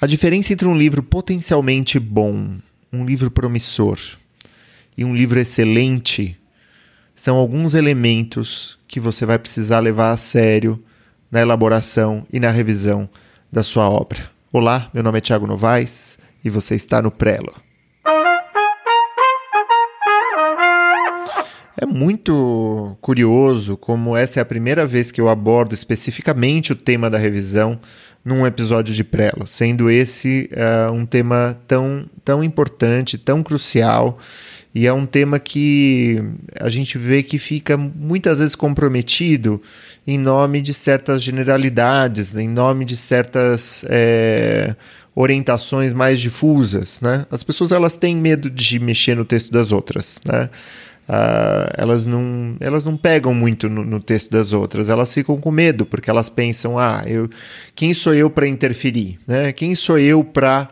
A 0.00 0.06
diferença 0.06 0.52
entre 0.52 0.68
um 0.68 0.78
livro 0.78 1.02
potencialmente 1.02 1.98
bom, 1.98 2.58
um 2.92 3.04
livro 3.04 3.32
promissor 3.32 3.98
e 4.96 5.04
um 5.04 5.12
livro 5.12 5.40
excelente 5.40 6.38
são 7.16 7.36
alguns 7.36 7.74
elementos 7.74 8.78
que 8.86 9.00
você 9.00 9.26
vai 9.26 9.40
precisar 9.40 9.80
levar 9.80 10.12
a 10.12 10.16
sério 10.16 10.80
na 11.28 11.40
elaboração 11.40 12.24
e 12.32 12.38
na 12.38 12.52
revisão 12.52 13.10
da 13.50 13.64
sua 13.64 13.90
obra. 13.90 14.30
Olá, 14.52 14.88
meu 14.94 15.02
nome 15.02 15.18
é 15.18 15.20
Tiago 15.20 15.48
Novaes 15.48 16.16
e 16.44 16.48
você 16.48 16.76
está 16.76 17.02
no 17.02 17.10
Prelo. 17.10 17.52
É 21.80 21.86
muito 21.86 22.96
curioso 23.00 23.76
como 23.76 24.16
essa 24.16 24.38
é 24.38 24.42
a 24.42 24.46
primeira 24.46 24.86
vez 24.86 25.10
que 25.10 25.20
eu 25.20 25.28
abordo 25.28 25.74
especificamente 25.74 26.72
o 26.72 26.76
tema 26.76 27.10
da 27.10 27.18
revisão 27.18 27.80
num 28.24 28.46
episódio 28.46 28.94
de 28.94 29.02
Prelo, 29.02 29.46
sendo 29.46 29.90
esse 29.90 30.50
uh, 30.52 30.92
um 30.92 31.06
tema 31.06 31.58
tão, 31.66 32.08
tão 32.24 32.44
importante, 32.44 33.16
tão 33.16 33.42
crucial, 33.42 34.18
e 34.74 34.86
é 34.86 34.92
um 34.92 35.06
tema 35.06 35.38
que 35.38 36.22
a 36.54 36.68
gente 36.68 36.98
vê 36.98 37.22
que 37.22 37.38
fica 37.38 37.76
muitas 37.76 38.38
vezes 38.38 38.54
comprometido 38.54 39.60
em 40.06 40.18
nome 40.18 40.60
de 40.60 40.74
certas 40.74 41.22
generalidades, 41.22 42.36
em 42.36 42.48
nome 42.48 42.84
de 42.84 42.96
certas 42.96 43.84
é, 43.88 44.76
orientações 45.14 45.92
mais 45.92 46.20
difusas. 46.20 47.00
Né? 47.00 47.26
As 47.30 47.42
pessoas 47.42 47.72
elas 47.72 47.96
têm 47.96 48.14
medo 48.14 48.48
de 48.48 48.78
mexer 48.78 49.16
no 49.16 49.24
texto 49.24 49.50
das 49.50 49.72
outras. 49.72 50.20
Né? 50.24 50.48
Uh, 51.08 51.72
elas, 51.78 52.04
não, 52.04 52.54
elas 52.60 52.84
não 52.84 52.94
pegam 52.94 53.32
muito 53.32 53.66
no, 53.66 53.82
no, 53.82 53.98
texto 53.98 54.30
das 54.30 54.52
outras, 54.52 54.90
elas 54.90 55.14
ficam 55.14 55.38
com 55.38 55.50
medo, 55.50 55.86
porque 55.86 56.10
elas 56.10 56.28
pensam: 56.28 56.78
ah, 56.78 57.02
eu, 57.06 57.30
quem 57.74 57.94
sou 57.94 58.12
eu 58.12 58.28
para 58.28 58.46
interferir? 58.46 59.18
Né? 59.26 59.50
Quem 59.52 59.74
sou 59.74 59.98
eu 59.98 60.22
para, 60.22 60.68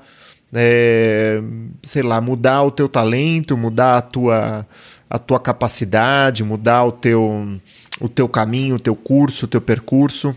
é, 0.53 1.41
sei 1.83 2.03
lá, 2.03 2.21
mudar 2.21 2.65
o 2.65 2.71
teu 2.71 2.87
talento, 2.87 3.57
mudar 3.57 3.97
a 3.97 4.03
tua, 4.03 4.67
a 5.09 5.19
tua 5.19 5.41
capacidade, 5.41 6.45
mudar 6.45 6.85
o 6.85 6.93
teu, 6.93 7.59
o 7.99 8.07
teu 8.07 8.29
caminho, 8.29 8.75
o 8.75 8.81
teu 8.81 8.95
curso, 8.95 9.47
o 9.47 9.49
teu 9.49 9.63
percurso? 9.63 10.37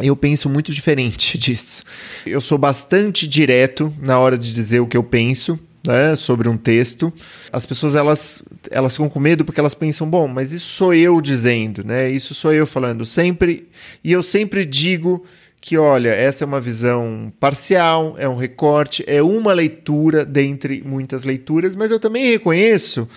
Eu 0.00 0.16
penso 0.16 0.48
muito 0.48 0.72
diferente 0.72 1.36
disso. 1.36 1.84
Eu 2.24 2.40
sou 2.40 2.56
bastante 2.56 3.28
direto 3.28 3.92
na 4.00 4.18
hora 4.18 4.38
de 4.38 4.54
dizer 4.54 4.80
o 4.80 4.86
que 4.86 4.96
eu 4.96 5.02
penso 5.02 5.60
né, 5.86 6.16
sobre 6.16 6.48
um 6.48 6.56
texto, 6.56 7.12
as 7.52 7.64
pessoas 7.64 7.94
elas, 7.94 8.42
elas 8.70 8.92
ficam 8.92 9.08
com 9.08 9.20
medo 9.20 9.44
porque 9.44 9.60
elas 9.60 9.74
pensam, 9.74 10.08
bom, 10.08 10.26
mas 10.26 10.52
isso 10.52 10.66
sou 10.66 10.92
eu 10.92 11.20
dizendo, 11.20 11.84
né? 11.84 12.10
Isso 12.10 12.34
sou 12.34 12.52
eu 12.52 12.66
falando 12.66 13.06
sempre, 13.06 13.68
e 14.02 14.12
eu 14.12 14.22
sempre 14.22 14.66
digo 14.66 15.24
que, 15.60 15.76
olha, 15.76 16.10
essa 16.10 16.44
é 16.44 16.46
uma 16.46 16.60
visão 16.60 17.32
parcial, 17.40 18.14
é 18.18 18.28
um 18.28 18.36
recorte, 18.36 19.04
é 19.06 19.22
uma 19.22 19.52
leitura 19.52 20.24
dentre 20.24 20.82
muitas 20.84 21.24
leituras, 21.24 21.74
mas 21.74 21.90
eu 21.90 21.98
também 21.98 22.30
reconheço 22.30 23.08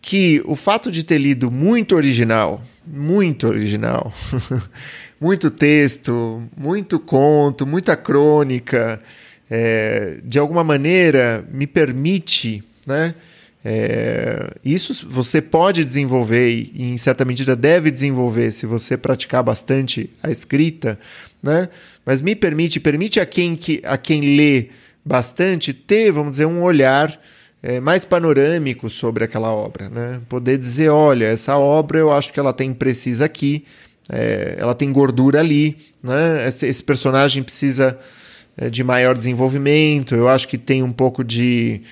que 0.00 0.42
o 0.44 0.54
fato 0.54 0.92
de 0.92 1.02
ter 1.02 1.18
lido 1.18 1.50
muito 1.50 1.96
original, 1.96 2.62
muito 2.86 3.46
original, 3.46 4.12
muito 5.18 5.50
texto, 5.50 6.42
muito 6.56 6.98
conto, 6.98 7.66
muita 7.66 7.96
crônica, 7.96 8.98
é, 9.50 10.18
de 10.24 10.38
alguma 10.38 10.64
maneira 10.64 11.44
me 11.50 11.66
permite, 11.66 12.62
né? 12.86 13.14
É, 13.66 14.50
isso 14.62 15.08
você 15.08 15.40
pode 15.40 15.86
desenvolver 15.86 16.50
e, 16.50 16.92
em 16.92 16.98
certa 16.98 17.24
medida, 17.24 17.56
deve 17.56 17.90
desenvolver 17.90 18.50
se 18.50 18.66
você 18.66 18.94
praticar 18.94 19.42
bastante 19.42 20.10
a 20.22 20.30
escrita, 20.30 20.98
né? 21.42 21.70
mas 22.04 22.20
me 22.20 22.36
permite, 22.36 22.78
permite 22.78 23.18
a 23.18 23.24
quem, 23.24 23.56
que, 23.56 23.80
a 23.82 23.96
quem 23.96 24.36
lê 24.36 24.68
bastante 25.02 25.72
ter, 25.72 26.12
vamos 26.12 26.32
dizer, 26.32 26.44
um 26.44 26.62
olhar 26.62 27.18
é, 27.62 27.80
mais 27.80 28.04
panorâmico 28.04 28.90
sobre 28.90 29.24
aquela 29.24 29.50
obra. 29.50 29.88
Né? 29.88 30.20
Poder 30.28 30.58
dizer: 30.58 30.90
olha, 30.90 31.24
essa 31.24 31.56
obra 31.56 31.98
eu 31.98 32.12
acho 32.12 32.34
que 32.34 32.38
ela 32.38 32.52
tem 32.52 32.74
precisa 32.74 33.24
aqui, 33.24 33.64
é, 34.10 34.56
ela 34.58 34.74
tem 34.74 34.92
gordura 34.92 35.40
ali, 35.40 35.78
né? 36.02 36.46
esse, 36.46 36.66
esse 36.66 36.84
personagem 36.84 37.42
precisa 37.42 37.98
de 38.70 38.84
maior 38.84 39.16
desenvolvimento. 39.16 40.14
Eu 40.14 40.28
acho 40.28 40.46
que 40.48 40.56
tem 40.56 40.82
um 40.82 40.92
pouco 40.92 41.24
de, 41.24 41.82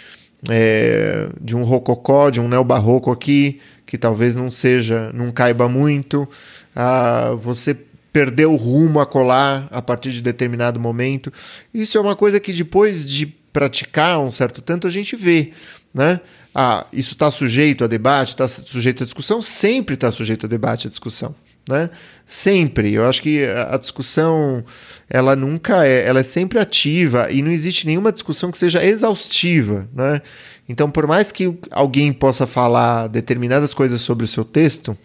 é, 0.49 1.29
de 1.41 1.57
um 1.57 1.65
rococó, 1.65 2.31
de 2.31 2.41
um 2.41 2.49
neobarroco 2.49 3.11
aqui, 3.11 3.61
que 3.87 3.99
talvez 3.99 4.37
não 4.37 4.51
seja, 4.51 5.11
não 5.13 5.31
caiba 5.31 5.69
muito. 5.69 6.29
Ah, 6.75 7.37
você 7.41 7.77
perdeu 8.13 8.53
o 8.53 8.57
rumo 8.57 9.01
a 9.01 9.07
colar 9.07 9.67
a 9.71 9.81
partir 9.81 10.13
de 10.13 10.23
determinado 10.23 10.79
momento. 10.79 11.33
Isso 11.73 11.97
é 11.97 12.01
uma 12.01 12.15
coisa 12.15 12.39
que 12.39 12.53
depois 12.53 13.09
de 13.09 13.27
praticar 13.27 14.21
um 14.21 14.31
certo 14.31 14.63
tanto 14.63 14.87
a 14.87 14.91
gente 14.91 15.17
vê, 15.17 15.53
né? 15.93 16.21
Ah, 16.55 16.87
isso 16.93 17.15
está 17.15 17.31
sujeito 17.31 17.83
a 17.83 17.87
debate, 17.87 18.31
está 18.31 18.47
sujeito 18.47 19.03
a 19.03 19.07
discussão, 19.07 19.41
sempre 19.41 19.95
está 19.95 20.11
sujeito 20.11 20.45
a 20.45 20.49
debate, 20.49 20.87
a 20.87 20.91
discussão 20.91 21.35
né? 21.69 21.91
Sempre. 22.27 22.93
Eu 22.93 23.07
acho 23.07 23.23
que 23.23 23.45
a 23.45 23.77
discussão 23.77 24.65
ela 25.09 25.37
nunca 25.37 25.87
é, 25.87 26.07
ela 26.07 26.21
é 26.21 26.23
sempre 26.23 26.59
ativa 26.59 27.31
e 27.31 27.43
não 27.43 27.51
existe 27.51 27.87
nenhuma 27.87 28.13
discussão 28.13 28.51
que 28.51 28.59
seja 28.59 28.85
exaustiva, 28.85 29.89
né? 29.95 30.23
Então, 30.69 30.91
por 30.91 31.07
mais 31.07 31.33
que 31.33 31.59
alguém 31.71 32.13
possa 32.13 32.47
falar 32.47 33.09
determinadas 33.09 33.75
coisas 33.75 34.01
sobre 34.01 34.25
o 34.25 34.29
seu 34.29 34.45
texto, 34.45 34.97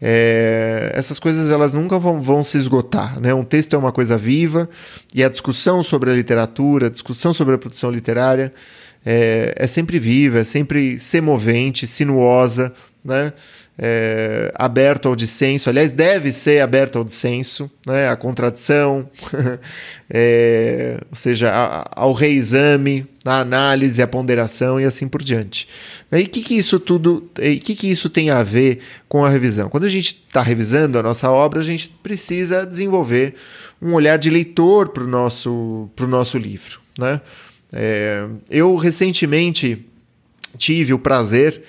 é, 0.00 0.92
essas 0.94 1.18
coisas 1.20 1.50
elas 1.50 1.72
nunca 1.72 1.98
vão, 1.98 2.20
vão 2.20 2.42
se 2.42 2.58
esgotar. 2.58 3.20
Né? 3.20 3.32
Um 3.32 3.44
texto 3.44 3.74
é 3.74 3.78
uma 3.78 3.92
coisa 3.92 4.18
viva 4.18 4.68
e 5.14 5.22
a 5.22 5.28
discussão 5.28 5.82
sobre 5.82 6.10
a 6.10 6.14
literatura, 6.14 6.88
a 6.88 6.90
discussão 6.90 7.32
sobre 7.32 7.54
a 7.54 7.58
produção 7.58 7.90
literária 7.90 8.52
é, 9.06 9.54
é 9.56 9.66
sempre 9.66 9.98
viva, 9.98 10.40
é 10.40 10.44
sempre 10.44 10.98
semovente, 10.98 11.86
sinuosa, 11.86 12.72
né? 13.04 13.32
É, 13.78 14.52
aberto 14.54 15.08
ao 15.08 15.16
dissenso, 15.16 15.70
aliás, 15.70 15.92
deve 15.92 16.30
ser 16.30 16.60
aberto 16.60 16.98
ao 16.98 17.04
dissenso, 17.04 17.70
né, 17.86 18.08
à 18.08 18.16
contradição, 18.16 19.08
é, 20.10 20.98
ou 21.10 21.16
seja, 21.16 21.50
a, 21.50 21.90
ao 21.94 22.12
reexame, 22.12 23.06
à 23.24 23.40
análise, 23.40 24.02
à 24.02 24.06
ponderação 24.06 24.80
e 24.80 24.84
assim 24.84 25.08
por 25.08 25.22
diante. 25.22 25.66
E 26.10 26.22
o 26.22 26.28
que, 26.28 26.42
que 26.42 26.54
isso 26.54 26.78
tudo, 26.78 27.30
o 27.38 27.60
que, 27.60 27.74
que 27.74 27.90
isso 27.90 28.10
tem 28.10 28.30
a 28.30 28.42
ver 28.42 28.80
com 29.08 29.24
a 29.24 29.30
revisão? 29.30 29.68
Quando 29.68 29.84
a 29.84 29.88
gente 29.88 30.22
está 30.28 30.42
revisando 30.42 30.98
a 30.98 31.02
nossa 31.02 31.30
obra, 31.30 31.60
a 31.60 31.64
gente 31.64 31.88
precisa 32.02 32.66
desenvolver 32.66 33.34
um 33.80 33.94
olhar 33.94 34.18
de 34.18 34.28
leitor 34.28 34.90
para 34.90 35.02
o 35.02 35.08
nosso, 35.08 35.88
nosso 35.98 36.36
livro. 36.36 36.80
Né? 36.98 37.20
É, 37.72 38.28
eu 38.50 38.76
recentemente 38.76 39.86
tive 40.58 40.92
o 40.92 40.98
prazer 40.98 41.62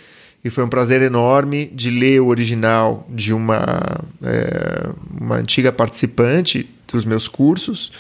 e 0.44 0.50
foi 0.50 0.64
um 0.64 0.70
prazer 0.70 1.02
enorme 1.02 1.68
de 1.68 1.90
ler 1.90 2.20
o 2.20 2.28
original 2.28 3.08
de 3.10 3.34
uma, 3.34 4.04
é, 4.22 4.90
uma 5.20 5.38
antiga 5.38 5.72
participante 5.72 6.70
dos 6.92 7.06
meus 7.06 7.30
cursos 7.30 7.92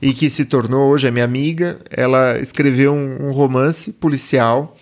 e 0.00 0.12
que 0.12 0.28
se 0.28 0.44
tornou 0.44 0.90
hoje 0.90 1.06
a 1.06 1.12
minha 1.12 1.24
amiga. 1.24 1.78
Ela 1.88 2.40
escreveu 2.40 2.92
um, 2.92 3.28
um 3.28 3.32
romance 3.32 3.92
policial 3.92 4.76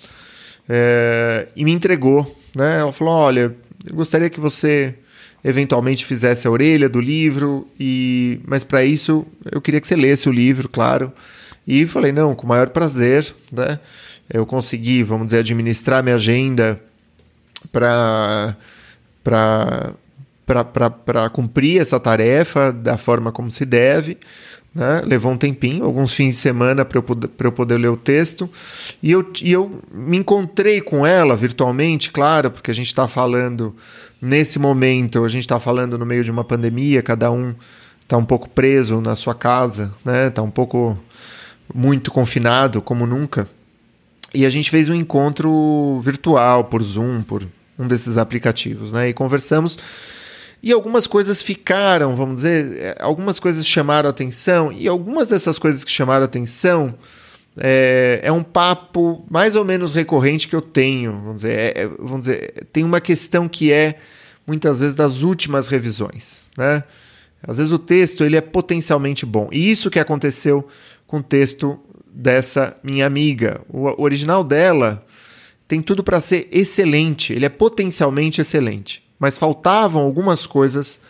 é, 0.66 1.48
e 1.54 1.62
me 1.62 1.72
entregou. 1.72 2.34
Né? 2.56 2.78
Ela 2.78 2.92
falou: 2.92 3.12
Olha, 3.12 3.54
eu 3.86 3.94
gostaria 3.94 4.30
que 4.30 4.40
você 4.40 4.94
eventualmente 5.44 6.06
fizesse 6.06 6.46
a 6.46 6.50
orelha 6.50 6.88
do 6.88 7.00
livro, 7.00 7.68
e 7.78 8.40
mas 8.46 8.64
para 8.64 8.82
isso 8.82 9.26
eu 9.52 9.60
queria 9.60 9.80
que 9.80 9.86
você 9.86 9.96
lesse 9.96 10.26
o 10.26 10.32
livro, 10.32 10.70
claro. 10.70 11.12
E 11.66 11.84
falei: 11.84 12.12
Não, 12.12 12.34
com 12.34 12.46
o 12.46 12.48
maior 12.48 12.70
prazer. 12.70 13.34
Né? 13.52 13.78
Eu 14.32 14.46
consegui, 14.46 15.02
vamos 15.02 15.26
dizer, 15.26 15.40
administrar 15.40 16.02
minha 16.02 16.14
agenda 16.14 16.80
para 17.72 18.56
para 20.46 21.30
cumprir 21.30 21.80
essa 21.80 22.00
tarefa 22.00 22.72
da 22.72 22.98
forma 22.98 23.30
como 23.30 23.50
se 23.50 23.64
deve. 23.64 24.18
Né? 24.74 25.02
Levou 25.04 25.32
um 25.32 25.36
tempinho, 25.36 25.84
alguns 25.84 26.12
fins 26.12 26.34
de 26.34 26.40
semana 26.40 26.84
para 26.84 26.98
eu, 26.98 27.04
eu 27.38 27.52
poder 27.52 27.78
ler 27.78 27.88
o 27.88 27.96
texto. 27.96 28.48
E 29.02 29.10
eu, 29.12 29.30
e 29.42 29.52
eu 29.52 29.80
me 29.92 30.16
encontrei 30.16 30.80
com 30.80 31.06
ela 31.06 31.36
virtualmente, 31.36 32.10
claro, 32.10 32.50
porque 32.50 32.70
a 32.70 32.74
gente 32.74 32.86
está 32.86 33.06
falando 33.06 33.74
nesse 34.20 34.58
momento, 34.58 35.24
a 35.24 35.28
gente 35.28 35.42
está 35.42 35.58
falando 35.58 35.96
no 35.96 36.06
meio 36.06 36.24
de 36.24 36.30
uma 36.30 36.44
pandemia, 36.44 37.02
cada 37.02 37.30
um 37.30 37.54
está 38.02 38.16
um 38.16 38.24
pouco 38.24 38.48
preso 38.48 39.00
na 39.00 39.14
sua 39.14 39.34
casa, 39.34 39.92
né? 40.04 40.26
Está 40.26 40.42
um 40.42 40.50
pouco 40.50 40.98
muito 41.72 42.10
confinado, 42.10 42.82
como 42.82 43.06
nunca. 43.06 43.48
E 44.32 44.46
a 44.46 44.50
gente 44.50 44.70
fez 44.70 44.88
um 44.88 44.94
encontro 44.94 46.00
virtual 46.02 46.64
por 46.64 46.82
Zoom, 46.82 47.22
por 47.22 47.46
um 47.78 47.88
desses 47.88 48.16
aplicativos, 48.16 48.92
né? 48.92 49.08
E 49.08 49.12
conversamos. 49.12 49.78
E 50.62 50.72
algumas 50.72 51.06
coisas 51.06 51.40
ficaram, 51.40 52.14
vamos 52.14 52.36
dizer, 52.36 52.76
é, 52.76 52.96
algumas 53.00 53.40
coisas 53.40 53.66
chamaram 53.66 54.08
atenção, 54.10 54.70
e 54.70 54.86
algumas 54.86 55.28
dessas 55.28 55.58
coisas 55.58 55.82
que 55.82 55.90
chamaram 55.90 56.24
atenção 56.24 56.94
é, 57.58 58.20
é 58.22 58.30
um 58.30 58.42
papo 58.42 59.24
mais 59.30 59.56
ou 59.56 59.64
menos 59.64 59.92
recorrente 59.92 60.46
que 60.46 60.54
eu 60.54 60.60
tenho. 60.60 61.12
Vamos 61.12 61.36
dizer, 61.36 61.52
é, 61.52 61.82
é 61.82 61.88
vamos 61.88 62.20
dizer, 62.20 62.66
tem 62.72 62.84
uma 62.84 63.00
questão 63.00 63.48
que 63.48 63.72
é 63.72 63.98
muitas 64.46 64.80
vezes 64.80 64.94
das 64.94 65.22
últimas 65.22 65.66
revisões, 65.68 66.44
né? 66.56 66.84
Às 67.42 67.56
vezes 67.56 67.72
o 67.72 67.78
texto 67.78 68.22
ele 68.22 68.36
é 68.36 68.40
potencialmente 68.42 69.24
bom. 69.24 69.48
E 69.50 69.70
isso 69.70 69.90
que 69.90 69.98
aconteceu 69.98 70.68
com 71.06 71.18
o 71.18 71.22
texto 71.22 71.80
dessa 72.12 72.76
minha 72.82 73.06
amiga. 73.06 73.60
O, 73.68 74.02
original 74.02 74.42
dela 74.42 75.04
tem 75.66 75.80
tudo 75.80 76.02
para 76.02 76.20
ser 76.20 76.48
excelente, 76.50 77.32
ele 77.32 77.44
é 77.44 77.48
potencialmente 77.48 78.40
excelente, 78.40 79.02
mas 79.18 79.38
faltavam 79.38 80.02
algumas 80.02 80.46
coisas 80.46 81.00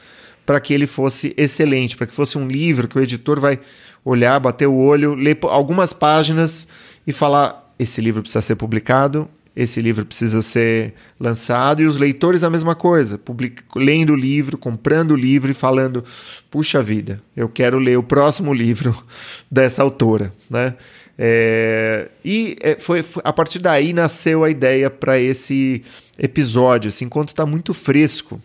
para 0.44 0.60
que 0.60 0.74
ele 0.74 0.86
fosse 0.86 1.34
excelente, 1.36 1.96
para 1.96 2.06
que 2.06 2.14
fosse 2.14 2.36
um 2.36 2.46
livro 2.46 2.88
que 2.88 2.98
o 2.98 3.02
editor 3.02 3.40
vai 3.40 3.58
olhar, 4.04 4.38
bater 4.38 4.66
o 4.66 4.76
olho, 4.76 5.14
ler 5.14 5.38
algumas 5.42 5.92
páginas 5.92 6.66
e 7.06 7.12
falar: 7.12 7.72
esse 7.78 8.00
livro 8.00 8.22
precisa 8.22 8.42
ser 8.42 8.56
publicado, 8.56 9.28
esse 9.54 9.80
livro 9.80 10.06
precisa 10.06 10.42
ser 10.42 10.94
lançado, 11.18 11.82
e 11.82 11.86
os 11.86 11.96
leitores 11.96 12.42
a 12.44 12.50
mesma 12.50 12.74
coisa, 12.74 13.18
public... 13.18 13.62
lendo 13.74 14.12
o 14.12 14.16
livro, 14.16 14.56
comprando 14.56 15.12
o 15.12 15.16
livro 15.16 15.50
e 15.50 15.54
falando: 15.54 16.04
puxa 16.50 16.82
vida, 16.82 17.20
eu 17.36 17.48
quero 17.48 17.78
ler 17.78 17.98
o 17.98 18.02
próximo 18.02 18.54
livro 18.54 18.96
dessa 19.50 19.82
autora. 19.82 20.32
Né? 20.48 20.74
É... 21.18 22.08
e 22.24 22.56
é, 22.60 22.76
foi, 22.78 23.02
foi, 23.02 23.22
a 23.24 23.32
partir 23.32 23.58
daí 23.58 23.92
nasceu 23.92 24.44
a 24.44 24.50
ideia 24.50 24.88
para 24.88 25.18
esse 25.18 25.82
episódio, 26.18 26.88
assim, 26.88 27.04
enquanto 27.06 27.30
está 27.30 27.44
muito 27.44 27.74
fresco. 27.74 28.40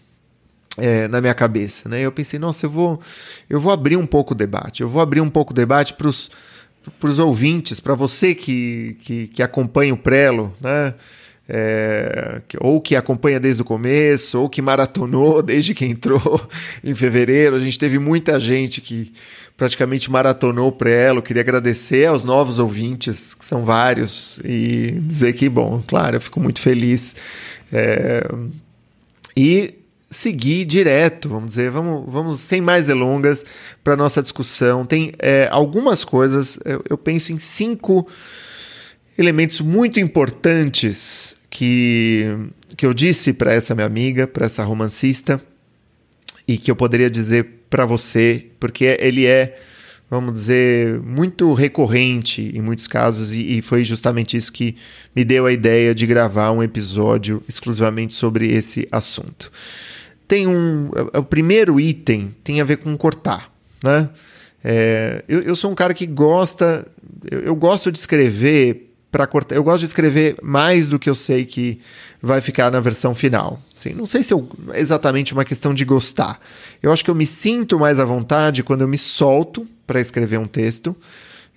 É, 0.77 1.07
na 1.07 1.21
minha 1.21 1.33
cabeça, 1.33 1.87
né? 1.87 2.01
Eu 2.01 2.11
pensei, 2.11 2.37
nossa, 2.37 2.65
eu 2.65 2.69
vou, 2.69 2.99
eu 3.49 3.61
vou 3.61 3.71
abrir 3.71 3.95
um 3.95 4.05
pouco 4.05 4.33
o 4.33 4.35
debate, 4.35 4.81
eu 4.81 4.89
vou 4.89 5.01
abrir 5.01 5.21
um 5.21 5.29
pouco 5.29 5.53
o 5.53 5.55
debate 5.55 5.93
para 5.93 6.05
os 6.05 6.29
para 6.99 7.09
os 7.09 7.19
ouvintes, 7.19 7.79
para 7.79 7.95
você 7.95 8.35
que, 8.35 8.97
que, 9.01 9.27
que, 9.27 9.43
acompanha 9.43 9.93
o 9.93 9.97
Prelo, 9.97 10.53
né? 10.59 10.93
É, 11.47 12.41
ou 12.59 12.81
que 12.81 12.95
acompanha 12.95 13.39
desde 13.39 13.61
o 13.61 13.65
começo, 13.65 14.41
ou 14.41 14.49
que 14.49 14.63
maratonou 14.63 15.41
desde 15.43 15.75
que 15.75 15.85
entrou 15.85 16.41
em 16.83 16.95
fevereiro. 16.95 17.55
A 17.55 17.59
gente 17.59 17.77
teve 17.77 17.99
muita 17.99 18.39
gente 18.39 18.81
que 18.81 19.13
praticamente 19.55 20.09
maratonou 20.09 20.69
o 20.69 20.71
Prelo. 20.71 21.21
Queria 21.21 21.41
agradecer 21.41 22.05
aos 22.07 22.23
novos 22.23 22.57
ouvintes, 22.57 23.33
que 23.33 23.45
são 23.45 23.63
vários, 23.63 24.39
e 24.43 24.99
dizer 25.01 25.33
que, 25.33 25.47
bom, 25.47 25.83
claro, 25.85 26.15
eu 26.15 26.21
fico 26.21 26.39
muito 26.39 26.59
feliz. 26.59 27.15
É, 27.71 28.27
e 29.37 29.75
seguir 30.15 30.63
direto, 30.63 31.27
vamos 31.27 31.49
dizer, 31.49 31.69
vamos, 31.69 32.03
vamos 32.07 32.39
sem 32.39 32.61
mais 32.61 32.87
delongas 32.87 33.43
para 33.83 33.97
nossa 33.97 34.23
discussão. 34.23 34.85
Tem 34.85 35.11
é, 35.19 35.49
algumas 35.51 36.05
coisas, 36.05 36.57
eu, 36.63 36.81
eu, 36.89 36.97
penso 36.97 37.33
em 37.33 37.37
cinco 37.37 38.07
elementos 39.17 39.59
muito 39.59 39.99
importantes 39.99 41.35
que, 41.49 42.33
que 42.77 42.85
eu 42.85 42.93
disse 42.93 43.33
para 43.33 43.53
essa 43.53 43.75
minha 43.75 43.85
amiga, 43.85 44.25
para 44.25 44.45
essa 44.45 44.63
romancista, 44.63 45.41
e 46.47 46.57
que 46.57 46.71
eu 46.71 46.75
poderia 46.75 47.09
dizer 47.09 47.65
para 47.69 47.85
você, 47.85 48.47
porque 48.57 48.97
ele 49.01 49.25
é, 49.25 49.59
vamos 50.09 50.31
dizer, 50.31 50.97
muito 51.01 51.53
recorrente 51.53 52.53
em 52.55 52.61
muitos 52.61 52.87
casos, 52.87 53.33
e, 53.33 53.57
e 53.57 53.61
foi 53.61 53.83
justamente 53.83 54.37
isso 54.37 54.53
que 54.53 54.77
me 55.13 55.25
deu 55.25 55.45
a 55.45 55.51
ideia 55.51 55.93
de 55.93 56.07
gravar 56.07 56.51
um 56.51 56.63
episódio 56.63 57.43
exclusivamente 57.49 58.13
sobre 58.13 58.49
esse 58.53 58.87
assunto 58.89 59.51
tem 60.27 60.47
um. 60.47 60.89
É, 61.13 61.19
o 61.19 61.23
primeiro 61.23 61.79
item 61.79 62.35
tem 62.43 62.61
a 62.61 62.63
ver 62.63 62.77
com 62.77 62.95
cortar. 62.97 63.51
Né? 63.83 64.09
É, 64.63 65.23
eu, 65.27 65.41
eu, 65.41 65.55
sou 65.55 65.71
um 65.71 65.75
cara 65.75 65.93
que 65.93 66.05
gosta. 66.05 66.87
Eu, 67.29 67.41
eu 67.41 67.55
gosto 67.55 67.91
de 67.91 67.99
escrever 67.99 68.91
para 69.11 69.27
cortar. 69.27 69.55
Eu 69.55 69.63
gosto 69.63 69.81
de 69.81 69.85
escrever 69.85 70.37
mais 70.41 70.87
do 70.87 70.99
que 70.99 71.09
eu 71.09 71.15
sei 71.15 71.45
que 71.45 71.79
vai 72.21 72.41
ficar 72.41 72.71
na 72.71 72.79
versão 72.79 73.13
final. 73.13 73.61
Assim, 73.75 73.93
não 73.93 74.05
sei 74.05 74.23
se 74.23 74.33
é 74.33 74.37
exatamente 74.79 75.33
uma 75.33 75.45
questão 75.45 75.73
de 75.73 75.85
gostar. 75.85 76.39
Eu 76.81 76.91
acho 76.91 77.03
que 77.03 77.11
eu 77.11 77.15
me 77.15 77.25
sinto 77.25 77.79
mais 77.79 77.99
à 77.99 78.05
vontade 78.05 78.63
quando 78.63 78.81
eu 78.81 78.87
me 78.87 78.97
solto 78.97 79.67
para 79.85 80.01
escrever 80.01 80.39
um 80.39 80.47
texto. 80.47 80.95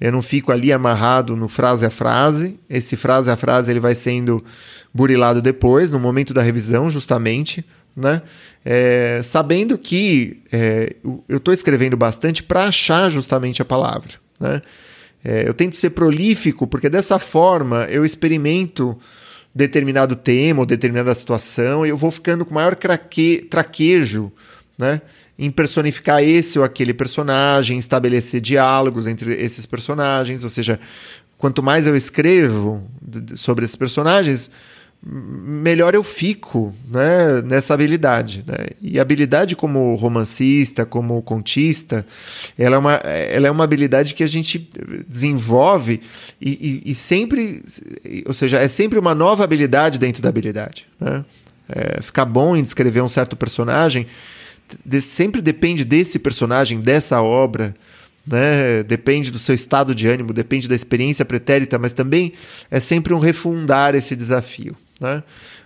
Eu 0.00 0.12
não 0.12 0.22
fico 0.22 0.52
ali 0.52 0.72
amarrado 0.72 1.34
no 1.34 1.48
frase 1.48 1.84
a 1.84 1.90
frase. 1.90 2.60
Esse 2.70 2.96
frase 2.96 3.30
a 3.30 3.36
frase 3.36 3.72
ele 3.72 3.80
vai 3.80 3.94
sendo 3.94 4.44
burilado 4.94 5.42
depois, 5.42 5.90
no 5.90 5.98
momento 5.98 6.32
da 6.32 6.42
revisão, 6.42 6.88
justamente 6.88 7.64
né? 7.98 8.22
É, 8.64 9.20
sabendo 9.22 9.76
que 9.76 10.40
é, 10.52 10.94
eu 11.28 11.38
estou 11.38 11.52
escrevendo 11.52 11.96
bastante 11.96 12.42
para 12.42 12.64
achar 12.64 13.10
justamente 13.10 13.60
a 13.60 13.64
palavra. 13.64 14.12
Né? 14.38 14.62
É, 15.24 15.48
eu 15.48 15.52
tento 15.52 15.76
ser 15.76 15.90
prolífico, 15.90 16.66
porque 16.66 16.88
dessa 16.88 17.18
forma 17.18 17.84
eu 17.90 18.04
experimento 18.04 18.96
determinado 19.54 20.14
tema 20.14 20.60
ou 20.60 20.66
determinada 20.66 21.12
situação 21.14 21.84
e 21.84 21.88
eu 21.88 21.96
vou 21.96 22.10
ficando 22.10 22.44
com 22.44 22.54
maior 22.54 22.76
craque, 22.76 23.46
traquejo 23.50 24.30
né? 24.78 25.02
em 25.36 25.50
personificar 25.50 26.22
esse 26.22 26.58
ou 26.58 26.64
aquele 26.64 26.94
personagem, 26.94 27.78
estabelecer 27.78 28.40
diálogos 28.40 29.08
entre 29.08 29.34
esses 29.34 29.66
personagens. 29.66 30.44
Ou 30.44 30.50
seja, 30.50 30.78
quanto 31.36 31.62
mais 31.62 31.86
eu 31.86 31.96
escrevo 31.96 32.86
sobre 33.34 33.64
esses 33.64 33.76
personagens, 33.76 34.50
melhor 35.02 35.94
eu 35.94 36.02
fico 36.02 36.74
né, 36.90 37.40
nessa 37.42 37.74
habilidade. 37.74 38.44
Né? 38.46 38.68
E 38.82 38.98
a 38.98 39.02
habilidade 39.02 39.54
como 39.54 39.94
romancista, 39.94 40.84
como 40.84 41.22
contista, 41.22 42.04
ela 42.58 42.76
é, 42.76 42.78
uma, 42.78 42.92
ela 42.94 43.48
é 43.48 43.50
uma 43.50 43.64
habilidade 43.64 44.14
que 44.14 44.22
a 44.22 44.26
gente 44.26 44.70
desenvolve 45.06 46.00
e, 46.40 46.82
e, 46.84 46.90
e 46.90 46.94
sempre, 46.94 47.62
ou 48.26 48.34
seja, 48.34 48.58
é 48.58 48.68
sempre 48.68 48.98
uma 48.98 49.14
nova 49.14 49.44
habilidade 49.44 49.98
dentro 49.98 50.20
da 50.20 50.28
habilidade. 50.28 50.86
Né? 51.00 51.24
É, 51.68 52.02
ficar 52.02 52.24
bom 52.24 52.56
em 52.56 52.62
descrever 52.62 53.00
um 53.00 53.08
certo 53.08 53.36
personagem 53.36 54.06
de, 54.84 55.00
sempre 55.00 55.40
depende 55.40 55.84
desse 55.84 56.18
personagem, 56.18 56.80
dessa 56.80 57.22
obra, 57.22 57.74
né? 58.26 58.82
Depende 58.82 59.30
do 59.30 59.38
seu 59.38 59.54
estado 59.54 59.94
de 59.94 60.06
ânimo, 60.06 60.32
depende 60.32 60.68
da 60.68 60.74
experiência 60.74 61.24
pretérita, 61.24 61.78
mas 61.78 61.92
também 61.92 62.32
é 62.70 62.78
sempre 62.80 63.14
um 63.14 63.18
refundar 63.18 63.94
esse 63.94 64.14
desafio. 64.14 64.76
Né? 65.00 65.22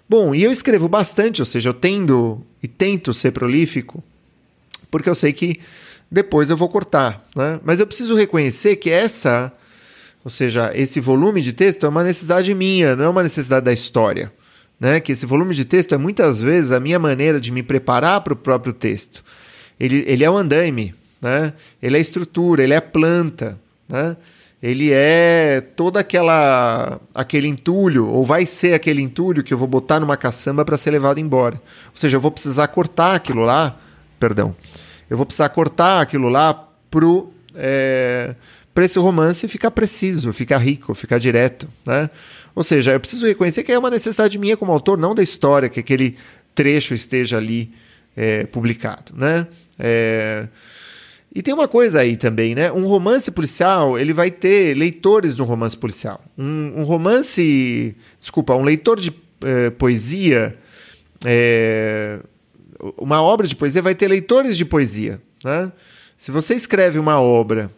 Bom, 0.08 0.34
e 0.34 0.42
eu 0.42 0.52
escrevo 0.52 0.88
bastante, 0.88 1.40
ou 1.40 1.46
seja, 1.46 1.70
eu 1.70 1.74
tendo 1.74 2.44
e 2.62 2.68
tento 2.68 3.14
ser 3.14 3.32
prolífico, 3.32 4.02
porque 4.90 5.08
eu 5.08 5.14
sei 5.14 5.32
que 5.32 5.58
depois 6.10 6.50
eu 6.50 6.56
vou 6.56 6.68
cortar. 6.68 7.26
Né? 7.34 7.58
Mas 7.64 7.80
eu 7.80 7.86
preciso 7.86 8.14
reconhecer 8.14 8.76
que 8.76 8.90
essa, 8.90 9.50
ou 10.22 10.30
seja, 10.30 10.70
esse 10.74 11.00
volume 11.00 11.40
de 11.40 11.52
texto 11.52 11.86
é 11.86 11.88
uma 11.88 12.04
necessidade 12.04 12.52
minha, 12.54 12.94
não 12.94 13.06
é 13.06 13.08
uma 13.08 13.22
necessidade 13.22 13.64
da 13.64 13.72
história. 13.72 14.30
Né? 14.78 15.00
Que 15.00 15.12
esse 15.12 15.24
volume 15.24 15.54
de 15.54 15.64
texto 15.64 15.94
é 15.94 15.98
muitas 15.98 16.42
vezes 16.42 16.72
a 16.72 16.78
minha 16.78 16.98
maneira 16.98 17.40
de 17.40 17.50
me 17.50 17.62
preparar 17.62 18.20
para 18.20 18.34
o 18.34 18.36
próprio 18.36 18.72
texto. 18.72 19.24
Ele, 19.80 20.04
ele 20.06 20.22
é 20.22 20.30
o 20.30 20.36
andaime, 20.36 20.94
né? 21.20 21.54
ele 21.82 21.96
é 21.96 21.98
a 21.98 22.02
estrutura, 22.02 22.62
ele 22.62 22.74
é 22.74 22.76
a 22.76 22.82
planta. 22.82 23.58
Né? 23.88 24.16
Ele 24.62 24.92
é 24.92 25.60
toda 25.60 25.98
aquela 25.98 27.00
aquele 27.12 27.48
entulho 27.48 28.06
ou 28.06 28.24
vai 28.24 28.46
ser 28.46 28.74
aquele 28.74 29.02
entulho 29.02 29.42
que 29.42 29.52
eu 29.52 29.58
vou 29.58 29.66
botar 29.66 29.98
numa 29.98 30.16
caçamba 30.16 30.64
para 30.64 30.76
ser 30.78 30.92
levado 30.92 31.18
embora. 31.18 31.56
Ou 31.86 31.96
seja, 31.96 32.16
eu 32.16 32.20
vou 32.20 32.30
precisar 32.30 32.68
cortar 32.68 33.16
aquilo 33.16 33.42
lá, 33.42 33.76
perdão, 34.20 34.54
eu 35.10 35.16
vou 35.16 35.26
precisar 35.26 35.48
cortar 35.48 36.00
aquilo 36.00 36.28
lá 36.28 36.68
pro 36.88 37.32
é, 37.54 38.36
para 38.72 38.84
esse 38.84 38.98
romance 38.98 39.46
ficar 39.48 39.70
preciso, 39.70 40.32
ficar 40.32 40.58
rico, 40.58 40.94
ficar 40.94 41.18
direto, 41.18 41.68
né? 41.84 42.08
Ou 42.54 42.62
seja, 42.62 42.92
eu 42.92 43.00
preciso 43.00 43.26
reconhecer 43.26 43.62
que 43.62 43.72
é 43.72 43.78
uma 43.78 43.90
necessidade 43.90 44.38
minha 44.38 44.56
como 44.56 44.72
autor, 44.72 44.96
não 44.96 45.14
da 45.14 45.22
história, 45.22 45.68
que 45.68 45.80
aquele 45.80 46.16
trecho 46.54 46.94
esteja 46.94 47.36
ali 47.38 47.72
é, 48.16 48.44
publicado, 48.44 49.12
né? 49.14 49.46
É, 49.78 50.46
e 51.34 51.42
tem 51.42 51.54
uma 51.54 51.66
coisa 51.66 52.00
aí 52.00 52.16
também, 52.16 52.54
né? 52.54 52.70
Um 52.70 52.86
romance 52.86 53.30
policial, 53.30 53.98
ele 53.98 54.12
vai 54.12 54.30
ter 54.30 54.76
leitores 54.76 55.34
de 55.34 55.40
um 55.40 55.46
romance 55.46 55.76
policial. 55.76 56.20
Um, 56.36 56.80
um 56.80 56.84
romance. 56.84 57.96
Desculpa, 58.20 58.54
um 58.54 58.62
leitor 58.62 59.00
de 59.00 59.10
eh, 59.42 59.70
poesia. 59.70 60.54
Eh, 61.24 62.18
uma 62.98 63.22
obra 63.22 63.46
de 63.46 63.56
poesia 63.56 63.80
vai 63.80 63.94
ter 63.94 64.08
leitores 64.08 64.58
de 64.58 64.64
poesia. 64.66 65.22
Né? 65.42 65.72
Se 66.18 66.30
você 66.30 66.54
escreve 66.54 66.98
uma 66.98 67.18
obra, 67.18 67.70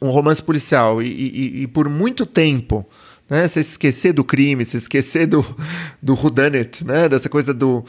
um 0.00 0.08
romance 0.08 0.42
policial, 0.42 1.02
e, 1.02 1.08
e, 1.08 1.62
e 1.62 1.66
por 1.66 1.90
muito 1.90 2.24
tempo 2.24 2.88
né? 3.32 3.48
Você 3.48 3.60
esquecer 3.60 4.12
do 4.12 4.22
crime, 4.22 4.62
se 4.62 4.76
esquecer 4.76 5.26
do, 5.26 5.42
do 6.02 6.12
whodunit, 6.12 6.84
né? 6.84 7.08
Dessa 7.08 7.30
coisa 7.30 7.54
do, 7.54 7.82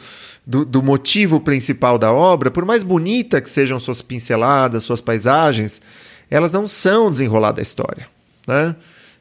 do, 0.46 0.64
do, 0.64 0.82
motivo 0.82 1.38
principal 1.38 1.98
da 1.98 2.10
obra, 2.10 2.50
por 2.50 2.64
mais 2.64 2.82
bonita 2.82 3.42
que 3.42 3.50
sejam 3.50 3.78
suas 3.78 4.00
pinceladas, 4.00 4.84
suas 4.84 5.02
paisagens, 5.02 5.82
elas 6.30 6.50
não 6.50 6.66
são 6.66 7.10
desenrolar 7.10 7.52
da 7.52 7.60
história, 7.60 8.08
né? 8.48 8.74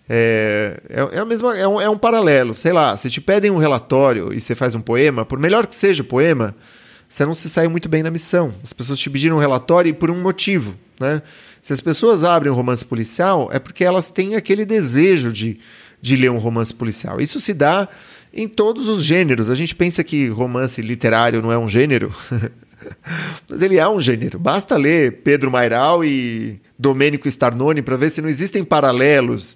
É, 0.08 0.82
é, 0.90 1.18
é, 1.18 1.20
a 1.20 1.26
mesma, 1.26 1.58
é, 1.58 1.68
um, 1.68 1.82
é 1.82 1.90
um 1.90 1.98
paralelo, 1.98 2.54
sei 2.54 2.72
lá, 2.72 2.96
se 2.96 3.10
te 3.10 3.20
pedem 3.20 3.52
um 3.52 3.58
relatório 3.58 4.34
e 4.34 4.40
você 4.40 4.56
faz 4.56 4.76
um 4.76 4.82
poema, 4.82 5.26
por 5.26 5.38
melhor 5.38 5.68
que 5.68 5.76
seja 5.76 6.04
o 6.04 6.06
poema, 6.06 6.56
você 7.10 7.26
não 7.26 7.34
se 7.34 7.50
sai 7.50 7.68
muito 7.68 7.90
bem 7.90 8.02
na 8.02 8.10
missão. 8.10 8.54
As 8.64 8.72
pessoas 8.72 8.98
te 8.98 9.10
pediram 9.10 9.36
um 9.36 9.40
relatório 9.40 9.90
e 9.90 9.94
por 9.94 10.10
um 10.10 10.22
motivo, 10.22 10.74
né? 10.98 11.22
Se 11.62 11.74
as 11.74 11.82
pessoas 11.82 12.24
abrem 12.24 12.52
um 12.52 12.56
romance 12.56 12.86
policial, 12.86 13.50
é 13.52 13.60
porque 13.60 13.84
elas 13.84 14.10
têm 14.10 14.36
aquele 14.36 14.66
desejo 14.66 15.32
de 15.32 15.60
de 16.04 16.18
ler 16.18 16.30
um 16.30 16.38
romance 16.38 16.74
policial. 16.74 17.22
Isso 17.22 17.40
se 17.40 17.54
dá 17.54 17.88
em 18.34 18.46
todos 18.46 18.90
os 18.90 19.06
gêneros. 19.06 19.50
A 19.50 19.56
gente 19.56 19.74
pensa 19.74 20.04
que 20.04 20.28
romance 20.28 20.82
literário 20.82 21.42
não 21.42 21.50
é 21.50 21.58
um 21.58 21.70
gênero. 21.70 22.14
Mas 23.50 23.62
ele 23.62 23.78
é 23.78 23.88
um 23.88 24.02
gênero. 24.02 24.38
Basta 24.38 24.76
ler 24.76 25.22
Pedro 25.24 25.50
Mairal 25.50 26.04
e 26.04 26.60
Domênico 26.78 27.26
Starnoni 27.30 27.82
para 27.82 27.96
ver 27.96 28.10
se 28.10 28.22
não 28.22 28.28
existem 28.28 28.66
paralelos 28.66 29.56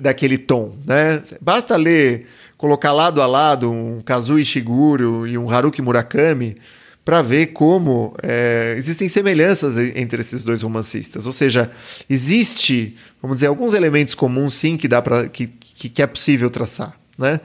daquele 0.00 0.38
tom, 0.38 0.76
né? 0.84 1.22
Basta 1.40 1.76
ler, 1.76 2.26
colocar 2.58 2.90
lado 2.90 3.22
a 3.22 3.26
lado 3.26 3.70
um 3.70 4.02
Kazuo 4.02 4.40
Ishiguro 4.40 5.24
e 5.24 5.38
um 5.38 5.48
Haruki 5.48 5.80
Murakami 5.80 6.56
para 7.04 7.20
ver 7.20 7.48
como 7.48 8.16
é, 8.22 8.74
existem 8.78 9.08
semelhanças 9.08 9.76
entre 9.76 10.22
esses 10.22 10.42
dois 10.42 10.62
romancistas. 10.62 11.26
Ou 11.26 11.32
seja, 11.32 11.70
existe, 12.08 12.96
vamos 13.20 13.36
dizer, 13.36 13.48
alguns 13.48 13.74
elementos 13.74 14.14
comuns 14.14 14.54
sim 14.54 14.76
que 14.76 14.88
dá 14.88 15.02
para 15.02 15.28
que, 15.28 15.46
que, 15.46 16.00
é 16.00 16.06
possível 16.06 16.48
traçar, 16.48 16.98
né? 17.18 17.40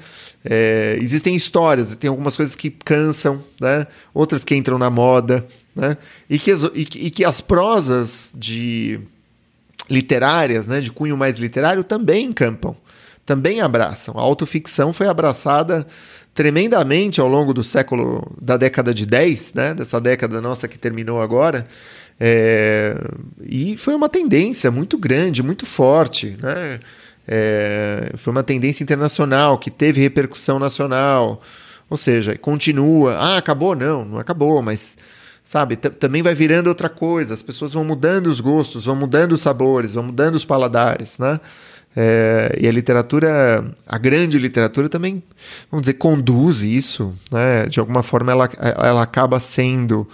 É, 0.46 0.98
existem 1.02 1.36
histórias, 1.36 1.94
tem 1.98 2.08
algumas 2.10 2.38
coisas 2.38 2.56
que 2.56 2.70
cansam, 2.70 3.44
né? 3.60 3.86
Outras 4.14 4.46
que 4.46 4.56
entram 4.56 4.78
na 4.78 4.90
moda, 4.90 5.46
né? 5.76 5.98
E 6.30 6.40
que, 6.40 6.52
e, 6.52 6.82
e 7.08 7.12
que 7.12 7.26
as 7.26 7.42
prosas 7.42 8.32
de 8.34 9.02
literárias, 9.90 10.68
né, 10.68 10.80
de 10.80 10.92
cunho 10.92 11.18
mais 11.18 11.38
literário, 11.40 11.84
também 11.84 12.28
encampam, 12.28 12.76
também 13.30 13.62
abraçam. 13.62 14.18
A 14.18 14.22
autoficção 14.22 14.92
foi 14.92 15.08
abraçada 15.08 15.86
tremendamente 16.34 17.22
ao 17.22 17.28
longo 17.28 17.54
do 17.54 17.64
século, 17.64 18.36
da 18.42 18.58
década 18.58 18.92
de 18.92 19.06
10, 19.06 19.54
né, 19.54 19.74
dessa 19.76 20.02
década 20.02 20.42
nossa 20.42 20.68
que 20.68 20.80
terminou 20.80 21.22
agora, 21.22 21.68
é, 22.20 22.96
e 23.44 23.78
foi 23.78 23.94
uma 23.94 24.10
tendência 24.10 24.72
muito 24.72 24.98
grande, 24.98 25.44
muito 25.44 25.68
forte, 25.68 26.38
né? 26.42 26.80
É, 27.28 28.14
foi 28.18 28.32
uma 28.32 28.42
tendência 28.42 28.84
internacional 28.84 29.60
que 29.60 29.70
teve 29.70 30.02
repercussão 30.02 30.58
nacional, 30.58 31.40
ou 31.88 31.98
seja, 31.98 32.36
continua. 32.36 33.16
Ah, 33.16 33.38
acabou? 33.38 33.76
Não, 33.76 34.04
não 34.04 34.18
acabou, 34.18 34.60
mas 34.64 34.98
sabe? 35.44 35.76
também 35.76 36.24
vai 36.24 36.34
virando 36.34 36.68
outra 36.68 36.90
coisa, 36.90 37.34
as 37.36 37.44
pessoas 37.44 37.74
vão 37.74 37.84
mudando 37.84 38.28
os 38.28 38.42
gostos, 38.42 38.86
vão 38.86 38.96
mudando 38.96 39.34
os 39.34 39.42
sabores, 39.42 39.94
vão 39.94 40.04
mudando 40.06 40.36
os 40.36 40.46
paladares, 40.46 41.20
né? 41.20 41.40
É, 41.96 42.56
e 42.60 42.68
a 42.68 42.72
literatura, 42.72 43.66
a 43.88 43.98
grande 43.98 44.38
literatura 44.38 44.88
também, 44.88 45.24
vamos 45.72 45.84
dizer, 45.84 45.94
conduz 45.94 46.62
isso, 46.62 47.16
né? 47.32 47.66
De 47.66 47.80
alguma 47.80 48.04
forma 48.04 48.32
ela, 48.32 48.50
ela 48.58 49.02
acaba 49.02 49.40
sendo 49.40 50.08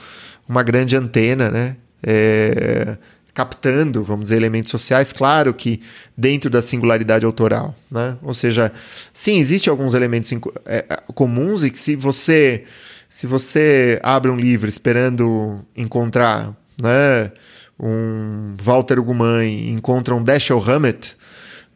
uma 0.47 0.63
grande 0.63 0.95
antena, 0.95 1.51
né? 1.51 1.75
É, 2.01 2.97
captando, 3.33 4.03
vamos 4.03 4.25
dizer, 4.25 4.37
elementos 4.37 4.71
sociais, 4.71 5.11
claro 5.11 5.53
que 5.53 5.81
dentro 6.17 6.49
da 6.49 6.61
singularidade 6.61 7.25
autoral, 7.25 7.75
né? 7.91 8.17
Ou 8.23 8.33
seja, 8.33 8.71
sim, 9.13 9.37
existem 9.37 9.69
alguns 9.69 9.93
elementos 9.93 10.31
é, 10.65 10.85
comuns 11.13 11.63
e 11.63 11.69
que 11.69 11.79
se 11.79 11.95
você 11.95 12.63
se 13.09 13.27
você 13.27 13.99
abre 14.03 14.31
um 14.31 14.35
livro 14.35 14.67
esperando 14.67 15.59
encontrar 15.75 16.53
né, 16.81 17.31
um 17.79 18.55
Walter 18.61 19.01
Gumain, 19.01 19.69
encontra 19.69 20.15
um 20.15 20.23
Dashiell 20.23 20.61
Hammett, 20.61 21.15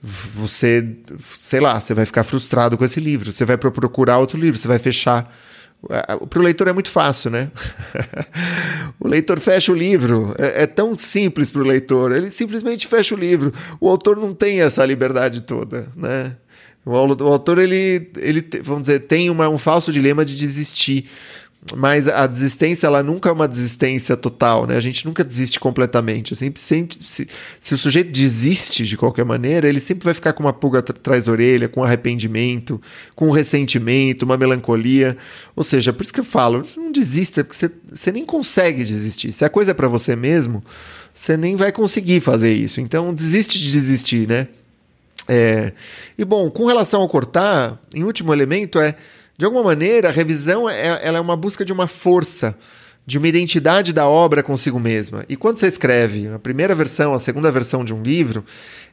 você, 0.02 0.96
sei 1.36 1.60
lá, 1.60 1.80
você 1.80 1.94
vai 1.94 2.06
ficar 2.06 2.24
frustrado 2.24 2.78
com 2.78 2.86
esse 2.86 3.00
livro, 3.00 3.32
você 3.32 3.44
vai 3.44 3.58
procurar 3.58 4.18
outro 4.18 4.40
livro, 4.40 4.58
você 4.58 4.68
vai 4.68 4.80
fechar. 4.80 5.34
Para 6.30 6.40
o 6.40 6.42
leitor 6.42 6.68
é 6.68 6.74
muito 6.74 6.90
fácil, 6.90 7.32
né? 7.32 7.52
o 9.00 9.08
leitor 9.08 9.40
fecha 9.40 9.72
o 9.72 9.76
livro, 9.76 10.36
é, 10.38 10.64
é 10.64 10.68
tão 10.68 10.98
simples 10.98 11.50
para 11.50 11.62
o 11.62 11.66
leitor, 11.66 12.12
ele 12.12 12.30
simplesmente 12.30 12.88
fecha 12.88 13.16
o 13.16 13.18
livro. 13.18 13.54
O 13.80 13.90
autor 13.90 14.18
não 14.18 14.34
tem 14.34 14.62
essa 14.62 14.86
liberdade 14.86 15.42
toda, 15.42 15.90
né? 15.96 16.36
O, 16.86 16.96
autor, 16.96 17.60
ele, 17.60 18.10
ele, 18.18 18.44
vamos 18.64 18.84
dizer, 18.84 19.02
tem 19.02 19.30
uma, 19.30 19.48
um 19.50 19.58
falso 19.58 19.92
dilema 19.92 20.26
de 20.26 20.36
desistir. 20.36 21.10
Mas 21.76 22.08
a 22.08 22.26
desistência, 22.26 22.88
ela 22.88 23.04
nunca 23.04 23.28
é 23.28 23.32
uma 23.32 23.48
desistência 23.48 24.16
total, 24.16 24.66
né? 24.66 24.78
A 24.78 24.80
gente 24.80 25.06
nunca 25.06 25.26
desiste 25.26 25.60
completamente. 25.60 26.34
Sempre, 26.34 26.60
sempre, 26.60 26.98
se, 27.04 27.28
se 27.60 27.74
o 27.74 27.78
sujeito 27.78 28.12
desiste 28.12 28.86
de 28.86 28.96
qualquer 28.96 29.26
maneira, 29.26 29.68
ele 29.68 29.82
sempre 29.82 30.06
vai 30.06 30.14
ficar 30.14 30.32
com 30.32 30.42
uma 30.42 30.54
pulga 30.54 30.80
atrás 30.80 31.26
da 31.26 31.32
orelha, 31.34 31.68
com 31.68 31.84
arrependimento, 31.84 32.82
com 33.14 33.30
ressentimento, 33.30 34.24
uma 34.24 34.38
melancolia. 34.38 35.18
Ou 35.54 35.64
seja, 35.64 35.92
por 35.92 36.02
isso 36.02 36.14
que 36.14 36.22
eu 36.22 36.26
falo, 36.26 36.64
não 36.78 36.94
desista, 36.94 37.44
porque 37.44 37.58
você, 37.58 37.70
você 37.92 38.10
nem 38.10 38.24
consegue 38.24 38.82
desistir. 38.82 39.34
Se 39.34 39.44
a 39.44 39.50
coisa 39.50 39.72
é 39.72 39.74
para 39.74 39.90
você 39.90 40.16
mesmo, 40.16 40.64
você 41.14 41.36
nem 41.36 41.58
vai 41.58 41.74
conseguir 41.74 42.22
fazer 42.22 42.54
isso. 42.54 42.80
Então, 42.80 43.14
desiste 43.14 43.60
de 43.60 43.70
desistir, 43.70 44.26
né? 44.28 44.48
É, 45.28 45.74
e 46.18 46.24
bom, 46.24 46.50
com 46.50 46.66
relação 46.66 47.02
ao 47.02 47.10
cortar, 47.10 47.80
em 47.94 48.04
último 48.04 48.34
elemento 48.34 48.80
é, 48.80 48.96
de 49.40 49.46
alguma 49.46 49.64
maneira, 49.64 50.10
a 50.10 50.12
revisão 50.12 50.70
é, 50.70 51.00
ela 51.02 51.18
é 51.18 51.22
uma 51.22 51.38
busca 51.38 51.64
de 51.64 51.72
uma 51.72 51.88
força, 51.88 52.58
de 53.06 53.18
uma 53.18 53.26
identidade 53.26 53.94
da 53.94 54.06
obra 54.06 54.44
consigo 54.44 54.78
mesma. 54.78 55.24
E 55.30 55.38
quando 55.38 55.56
você 55.56 55.68
escreve 55.68 56.28
a 56.28 56.38
primeira 56.38 56.76
versão, 56.76 57.14
a 57.14 57.20
segunda 57.20 57.50
versão 57.50 57.86
de 57.86 57.94
um 57.94 58.04
livro, 58.04 58.44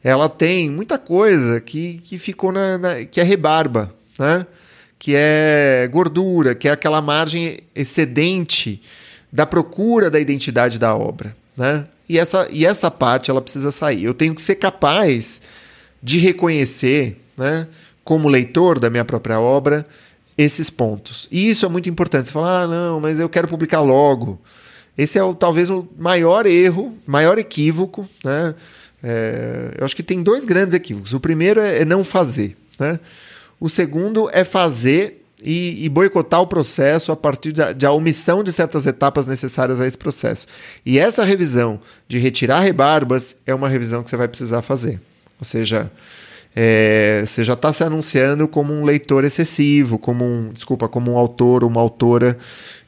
ela 0.05 0.29
tem 0.29 0.71
muita 0.71 0.99
coisa 0.99 1.61
que, 1.61 2.01
que 2.05 2.17
ficou 2.17 2.53
na, 2.53 2.79
na 2.79 3.05
que 3.05 3.21
é 3.21 3.25
rebarba, 3.25 3.93
né? 4.17 4.47
que 5.01 5.15
é 5.17 5.89
gordura, 5.91 6.55
que 6.55 6.69
é 6.69 6.71
aquela 6.71 7.03
margem 7.03 7.59
excedente 7.75 8.81
da 9.33 9.45
procura 9.45 10.09
da 10.09 10.21
identidade 10.21 10.79
da 10.79 10.95
obra. 10.95 11.37
Né? 11.57 11.87
E, 12.09 12.21
essa, 12.21 12.47
e 12.53 12.65
essa 12.65 12.89
parte 12.89 13.33
ela 13.33 13.43
precisa 13.43 13.73
sair. 13.73 14.05
Eu 14.05 14.15
tenho 14.15 14.33
que 14.33 14.43
ser 14.43 14.55
capaz 14.55 15.43
de 16.01 16.21
reconhecer, 16.21 17.21
né, 17.37 17.67
como 18.05 18.29
leitor 18.29 18.79
da 18.79 18.89
minha 18.89 19.05
própria 19.05 19.41
obra, 19.41 19.85
esses 20.37 20.71
pontos. 20.71 21.29
E 21.31 21.49
isso 21.49 21.65
é 21.65 21.69
muito 21.69 21.89
importante. 21.89 22.27
Você 22.27 22.33
fala, 22.33 22.63
ah, 22.63 22.67
não, 22.67 23.01
mas 23.01 23.19
eu 23.19 23.29
quero 23.29 23.49
publicar 23.49 23.81
logo. 23.81 24.41
Esse 24.97 25.19
é 25.19 25.23
o, 25.23 25.35
talvez 25.35 25.71
o 25.71 25.87
maior 25.99 26.47
erro, 26.47 26.97
maior 27.07 27.39
equívoco. 27.39 28.09
Né? 28.25 28.55
É, 29.03 29.75
eu 29.79 29.85
acho 29.85 29.97
que 29.97 30.03
tem 30.03 30.23
dois 30.23 30.45
grandes 30.45 30.75
equívocos. 30.75 31.13
O 31.13 31.21
primeiro 31.21 31.61
é, 31.61 31.83
é 31.83 31.85
não 31.85 32.05
fazer. 32.05 32.57
Né? 32.79 32.99
O 33.61 33.69
segundo 33.69 34.29
é 34.31 34.45
fazer 34.45 35.23
e, 35.43 35.85
e, 35.85 35.89
boicotar 35.89 36.41
o 36.41 36.47
processo 36.47 37.13
a 37.13 37.17
partir 37.17 37.53
da, 37.53 37.93
omissão 37.93 38.43
de 38.43 38.53
certas 38.53 38.87
etapas 38.87 39.27
necessárias 39.27 39.81
a 39.81 39.87
esse 39.87 39.97
processo. 39.97 40.47
E 40.85 40.99
essa 40.99 41.25
revisão 41.25 41.81
de 42.09 42.19
retirar 42.19 42.61
rebarbas 42.61 43.37
é 43.47 43.55
uma 43.55 43.69
revisão 43.69 44.03
que 44.03 44.11
você 44.11 44.17
vai 44.17 44.29
precisar 44.29 44.63
fazer. 44.63 45.01
Ou 45.39 45.45
seja, 45.45 45.91
é, 46.59 47.23
você 47.27 47.45
já 47.45 47.53
está 47.53 47.71
se 47.71 47.85
anunciando 47.85 48.49
como 48.49 48.73
um 48.73 48.83
leitor 48.83 49.25
excessivo, 49.25 49.99
como 49.99 50.25
um, 50.25 50.49
desculpa, 50.55 50.89
como 50.89 51.13
um 51.13 51.19
autor 51.19 51.63
ou 51.63 51.69
uma 51.69 51.83
autora 51.83 52.39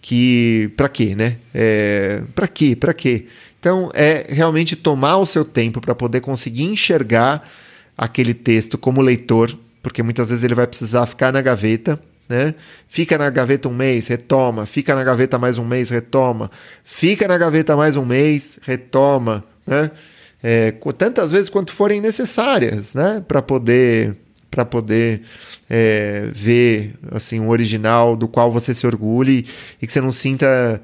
que, 0.01 0.73
para 0.75 0.89
quê, 0.89 1.15
né? 1.15 1.37
É, 1.53 2.23
para 2.35 2.49
quê? 2.49 2.75
Para 2.75 2.95
quê? 2.95 3.27
Então, 3.61 3.91
é 3.93 4.25
realmente 4.31 4.75
tomar 4.75 5.19
o 5.19 5.27
seu 5.27 5.45
tempo 5.45 5.83
para 5.83 5.95
poder 5.95 6.23
conseguir 6.23 6.65
enxergar 6.65 7.45
aquele 7.97 8.33
texto 8.33 8.79
como 8.79 9.03
leitor, 9.03 9.55
porque 9.83 10.03
muitas 10.03 10.31
vezes 10.31 10.45
ele 10.45 10.55
vai 10.55 10.67
precisar 10.67 11.05
ficar 11.05 11.31
na 11.31 11.43
gaveta, 11.43 12.01
né? 12.27 12.55
Fica 12.87 13.19
na 13.19 13.29
gaveta 13.29 13.69
um 13.69 13.75
mês, 13.75 14.09
retoma, 14.09 14.65
fica 14.65 14.95
na 14.95 15.05
gaveta 15.05 15.39
mais 15.39 15.59
um 15.59 15.65
mês, 15.67 15.91
retoma, 15.91 16.51
fica 16.85 17.29
na 17.29 17.37
gaveta 17.37 17.77
mais 17.77 17.99
um 17.99 18.05
mês, 18.07 18.59
retoma, 18.63 19.45
né? 19.67 19.91
É, 20.43 20.73
tantas 20.97 21.33
vezes 21.33 21.51
quanto 21.51 21.73
forem 21.73 22.01
necessárias, 22.01 22.95
né, 22.95 23.23
para 23.27 23.43
poder 23.43 24.17
para 24.51 24.65
poder 24.65 25.23
é, 25.69 26.31
ver 26.33 26.95
assim 27.13 27.39
um 27.39 27.51
original 27.51 28.17
do 28.17 28.27
qual 28.27 28.51
você 28.51 28.73
se 28.73 28.87
orgulhe 28.87 29.47
e 29.81 29.87
que 29.87 29.93
você 29.93 30.01
não 30.01 30.11
sinta 30.11 30.81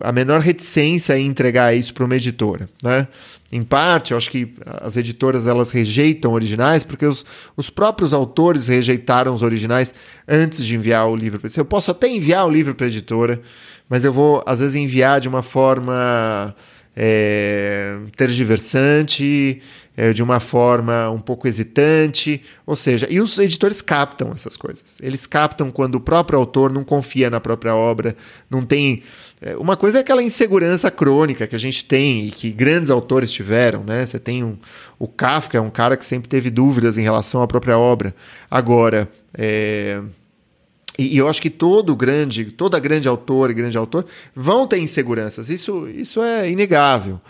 a 0.00 0.12
menor 0.12 0.40
reticência 0.40 1.18
em 1.18 1.26
entregar 1.26 1.76
isso 1.76 1.92
para 1.92 2.04
uma 2.04 2.16
editora, 2.16 2.68
né? 2.82 3.06
Em 3.50 3.62
parte, 3.62 4.12
eu 4.12 4.16
acho 4.16 4.30
que 4.30 4.54
as 4.64 4.96
editoras 4.96 5.46
elas 5.46 5.70
rejeitam 5.70 6.32
originais 6.32 6.84
porque 6.84 7.04
os, 7.04 7.24
os 7.54 7.68
próprios 7.68 8.14
autores 8.14 8.68
rejeitaram 8.68 9.34
os 9.34 9.42
originais 9.42 9.92
antes 10.26 10.64
de 10.64 10.74
enviar 10.74 11.06
o 11.06 11.14
livro 11.14 11.38
para 11.38 11.50
Eu 11.54 11.64
posso 11.64 11.90
até 11.90 12.08
enviar 12.08 12.46
o 12.46 12.50
livro 12.50 12.74
para 12.74 12.86
a 12.86 12.88
editora, 12.88 13.42
mas 13.90 14.04
eu 14.04 14.12
vou 14.12 14.42
às 14.46 14.60
vezes 14.60 14.74
enviar 14.74 15.20
de 15.20 15.28
uma 15.28 15.42
forma 15.42 16.54
é, 16.96 17.98
tergiversante, 18.16 19.60
é, 19.96 20.12
de 20.12 20.22
uma 20.22 20.40
forma 20.40 21.10
um 21.10 21.18
pouco 21.18 21.46
hesitante, 21.46 22.42
ou 22.66 22.76
seja, 22.76 23.06
e 23.10 23.20
os 23.20 23.38
editores 23.38 23.82
captam 23.82 24.30
essas 24.32 24.56
coisas. 24.56 24.98
Eles 25.00 25.26
captam 25.26 25.70
quando 25.70 25.96
o 25.96 26.00
próprio 26.00 26.38
autor 26.38 26.72
não 26.72 26.84
confia 26.84 27.28
na 27.28 27.40
própria 27.40 27.74
obra, 27.74 28.16
não 28.50 28.62
tem. 28.62 29.02
É, 29.40 29.56
uma 29.56 29.76
coisa 29.76 29.98
é 29.98 30.00
aquela 30.00 30.22
insegurança 30.22 30.90
crônica 30.90 31.46
que 31.46 31.56
a 31.56 31.58
gente 31.58 31.84
tem 31.84 32.26
e 32.26 32.30
que 32.30 32.50
grandes 32.50 32.90
autores 32.90 33.32
tiveram, 33.32 33.84
né? 33.84 34.06
Você 34.06 34.18
tem 34.18 34.42
um, 34.42 34.56
o 34.98 35.06
Kafka, 35.06 35.58
é 35.58 35.60
um 35.60 35.70
cara 35.70 35.96
que 35.96 36.04
sempre 36.04 36.28
teve 36.28 36.50
dúvidas 36.50 36.96
em 36.96 37.02
relação 37.02 37.42
à 37.42 37.46
própria 37.46 37.76
obra. 37.76 38.14
Agora, 38.50 39.08
é, 39.36 40.00
e, 41.08 41.16
eu 41.16 41.28
acho 41.28 41.40
que 41.40 41.50
todo 41.50 41.94
grande, 41.96 42.46
toda 42.46 42.78
grande 42.78 43.08
autor 43.08 43.50
e 43.50 43.54
grande 43.54 43.76
autor 43.76 44.06
vão 44.34 44.66
ter 44.66 44.78
inseguranças. 44.78 45.48
Isso, 45.48 45.88
isso 45.88 46.22
é 46.22 46.50
inegável. 46.50 47.20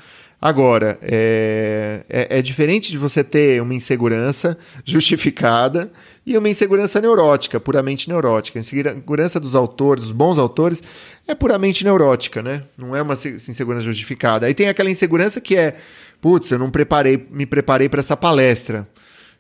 Agora, 0.43 0.99
é, 1.01 2.01
é, 2.09 2.39
é, 2.39 2.43
diferente 2.43 2.91
de 2.91 2.99
você 2.99 3.23
ter 3.23 3.63
uma 3.63 3.75
insegurança 3.75 4.59
justificada 4.85 5.93
e 6.27 6.37
uma 6.37 6.49
insegurança 6.49 7.01
neurótica, 7.01 7.61
puramente 7.61 8.09
neurótica. 8.09 8.59
A 8.59 8.61
insegurança 8.61 9.39
dos 9.39 9.55
autores, 9.55 10.03
dos 10.03 10.13
bons 10.13 10.41
autores, 10.41 10.83
é 11.29 11.35
puramente 11.37 11.85
neurótica, 11.85 12.43
né? 12.43 12.65
Não 12.77 12.97
é 12.97 13.01
uma 13.01 13.15
insegurança 13.15 13.85
justificada. 13.85 14.47
Aí 14.47 14.53
tem 14.53 14.69
aquela 14.69 14.91
insegurança 14.91 15.41
que 15.41 15.57
é, 15.57 15.77
putz, 16.21 16.51
eu 16.51 16.59
não 16.59 16.73
preparei, 16.73 17.25
me 17.31 17.47
preparei 17.47 17.89
para 17.89 18.01
essa 18.01 18.17
palestra. 18.17 18.89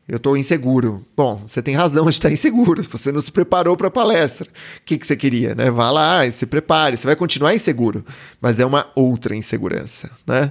Eu 0.09 0.16
estou 0.16 0.37
inseguro. 0.37 1.06
Bom, 1.16 1.44
você 1.47 1.62
tem 1.62 1.75
razão 1.75 2.04
de 2.04 2.11
estar 2.11 2.30
inseguro. 2.30 2.82
Você 2.90 3.12
não 3.12 3.21
se 3.21 3.30
preparou 3.30 3.76
para 3.76 3.88
a 3.88 3.90
palestra. 3.90 4.49
O 4.49 4.85
que, 4.85 4.99
que 4.99 5.06
você 5.06 5.16
queria, 5.16 5.54
né? 5.54 5.71
Vá 5.71 5.90
lá 5.90 6.26
e 6.26 6.32
se 6.32 6.44
prepare. 6.44 6.97
Você 6.97 7.06
vai 7.06 7.14
continuar 7.14 7.54
inseguro, 7.54 8.04
mas 8.40 8.59
é 8.59 8.66
uma 8.66 8.90
outra 8.97 9.37
insegurança, 9.37 10.11
né? 10.26 10.50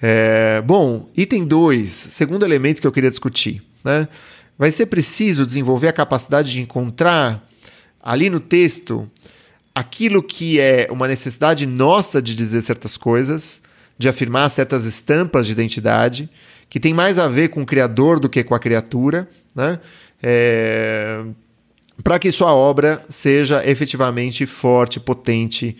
É, 0.00 0.60
bom, 0.62 1.08
item 1.16 1.46
2, 1.46 1.88
segundo 1.88 2.44
elemento 2.44 2.80
que 2.80 2.86
eu 2.86 2.92
queria 2.92 3.10
discutir. 3.10 3.62
Né? 3.84 4.08
Vai 4.58 4.70
ser 4.70 4.86
preciso 4.86 5.46
desenvolver 5.46 5.88
a 5.88 5.92
capacidade 5.92 6.50
de 6.50 6.60
encontrar 6.60 7.46
ali 8.02 8.28
no 8.28 8.40
texto 8.40 9.10
aquilo 9.74 10.22
que 10.22 10.58
é 10.58 10.88
uma 10.90 11.06
necessidade 11.06 11.66
nossa 11.66 12.20
de 12.20 12.34
dizer 12.34 12.62
certas 12.62 12.96
coisas, 12.96 13.62
de 13.98 14.08
afirmar 14.08 14.48
certas 14.50 14.84
estampas 14.84 15.46
de 15.46 15.52
identidade, 15.52 16.30
que 16.68 16.80
tem 16.80 16.92
mais 16.92 17.18
a 17.18 17.28
ver 17.28 17.48
com 17.48 17.62
o 17.62 17.66
criador 17.66 18.18
do 18.18 18.28
que 18.28 18.42
com 18.42 18.54
a 18.54 18.58
criatura, 18.58 19.28
né? 19.54 19.78
É, 20.22 21.24
para 22.02 22.18
que 22.18 22.30
sua 22.30 22.54
obra 22.54 23.04
seja 23.08 23.66
efetivamente 23.68 24.46
forte, 24.46 25.00
potente 25.00 25.76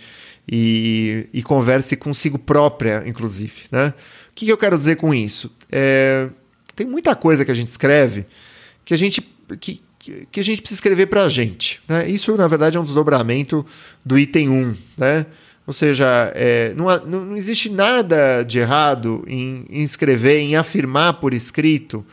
e, 0.51 1.27
e 1.33 1.43
converse 1.43 1.97
consigo 1.97 2.39
própria, 2.39 3.03
inclusive. 3.07 3.65
Né? 3.71 3.89
O 4.31 4.35
que, 4.35 4.45
que 4.47 4.53
eu 4.53 4.59
quero 4.59 4.79
dizer 4.79 4.97
com 4.97 5.15
isso? 5.15 5.51
É, 5.71 6.29
tem 6.75 6.87
muita 6.87 7.15
coisa 7.15 7.45
que 7.45 7.51
a 7.51 7.55
gente 7.55 7.69
escreve 7.69 8.27
que 8.85 8.95
a 8.95 8.97
gente, 8.97 9.21
que, 9.61 9.83
que 10.31 10.41
a 10.41 10.43
gente 10.43 10.63
precisa 10.63 10.79
escrever 10.79 11.07
para 11.07 11.25
a 11.25 11.29
gente. 11.29 11.81
Né? 11.89 12.09
Isso, 12.09 12.35
na 12.37 12.47
verdade, 12.47 12.77
é 12.77 12.81
um 12.81 12.85
desdobramento 12.85 13.67
do 14.05 14.19
item 14.19 14.49
1. 14.49 14.77
Né? 14.97 15.27
Ou 15.67 15.73
seja, 15.73 16.33
é, 16.35 16.73
não, 16.75 16.87
não, 17.07 17.37
existe 17.37 17.69
nada 17.69 18.43
de 18.45 18.61
errado 18.61 19.25
em, 19.27 19.67
em 19.69 19.83
escrever, 19.83 20.39
em 20.39 20.55
afirmar 20.55 21.15
por 21.15 21.35
escrito 21.35 22.07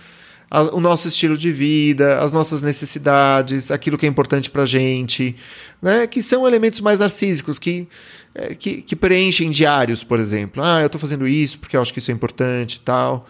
a, 0.50 0.62
o 0.76 0.80
nosso 0.80 1.08
estilo 1.08 1.38
de 1.38 1.52
vida, 1.52 2.20
as 2.20 2.32
nossas 2.32 2.64
necessidades, 2.64 3.70
aquilo 3.70 3.96
que 3.98 4.08
é 4.08 4.10
importante 4.10 4.50
para 4.50 4.66
gente, 4.66 5.36
né? 5.80 6.08
que 6.08 6.24
são 6.24 6.48
elementos 6.48 6.80
mais 6.80 7.00
narcísicos, 7.00 7.60
que, 7.60 7.88
é, 8.34 8.56
que, 8.56 8.82
que, 8.82 8.96
preenchem 8.96 9.52
diários, 9.52 10.04
por 10.04 10.20
exemplo. 10.20 10.64
Ah, 10.64 10.82
eu 10.82 10.88
estou 10.88 11.00
fazendo 11.00 11.28
isso 11.28 11.60
porque 11.60 11.78
eu 11.78 11.82
acho 11.82 11.94
que 11.94 12.00
isso 12.00 12.10
é 12.10 12.14
importante 12.14 12.76
e 12.78 12.80
tal. 12.80 13.28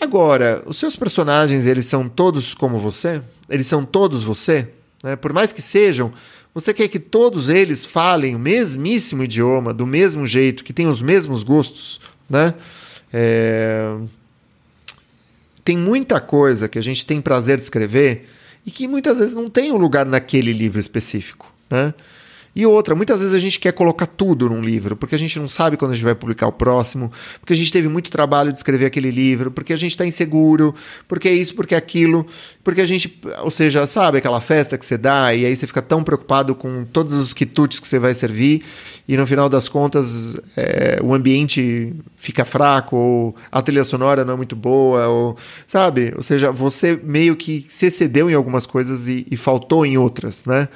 Agora, 0.00 0.62
os 0.64 0.78
seus 0.78 0.96
personagens, 0.96 1.66
eles 1.66 1.84
são 1.84 2.08
todos 2.08 2.54
como 2.54 2.78
você? 2.78 3.20
Eles 3.48 3.66
são 3.66 3.84
todos 3.84 4.24
você? 4.24 4.68
Né? 5.02 5.16
Por 5.16 5.34
mais 5.34 5.52
que 5.52 5.60
sejam, 5.60 6.12
você 6.54 6.72
quer 6.72 6.88
que 6.88 7.00
todos 7.00 7.48
eles 7.48 7.84
falem 7.84 8.36
o 8.36 8.38
mesmíssimo 8.38 9.24
idioma, 9.24 9.74
do 9.74 9.86
mesmo 9.86 10.24
jeito, 10.24 10.62
que 10.62 10.72
tenham 10.72 10.92
os 10.92 11.02
mesmos 11.02 11.42
gostos, 11.42 12.00
né? 12.30 12.54
É 13.12 13.96
tem 15.64 15.78
muita 15.78 16.20
coisa 16.20 16.68
que 16.68 16.78
a 16.78 16.82
gente 16.82 17.06
tem 17.06 17.20
prazer 17.20 17.56
de 17.56 17.62
escrever 17.62 18.28
e 18.66 18.70
que 18.70 18.86
muitas 18.86 19.18
vezes 19.18 19.34
não 19.34 19.48
tem 19.48 19.72
um 19.72 19.76
lugar 19.76 20.04
naquele 20.04 20.52
livro 20.52 20.78
específico, 20.78 21.52
né? 21.70 21.94
E 22.54 22.64
outra, 22.64 22.94
muitas 22.94 23.20
vezes 23.20 23.34
a 23.34 23.38
gente 23.38 23.58
quer 23.58 23.72
colocar 23.72 24.06
tudo 24.06 24.48
num 24.48 24.62
livro, 24.62 24.94
porque 24.94 25.14
a 25.14 25.18
gente 25.18 25.38
não 25.40 25.48
sabe 25.48 25.76
quando 25.76 25.90
a 25.90 25.94
gente 25.94 26.04
vai 26.04 26.14
publicar 26.14 26.46
o 26.46 26.52
próximo, 26.52 27.10
porque 27.40 27.52
a 27.52 27.56
gente 27.56 27.72
teve 27.72 27.88
muito 27.88 28.10
trabalho 28.10 28.52
de 28.52 28.58
escrever 28.58 28.86
aquele 28.86 29.10
livro, 29.10 29.50
porque 29.50 29.72
a 29.72 29.76
gente 29.76 29.90
está 29.90 30.06
inseguro, 30.06 30.74
porque 31.08 31.28
é 31.28 31.32
isso, 31.32 31.54
porque 31.54 31.74
é 31.74 31.78
aquilo, 31.78 32.24
porque 32.62 32.80
a 32.80 32.86
gente, 32.86 33.20
ou 33.42 33.50
seja, 33.50 33.86
sabe 33.86 34.18
aquela 34.18 34.40
festa 34.40 34.78
que 34.78 34.86
você 34.86 34.96
dá 34.96 35.34
e 35.34 35.44
aí 35.44 35.56
você 35.56 35.66
fica 35.66 35.82
tão 35.82 36.04
preocupado 36.04 36.54
com 36.54 36.84
todos 36.84 37.14
os 37.14 37.34
quitutes 37.34 37.80
que 37.80 37.88
você 37.88 37.98
vai 37.98 38.14
servir 38.14 38.62
e 39.06 39.16
no 39.16 39.26
final 39.26 39.48
das 39.48 39.68
contas 39.68 40.36
é, 40.56 40.98
o 41.02 41.12
ambiente 41.12 41.92
fica 42.16 42.44
fraco, 42.44 42.96
ou 42.96 43.36
a 43.50 43.60
trilha 43.60 43.84
sonora 43.84 44.24
não 44.24 44.34
é 44.34 44.36
muito 44.36 44.56
boa, 44.56 45.08
ou 45.08 45.36
sabe? 45.66 46.12
Ou 46.16 46.22
seja, 46.22 46.50
você 46.50 46.98
meio 47.02 47.36
que 47.36 47.66
se 47.68 47.86
excedeu 47.86 48.30
em 48.30 48.34
algumas 48.34 48.64
coisas 48.64 49.08
e, 49.08 49.26
e 49.30 49.36
faltou 49.36 49.84
em 49.84 49.98
outras, 49.98 50.44
né? 50.46 50.68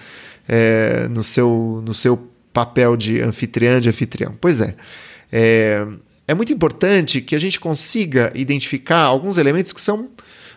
É, 0.48 1.06
no, 1.08 1.22
seu, 1.22 1.82
no 1.84 1.92
seu 1.92 2.28
papel 2.52 2.96
de 2.96 3.20
anfitriã, 3.20 3.80
de 3.80 3.88
anfitrião. 3.88 4.34
Pois 4.40 4.60
é, 4.60 4.74
é, 5.30 5.86
é 6.26 6.34
muito 6.34 6.52
importante 6.52 7.20
que 7.20 7.36
a 7.36 7.38
gente 7.38 7.60
consiga 7.60 8.32
identificar 8.34 9.02
alguns 9.02 9.36
elementos 9.36 9.72
que 9.72 9.80
são 9.80 10.08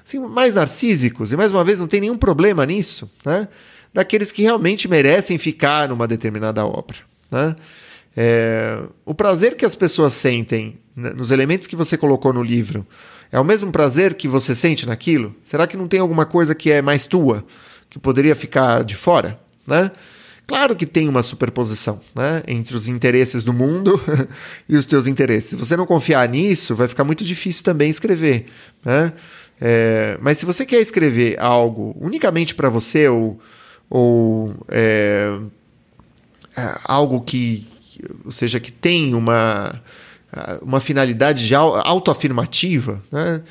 assim, 0.03 0.19
mais 0.19 0.55
narcísicos, 0.55 1.31
e 1.31 1.37
mais 1.37 1.51
uma 1.51 1.63
vez 1.63 1.79
não 1.79 1.87
tem 1.87 2.01
nenhum 2.01 2.17
problema 2.17 2.65
nisso, 2.65 3.11
né? 3.25 3.47
daqueles 3.93 4.31
que 4.31 4.41
realmente 4.41 4.87
merecem 4.87 5.37
ficar 5.37 5.89
numa 5.89 6.07
determinada 6.07 6.65
obra. 6.65 6.97
Né? 7.29 7.55
É, 8.15 8.81
o 9.05 9.13
prazer 9.13 9.55
que 9.55 9.65
as 9.65 9.75
pessoas 9.75 10.13
sentem 10.13 10.79
nos 10.95 11.31
elementos 11.31 11.67
que 11.67 11.75
você 11.75 11.97
colocou 11.97 12.33
no 12.33 12.43
livro 12.43 12.85
é 13.31 13.39
o 13.39 13.43
mesmo 13.45 13.71
prazer 13.71 14.13
que 14.15 14.27
você 14.27 14.53
sente 14.53 14.85
naquilo? 14.85 15.33
Será 15.43 15.65
que 15.65 15.77
não 15.77 15.87
tem 15.87 15.99
alguma 15.99 16.25
coisa 16.25 16.53
que 16.53 16.71
é 16.71 16.81
mais 16.81 17.05
tua, 17.05 17.45
que 17.89 17.97
poderia 17.97 18.35
ficar 18.35 18.83
de 18.83 18.95
fora? 18.95 19.39
Né? 19.71 19.89
Claro 20.45 20.75
que 20.75 20.85
tem 20.85 21.07
uma 21.07 21.23
superposição 21.23 22.01
né, 22.13 22.43
entre 22.45 22.75
os 22.75 22.89
interesses 22.89 23.41
do 23.41 23.53
mundo 23.53 24.01
e 24.67 24.75
os 24.75 24.85
teus 24.85 25.07
interesses. 25.07 25.51
Se 25.51 25.55
você 25.55 25.77
não 25.77 25.85
confiar 25.85 26.27
nisso, 26.27 26.75
vai 26.75 26.89
ficar 26.89 27.05
muito 27.05 27.23
difícil 27.23 27.63
também 27.63 27.89
escrever. 27.89 28.47
Né? 28.83 29.13
É, 29.61 30.17
mas 30.21 30.37
se 30.37 30.45
você 30.45 30.65
quer 30.65 30.81
escrever 30.81 31.39
algo 31.39 31.95
unicamente 32.01 32.53
para 32.53 32.67
você 32.67 33.07
ou, 33.07 33.39
ou 33.89 34.53
é, 34.67 35.39
algo 36.83 37.21
que, 37.21 37.65
ou 38.25 38.31
seja, 38.31 38.59
que 38.59 38.73
tem 38.73 39.15
uma, 39.15 39.81
uma 40.61 40.81
finalidade 40.81 41.45
já 41.47 41.59
autoafirmativa, 41.59 43.01
né? 43.09 43.41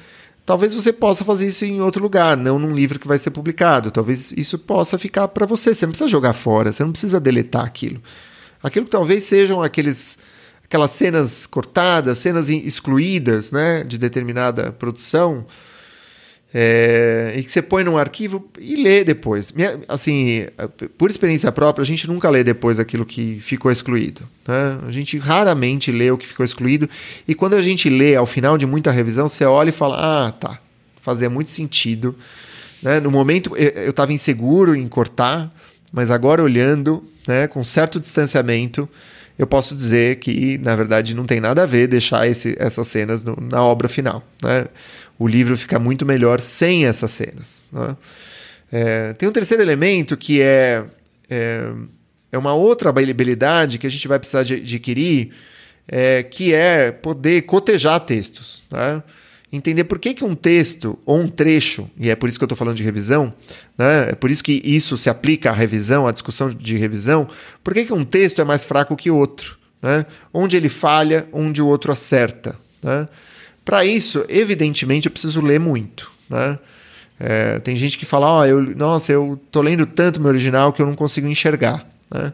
Talvez 0.45 0.75
você 0.75 0.93
possa 0.93 1.25
fazer 1.25 1.47
isso 1.47 1.65
em 1.65 1.81
outro 1.81 2.03
lugar, 2.03 2.37
não 2.37 2.59
num 2.59 2.75
livro 2.75 2.99
que 2.99 3.07
vai 3.07 3.19
ser 3.19 3.31
publicado. 3.31 3.91
Talvez 3.91 4.33
isso 4.33 4.59
possa 4.59 4.99
ficar 4.99 5.29
para 5.29 5.47
você. 5.47 5.75
Você 5.75 5.87
não 5.87 5.93
precisa 5.93 6.09
jogar 6.09 6.33
fora, 6.33 6.73
você 6.73 6.83
não 6.83 6.93
precisa 6.93 7.21
deletar 7.21 7.65
aquilo. 7.65 8.03
Aquilo 8.63 8.85
que 8.85 8.91
talvez 8.91 9.25
sejam 9.25 9.63
aqueles, 9.63 10.19
aquelas 10.65 10.91
cenas 10.91 11.47
cortadas, 11.47 12.19
cenas 12.19 12.49
excluídas 12.49 13.53
né, 13.53 13.85
de 13.85 13.97
determinada 13.97 14.73
produção 14.73 15.47
é, 16.53 17.35
e 17.37 17.45
que 17.45 17.53
você 17.53 17.63
põe 17.63 17.85
num 17.85 17.97
arquivo 17.97 18.49
e 18.59 18.75
lê 18.77 19.05
depois. 19.05 19.55
Assim, 19.89 20.47
por 20.99 21.11
experiência 21.11 21.51
própria, 21.53 21.83
a 21.83 21.87
gente 21.87 22.09
nunca 22.09 22.29
lê 22.29 22.43
depois 22.43 22.81
aquilo 22.81 23.07
que 23.07 23.39
ficou 23.41 23.71
excluído. 23.71 24.23
Né? 24.47 24.79
A 24.87 24.91
gente 24.91 25.17
raramente 25.17 25.93
lê 25.93 26.11
o 26.11 26.19
que 26.19 26.27
ficou 26.27 26.45
excluído. 26.45 26.91
E 27.27 27.35
quando 27.35 27.55
a 27.55 27.61
gente 27.61 27.89
lê 27.89 28.17
ao 28.17 28.27
final 28.27 28.59
de 28.59 28.67
muita 28.67 28.91
revisão, 28.91 29.29
você 29.29 29.45
olha 29.45 29.69
e 29.69 29.73
fala: 29.73 30.27
Ah, 30.27 30.33
tá, 30.33 30.59
fazia 31.01 31.31
muito 31.31 31.51
sentido. 31.51 32.17
Né? 32.83 32.99
No 32.99 33.11
momento 33.11 33.57
eu 33.57 33.91
estava 33.91 34.13
inseguro 34.13 34.75
em 34.75 34.89
cortar, 34.89 35.53
mas 35.93 36.11
agora 36.11 36.43
olhando 36.43 37.05
né, 37.29 37.47
com 37.47 37.63
certo 37.63 38.01
distanciamento, 38.01 38.89
eu 39.39 39.47
posso 39.47 39.75
dizer 39.75 40.17
que, 40.17 40.59
na 40.59 40.77
verdade, 40.77 41.15
não 41.15 41.25
tem 41.25 41.41
nada 41.41 41.63
a 41.63 41.67
ver 41.67 41.87
deixar 41.87 42.27
esse, 42.27 42.55
essas 42.59 42.87
cenas 42.89 43.25
no, 43.25 43.37
na 43.41 43.63
obra 43.63 43.89
final. 43.89 44.23
Né? 44.43 44.67
O 45.21 45.29
livro 45.29 45.55
fica 45.55 45.79
muito 45.79 46.07
melhor 46.07 46.41
sem 46.41 46.87
essas 46.87 47.11
cenas. 47.11 47.67
Né? 47.71 47.95
É, 48.73 49.13
tem 49.13 49.29
um 49.29 49.33
terceiro 49.33 49.63
elemento 49.63 50.17
que 50.17 50.41
é, 50.41 50.87
é, 51.29 51.71
é, 52.33 52.39
uma 52.39 52.55
outra 52.55 52.89
habilidade 52.89 53.77
que 53.77 53.87
a 53.87 53.91
gente 53.91 54.09
vai 54.09 54.19
precisar 54.19 54.45
de, 54.45 54.55
adquirir, 54.55 55.33
é, 55.87 56.23
que 56.23 56.55
é 56.55 56.91
poder 56.91 57.43
cotejar 57.43 58.01
textos. 58.01 58.63
Né? 58.73 59.03
entender 59.53 59.85
por 59.85 59.99
que, 59.99 60.15
que 60.15 60.25
um 60.25 60.35
texto 60.35 60.99
ou 61.05 61.19
um 61.19 61.27
trecho, 61.27 61.91
e 61.99 62.09
é 62.09 62.15
por 62.15 62.29
isso 62.29 62.39
que 62.39 62.45
eu 62.45 62.47
estou 62.47 62.57
falando 62.57 62.77
de 62.77 62.85
revisão, 62.85 63.35
né? 63.77 64.11
é 64.11 64.15
por 64.15 64.31
isso 64.31 64.45
que 64.45 64.63
isso 64.65 64.97
se 64.97 65.11
aplica 65.11 65.51
à 65.51 65.53
revisão, 65.53 66.07
à 66.07 66.13
discussão 66.13 66.49
de 66.49 66.79
revisão, 66.79 67.29
por 67.63 67.75
que, 67.75 67.85
que 67.85 67.93
um 67.93 68.05
texto 68.05 68.41
é 68.41 68.45
mais 68.45 68.65
fraco 68.65 68.97
que 68.97 69.11
outro? 69.11 69.59
Né? 69.83 70.07
Onde 70.33 70.57
ele 70.57 70.69
falha, 70.69 71.27
onde 71.33 71.61
o 71.61 71.67
outro 71.67 71.91
acerta. 71.91 72.57
Né? 72.83 73.09
Para 73.71 73.85
isso, 73.85 74.25
evidentemente, 74.29 75.07
eu 75.07 75.13
preciso 75.13 75.41
ler 75.41 75.61
muito. 75.61 76.11
Né? 76.29 76.59
É, 77.21 77.61
tem 77.61 77.77
gente 77.77 77.97
que 77.97 78.05
fala, 78.05 78.41
oh, 78.41 78.45
eu, 78.45 78.61
nossa, 78.75 79.13
eu 79.13 79.41
tô 79.49 79.63
lendo 79.63 79.87
tanto 79.87 80.21
meu 80.21 80.29
original 80.29 80.73
que 80.73 80.83
eu 80.83 80.87
não 80.87 80.97
consigo 80.97 81.29
enxergar. 81.29 81.89
Né? 82.13 82.33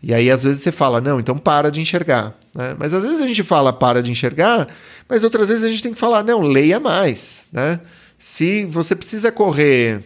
E 0.00 0.14
aí, 0.14 0.30
às 0.30 0.44
vezes, 0.44 0.62
você 0.62 0.70
fala, 0.70 1.00
não, 1.00 1.18
então 1.18 1.36
para 1.36 1.72
de 1.72 1.80
enxergar. 1.80 2.38
Né? 2.54 2.76
Mas 2.78 2.94
às 2.94 3.02
vezes 3.02 3.20
a 3.20 3.26
gente 3.26 3.42
fala 3.42 3.72
para 3.72 4.00
de 4.00 4.12
enxergar, 4.12 4.68
mas 5.08 5.24
outras 5.24 5.48
vezes 5.48 5.64
a 5.64 5.68
gente 5.68 5.82
tem 5.82 5.92
que 5.92 5.98
falar, 5.98 6.22
não, 6.22 6.40
leia 6.40 6.78
mais. 6.78 7.48
Né? 7.50 7.80
Se 8.16 8.64
você 8.66 8.94
precisa 8.94 9.32
correr 9.32 10.04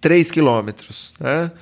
3 0.00 0.30
quilômetros 0.30 1.12
né? 1.20 1.52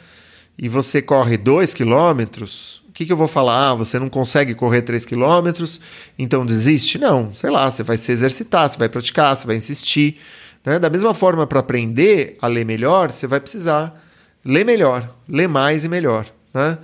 e 0.57 0.69
você 0.69 1.03
corre 1.03 1.37
2 1.37 1.75
quilômetros, 1.75 2.85
que, 2.97 3.05
que 3.05 3.13
eu 3.13 3.17
vou 3.17 3.29
falar? 3.29 3.73
Ah, 3.73 3.75
você 3.75 3.99
não 3.99 4.09
consegue 4.09 4.55
correr 4.55 4.81
3 4.81 5.05
quilômetros, 5.05 5.79
então 6.19 6.47
desiste? 6.47 6.97
Não, 6.99 7.35
sei 7.35 7.51
lá, 7.51 7.71
você 7.71 7.83
vai 7.83 7.99
se 7.99 8.11
exercitar, 8.11 8.71
você 8.71 8.79
vai 8.79 8.89
praticar, 8.89 9.37
você 9.37 9.47
vai 9.47 9.57
insistir. 9.57 10.17
Né? 10.65 10.79
Da 10.79 10.89
mesma 10.89 11.13
forma, 11.13 11.47
para 11.47 11.61
aprender 11.61 12.39
a 12.41 12.47
ler 12.47 12.65
melhor, 12.65 13.13
você 13.13 13.27
vai 13.27 13.39
precisar 13.39 14.03
ler 14.43 14.65
melhor, 14.65 15.15
ler 15.29 15.47
mais 15.47 15.85
e 15.85 15.89
melhor. 15.91 16.27
Né? 16.55 16.79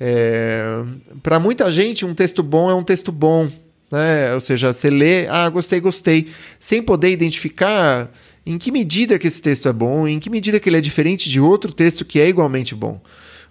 É, 0.00 0.82
para 1.22 1.38
muita 1.38 1.70
gente, 1.70 2.04
um 2.04 2.14
texto 2.14 2.42
bom 2.42 2.68
é 2.68 2.74
um 2.74 2.82
texto 2.82 3.12
bom. 3.12 3.48
Né? 3.92 4.34
Ou 4.34 4.40
seja, 4.40 4.72
você 4.72 4.90
lê, 4.90 5.28
ah, 5.28 5.48
gostei, 5.48 5.78
gostei, 5.78 6.32
sem 6.58 6.82
poder 6.82 7.12
identificar 7.12 8.10
em 8.44 8.58
que 8.58 8.72
medida 8.72 9.20
que 9.20 9.28
esse 9.28 9.40
texto 9.40 9.68
é 9.68 9.72
bom, 9.72 10.08
em 10.08 10.18
que 10.18 10.28
medida 10.28 10.58
que 10.58 10.68
ele 10.68 10.78
é 10.78 10.80
diferente 10.80 11.30
de 11.30 11.40
outro 11.40 11.72
texto 11.72 12.04
que 12.04 12.18
é 12.18 12.26
igualmente 12.26 12.74
bom. 12.74 13.00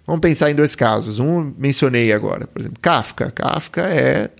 Vamos 0.06 0.20
pensar 0.20 0.50
em 0.50 0.54
dois 0.54 0.74
casos. 0.74 1.18
Um 1.18 1.52
mencionei 1.56 2.12
agora, 2.12 2.46
por 2.46 2.60
exemplo, 2.60 2.78
Kafka. 2.80 3.30
Kafka 3.30 3.82
é 3.82 4.30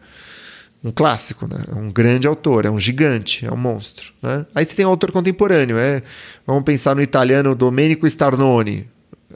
um 0.85 0.90
clássico, 0.90 1.46
né? 1.48 1.64
É 1.72 1.74
um 1.74 1.90
grande 1.90 2.27
autor, 2.27 2.66
é 2.66 2.70
um 2.70 2.79
gigante, 2.79 3.46
é 3.46 3.50
um 3.50 3.57
monstro. 3.57 4.12
Né? 4.22 4.44
Aí 4.55 4.64
você 4.64 4.74
tem 4.74 4.85
um 4.85 4.90
autor 4.90 5.11
contemporâneo, 5.11 5.79
é, 5.79 6.03
vamos 6.46 6.62
pensar 6.62 6.94
no 6.94 7.00
italiano 7.00 7.55
Domenico 7.55 8.07
Starnoni. 8.07 8.87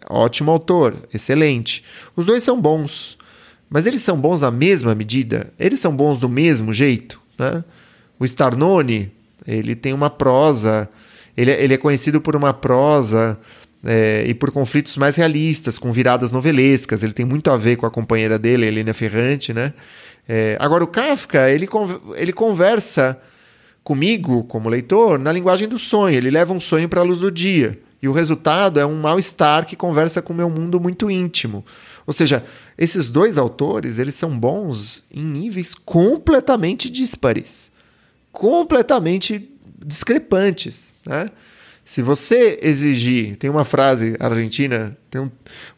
Ótimo 0.08 0.50
autor, 0.50 0.94
excelente. 1.12 1.82
Os 2.14 2.26
dois 2.26 2.44
são 2.44 2.60
bons, 2.60 3.16
mas 3.70 3.86
eles 3.86 4.02
são 4.02 4.20
bons 4.20 4.42
na 4.42 4.50
mesma 4.50 4.94
medida? 4.94 5.50
Eles 5.58 5.80
são 5.80 5.96
bons 5.96 6.18
do 6.18 6.28
mesmo 6.28 6.72
jeito? 6.72 7.18
Né? 7.38 7.64
O 8.18 8.24
Starnoni, 8.26 9.10
ele 9.46 9.74
tem 9.74 9.94
uma 9.94 10.10
prosa, 10.10 10.88
ele, 11.34 11.50
é, 11.50 11.64
ele 11.64 11.72
é 11.72 11.78
conhecido 11.78 12.20
por 12.20 12.36
uma 12.36 12.52
prosa 12.52 13.38
é, 13.84 14.24
e 14.26 14.34
por 14.34 14.50
conflitos 14.50 14.96
mais 14.96 15.16
realistas, 15.16 15.78
com 15.78 15.92
viradas 15.92 16.32
novelescas. 16.32 17.02
Ele 17.02 17.12
tem 17.12 17.24
muito 17.24 17.50
a 17.50 17.56
ver 17.56 17.76
com 17.76 17.86
a 17.86 17.90
companheira 17.90 18.38
dele, 18.38 18.66
Helena 18.66 18.92
Ferrante, 18.92 19.52
né? 19.52 19.72
É, 20.28 20.56
agora, 20.60 20.84
o 20.84 20.86
Kafka, 20.86 21.48
ele, 21.50 21.68
ele 22.16 22.32
conversa 22.32 23.18
comigo, 23.82 24.44
como 24.44 24.68
leitor, 24.68 25.18
na 25.18 25.32
linguagem 25.32 25.66
do 25.66 25.78
sonho. 25.78 26.16
Ele 26.16 26.30
leva 26.30 26.52
um 26.52 26.60
sonho 26.60 26.88
para 26.88 27.00
a 27.00 27.04
luz 27.04 27.20
do 27.20 27.30
dia. 27.30 27.80
E 28.02 28.06
o 28.06 28.12
resultado 28.12 28.78
é 28.78 28.86
um 28.86 29.00
mal-estar 29.00 29.66
que 29.66 29.74
conversa 29.74 30.20
com 30.20 30.32
o 30.32 30.36
meu 30.36 30.50
mundo 30.50 30.78
muito 30.78 31.10
íntimo. 31.10 31.64
Ou 32.06 32.12
seja, 32.12 32.44
esses 32.76 33.10
dois 33.10 33.38
autores, 33.38 33.98
eles 33.98 34.14
são 34.14 34.38
bons 34.38 35.02
em 35.10 35.22
níveis 35.22 35.74
completamente 35.74 36.88
díspares. 36.88 37.72
Completamente 38.30 39.50
discrepantes, 39.84 40.96
né? 41.04 41.30
Se 41.88 42.03
você 42.03 42.59
exigir, 42.61 43.37
tem 43.37 43.48
uma 43.48 43.64
frase 43.64 44.14
argentina, 44.20 44.94
tem 45.11 45.22
um, 45.22 45.31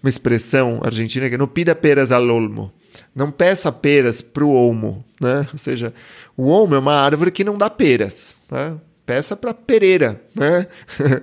uma 0.02 0.08
expressão 0.08 0.80
argentina 0.82 1.28
que 1.28 1.36
é 1.36 1.38
não 1.38 1.46
pida 1.46 1.72
peras 1.72 2.10
al 2.10 2.28
olmo. 2.28 2.72
Não 3.14 3.30
peça 3.30 3.70
peras 3.70 4.20
para 4.20 4.44
o 4.44 4.50
olmo, 4.50 5.04
né? 5.20 5.46
Ou 5.52 5.58
seja, 5.58 5.94
o 6.36 6.48
olmo 6.48 6.74
é 6.74 6.80
uma 6.80 6.94
árvore 6.94 7.30
que 7.30 7.44
não 7.44 7.56
dá 7.56 7.70
peras, 7.70 8.36
né? 8.50 8.76
Peça 9.10 9.34
para 9.34 9.52
Pereira, 9.52 10.22
né? 10.32 10.68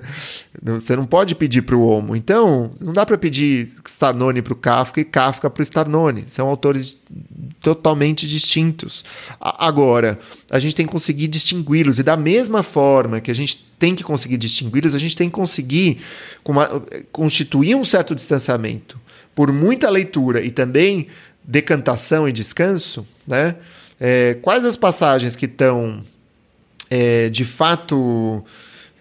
Você 0.61 0.93
não 0.93 1.05
pode 1.05 1.35
pedir 1.35 1.61
para 1.61 1.73
o 1.73 1.81
Olmo. 1.81 2.17
Então, 2.17 2.71
não 2.81 2.91
dá 2.91 3.05
para 3.05 3.17
pedir 3.17 3.71
Starnone 3.85 4.41
para 4.41 4.51
o 4.51 4.57
Kafka 4.57 4.99
e 4.99 5.05
Kafka 5.05 5.49
para 5.49 5.61
o 5.61 5.63
Starnone. 5.63 6.25
São 6.27 6.49
autores 6.49 6.99
totalmente 7.61 8.27
distintos. 8.27 9.05
Agora, 9.39 10.19
a 10.51 10.59
gente 10.59 10.75
tem 10.75 10.85
que 10.85 10.91
conseguir 10.91 11.29
distingui-los 11.29 11.97
e 11.97 12.03
da 12.03 12.17
mesma 12.17 12.61
forma 12.61 13.21
que 13.21 13.31
a 13.31 13.33
gente 13.33 13.65
tem 13.79 13.95
que 13.95 14.03
conseguir 14.03 14.35
distingui-los, 14.35 14.93
a 14.93 14.99
gente 14.99 15.15
tem 15.15 15.29
que 15.29 15.35
conseguir 15.35 15.99
constituir 17.09 17.73
um 17.73 17.85
certo 17.85 18.13
distanciamento 18.13 18.99
por 19.33 19.49
muita 19.49 19.89
leitura 19.89 20.43
e 20.43 20.51
também 20.51 21.07
decantação 21.41 22.27
e 22.27 22.33
descanso, 22.33 23.07
né? 23.25 23.55
É, 23.97 24.33
quais 24.41 24.65
as 24.65 24.75
passagens 24.75 25.37
que 25.37 25.45
estão 25.45 26.03
é, 26.89 27.29
de 27.29 27.45
fato 27.45 28.43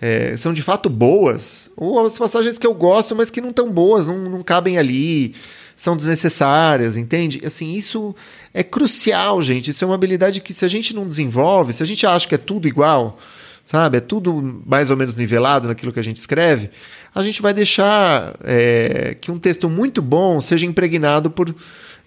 é, 0.01 0.37
são 0.37 0.53
de 0.53 0.63
fato 0.63 0.89
boas, 0.89 1.71
ou 1.77 2.05
as 2.05 2.19
passagens 2.19 2.59
que 2.59 2.67
eu 2.67 2.75
gosto, 2.75 3.17
mas 3.17 3.31
que 3.31 3.41
não 3.41 3.53
tão 3.53 3.71
boas, 3.71 4.09
não, 4.09 4.19
não 4.19 4.43
cabem 4.43 4.79
ali, 4.79 5.35
são 5.77 5.97
desnecessárias, 5.97 6.97
entende? 6.97 7.41
Assim, 7.45 7.73
isso 7.73 8.15
é 8.53 8.63
crucial, 8.63 9.43
gente. 9.43 9.71
Isso 9.71 9.85
é 9.85 9.87
uma 9.87 9.95
habilidade 9.95 10.41
que, 10.41 10.55
se 10.55 10.65
a 10.65 10.69
gente 10.69 10.95
não 10.95 11.07
desenvolve, 11.07 11.73
se 11.73 11.83
a 11.83 11.87
gente 11.87 12.07
acha 12.07 12.27
que 12.27 12.35
é 12.35 12.39
tudo 12.39 12.67
igual, 12.67 13.19
sabe, 13.65 13.99
é 13.99 14.01
tudo 14.01 14.63
mais 14.65 14.91
ou 14.91 14.97
menos 14.97 15.17
nivelado 15.17 15.69
naquilo 15.69 15.93
que 15.93 16.01
a 16.01 16.05
gente 16.05 16.17
escreve, 16.17 16.71
a 17.15 17.23
gente 17.23 17.43
vai 17.43 17.53
deixar 17.53 18.35
é, 18.45 19.17
que 19.21 19.31
um 19.31 19.39
texto 19.39 19.69
muito 19.69 20.01
bom 20.01 20.41
seja 20.41 20.65
impregnado 20.65 21.31
por 21.31 21.55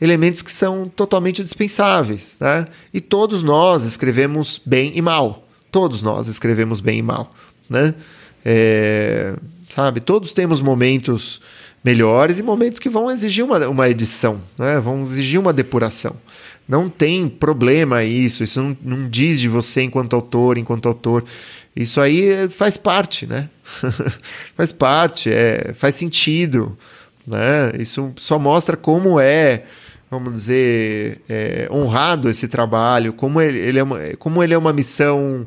elementos 0.02 0.42
que 0.42 0.52
são 0.52 0.88
totalmente 0.88 1.44
dispensáveis, 1.44 2.38
né? 2.40 2.66
E 2.94 3.02
todos 3.02 3.44
nós 3.44 3.84
escrevemos 3.84 4.62
bem 4.66 4.94
e 4.96 5.02
mal. 5.02 5.49
Todos 5.72 6.02
nós 6.02 6.28
escrevemos 6.28 6.82
bem 6.82 7.00
e 7.00 7.04
mal, 7.04 7.34
né? 7.70 7.94
É, 8.44 9.36
sabe, 9.70 10.00
todos 10.00 10.34
temos 10.34 10.62
momentos 10.62 11.42
melhores 11.84 12.40
e 12.40 12.44
momentos 12.44 12.80
que 12.80 12.90
vão 12.90 13.10
exigir 13.10 13.44
uma, 13.44 13.68
uma 13.68 13.90
edição, 13.90 14.42
né? 14.58 14.80
vão 14.80 15.02
exigir 15.02 15.40
uma 15.40 15.54
depuração. 15.54 16.16
Não 16.68 16.88
tem 16.88 17.28
problema 17.28 18.04
isso, 18.04 18.44
isso 18.44 18.62
não, 18.62 18.78
não 18.82 19.10
diz 19.10 19.40
de 19.40 19.48
você 19.48 19.82
enquanto 19.82 20.16
autor, 20.16 20.58
enquanto 20.58 20.88
autor. 20.88 21.24
Isso 21.76 22.00
aí 22.00 22.48
faz 22.50 22.78
parte, 22.78 23.26
né? 23.26 23.50
faz 24.56 24.72
parte, 24.72 25.32
é, 25.32 25.74
faz 25.74 25.96
sentido. 25.96 26.78
Né? 27.26 27.72
Isso 27.80 28.12
só 28.18 28.38
mostra 28.38 28.78
como 28.78 29.20
é, 29.20 29.64
vamos 30.10 30.32
dizer, 30.32 31.22
é, 31.30 31.68
honrado 31.72 32.30
esse 32.30 32.48
trabalho, 32.48 33.14
como 33.14 33.40
ele, 33.42 33.60
ele, 33.60 33.80
é, 33.80 33.84
uma, 33.84 34.00
como 34.18 34.44
ele 34.44 34.54
é 34.54 34.58
uma 34.58 34.74
missão 34.74 35.46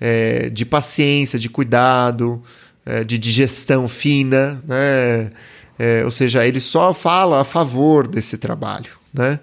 é, 0.00 0.50
de 0.50 0.64
paciência, 0.64 1.38
de 1.38 1.48
cuidado, 1.48 2.42
é, 2.84 3.04
de 3.04 3.16
digestão 3.16 3.88
fina, 3.88 4.62
né? 4.66 5.30
É, 5.78 6.04
ou 6.04 6.10
seja, 6.10 6.46
ele 6.46 6.60
só 6.60 6.92
fala 6.92 7.40
a 7.40 7.44
favor 7.44 8.06
desse 8.06 8.36
trabalho. 8.36 8.92
Né? 9.12 9.40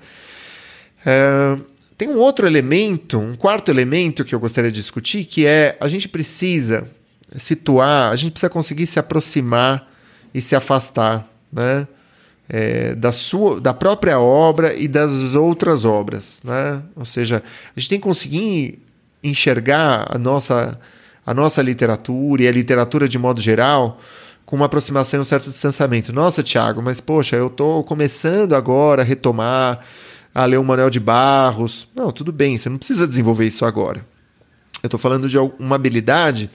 É, 1.06 1.58
tem 1.98 2.08
um 2.08 2.18
outro 2.18 2.48
elemento, 2.48 3.20
um 3.20 3.36
quarto 3.36 3.70
elemento 3.70 4.24
que 4.24 4.34
eu 4.34 4.40
gostaria 4.40 4.72
de 4.72 4.80
discutir, 4.80 5.26
que 5.26 5.46
é 5.46 5.76
a 5.82 5.88
gente 5.88 6.08
precisa 6.08 6.88
situar, 7.36 8.12
a 8.12 8.16
gente 8.16 8.32
precisa 8.32 8.50
conseguir 8.50 8.88
se 8.88 9.00
aproximar 9.00 9.92
e 10.34 10.40
se 10.40 10.56
afastar 10.56 11.30
né? 11.52 11.88
É, 12.52 12.96
da, 12.96 13.12
sua, 13.12 13.62
da 13.62 13.76
própria 13.76 14.20
obra 14.20 14.74
e 14.74 14.88
das 14.88 15.36
outras 15.36 15.86
obras. 15.86 16.42
Né? 16.44 16.82
Ou 16.96 17.06
seja, 17.06 17.44
a 17.76 17.80
gente 17.80 17.90
tem 17.90 18.00
que 18.00 18.04
conseguir 18.04 18.80
enxergar 19.24 20.08
a 20.10 20.18
nossa, 20.18 20.80
a 21.24 21.34
nossa 21.34 21.62
literatura 21.62 22.42
e 22.42 22.48
a 22.48 22.52
literatura 22.52 23.08
de 23.08 23.20
modo 23.20 23.40
geral 23.40 24.00
com 24.50 24.56
uma 24.56 24.66
aproximação 24.66 25.20
e 25.20 25.22
um 25.22 25.26
certo 25.26 25.48
distanciamento. 25.48 26.12
Nossa, 26.12 26.42
Tiago, 26.42 26.82
mas 26.82 27.00
poxa, 27.00 27.36
eu 27.36 27.48
estou 27.48 27.84
começando 27.84 28.56
agora 28.56 29.04
a 29.04 29.06
retomar, 29.06 29.82
a 30.34 30.44
ler 30.44 30.58
o 30.58 30.64
Manuel 30.64 30.90
de 30.90 31.00
Barros. 31.00 31.88
Não, 31.96 32.12
tudo 32.12 32.32
bem, 32.32 32.58
você 32.58 32.68
não 32.68 32.80
precisa 32.80 33.08
desenvolver 33.08 33.46
isso 33.46 33.64
agora. 33.64 34.04
Eu 34.82 34.88
estou 34.88 35.00
falando 35.00 35.30
de 35.30 35.38
uma 35.38 35.76
habilidade 35.76 36.50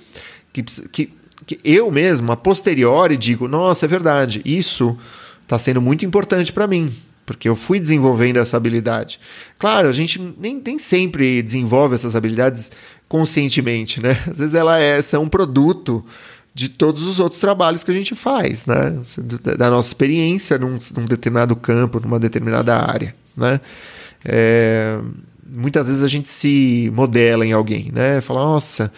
que, 0.53 0.65
que, 0.65 1.13
que 1.47 1.61
eu 1.63 1.89
mesmo, 1.91 2.33
a 2.33 2.37
posteriori, 2.37 3.17
digo: 3.17 3.47
nossa, 3.47 3.87
é 3.87 3.89
verdade, 3.89 4.43
isso 4.45 4.99
está 5.45 5.59
sendo 5.59 5.81
muito 5.81 6.05
importante 6.05 6.53
para 6.53 6.67
mim 6.67 6.93
porque 7.27 7.49
eu 7.49 7.57
fui 7.57 7.81
desenvolvendo 7.81 8.39
essa 8.39 8.57
habilidade. 8.57 9.19
Claro, 9.59 9.89
a 9.89 9.93
gente 9.93 10.21
nem, 10.39 10.61
nem 10.65 10.79
sempre 10.79 11.43
desenvolve 11.43 11.95
essas 11.95 12.15
habilidades 12.15 12.71
conscientemente, 13.09 14.01
né? 14.01 14.23
Às 14.29 14.39
vezes 14.39 14.55
ela 14.55 14.79
é, 14.79 15.01
são 15.01 15.23
um 15.23 15.29
produto 15.29 16.05
de 16.53 16.69
todos 16.69 17.03
os 17.03 17.19
outros 17.19 17.41
trabalhos 17.41 17.83
que 17.83 17.91
a 17.91 17.95
gente 17.95 18.15
faz, 18.15 18.67
né? 18.67 19.01
Da 19.59 19.71
nossa 19.71 19.89
experiência 19.89 20.59
num, 20.59 20.79
num 20.97 21.05
determinado 21.05 21.57
campo, 21.57 21.99
numa 21.99 22.19
determinada 22.19 22.77
área, 22.77 23.15
né? 23.37 23.61
É, 24.25 24.99
muitas 25.47 25.89
vezes 25.89 26.03
a 26.03 26.09
gente 26.09 26.29
se 26.29 26.91
modela 26.95 27.45
em 27.45 27.53
alguém, 27.53 27.91
né? 27.93 28.21
Fala, 28.21 28.41
nossa, 28.41 28.93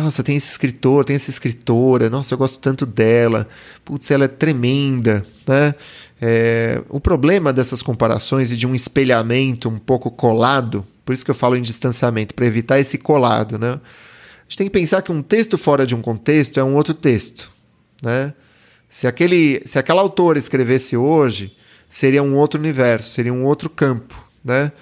nossa, 0.00 0.22
tem 0.22 0.36
esse 0.36 0.50
escritor, 0.50 1.04
tem 1.04 1.14
essa 1.14 1.30
escritora, 1.30 2.10
nossa, 2.10 2.34
eu 2.34 2.38
gosto 2.38 2.58
tanto 2.58 2.84
dela, 2.84 3.46
putz, 3.84 4.10
ela 4.10 4.24
é 4.24 4.28
tremenda, 4.28 5.24
né? 5.46 5.74
É, 6.20 6.82
o 6.88 7.00
problema 7.00 7.52
dessas 7.52 7.82
comparações 7.82 8.50
e 8.50 8.56
de 8.56 8.66
um 8.66 8.74
espelhamento 8.74 9.68
um 9.68 9.78
pouco 9.78 10.10
colado, 10.10 10.86
por 11.04 11.12
isso 11.12 11.24
que 11.24 11.30
eu 11.30 11.34
falo 11.34 11.56
em 11.56 11.62
distanciamento, 11.62 12.34
para 12.34 12.46
evitar 12.46 12.80
esse 12.80 12.98
colado, 12.98 13.58
né? 13.58 13.72
A 13.72 14.48
gente 14.48 14.58
tem 14.58 14.66
que 14.66 14.72
pensar 14.72 15.00
que 15.02 15.12
um 15.12 15.22
texto 15.22 15.56
fora 15.56 15.86
de 15.86 15.94
um 15.94 16.02
contexto 16.02 16.58
é 16.58 16.64
um 16.64 16.74
outro 16.74 16.94
texto, 16.94 17.50
né? 18.02 18.34
Se, 18.88 19.06
aquele, 19.06 19.62
se 19.64 19.78
aquela 19.78 20.02
autora 20.02 20.38
escrevesse 20.38 20.96
hoje, 20.96 21.56
seria 21.88 22.22
um 22.22 22.34
outro 22.36 22.58
universo, 22.58 23.12
seria 23.12 23.32
um 23.32 23.44
outro 23.44 23.70
campo, 23.70 24.14
né? 24.44 24.72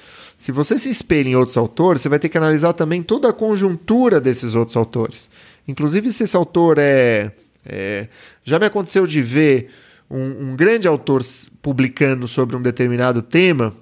Se 0.43 0.51
você 0.51 0.77
se 0.77 0.91
espelha 0.91 1.29
em 1.29 1.37
outros 1.37 1.57
autores, 1.57 2.03
você 2.03 2.09
vai 2.09 2.19
ter 2.19 2.29
que 2.29 2.37
analisar 2.37 2.73
também 2.73 3.01
toda 3.01 3.29
a 3.29 3.33
conjuntura 3.33 4.21
desses 4.21 4.57
outros 4.57 4.77
autores. 4.77 5.31
Inclusive, 5.69 6.11
se 6.11 6.25
esse 6.25 6.37
autor 6.37 6.79
é. 6.79 7.31
é 7.65 8.09
já 8.43 8.59
me 8.59 8.67
aconteceu 8.67 9.07
de 9.07 9.23
ver 9.23 9.71
um, 10.11 10.51
um 10.51 10.57
grande 10.57 10.89
autor 10.89 11.23
publicando 11.63 12.27
sobre 12.27 12.57
um 12.57 12.61
determinado 12.61 13.23
tema, 13.23 13.73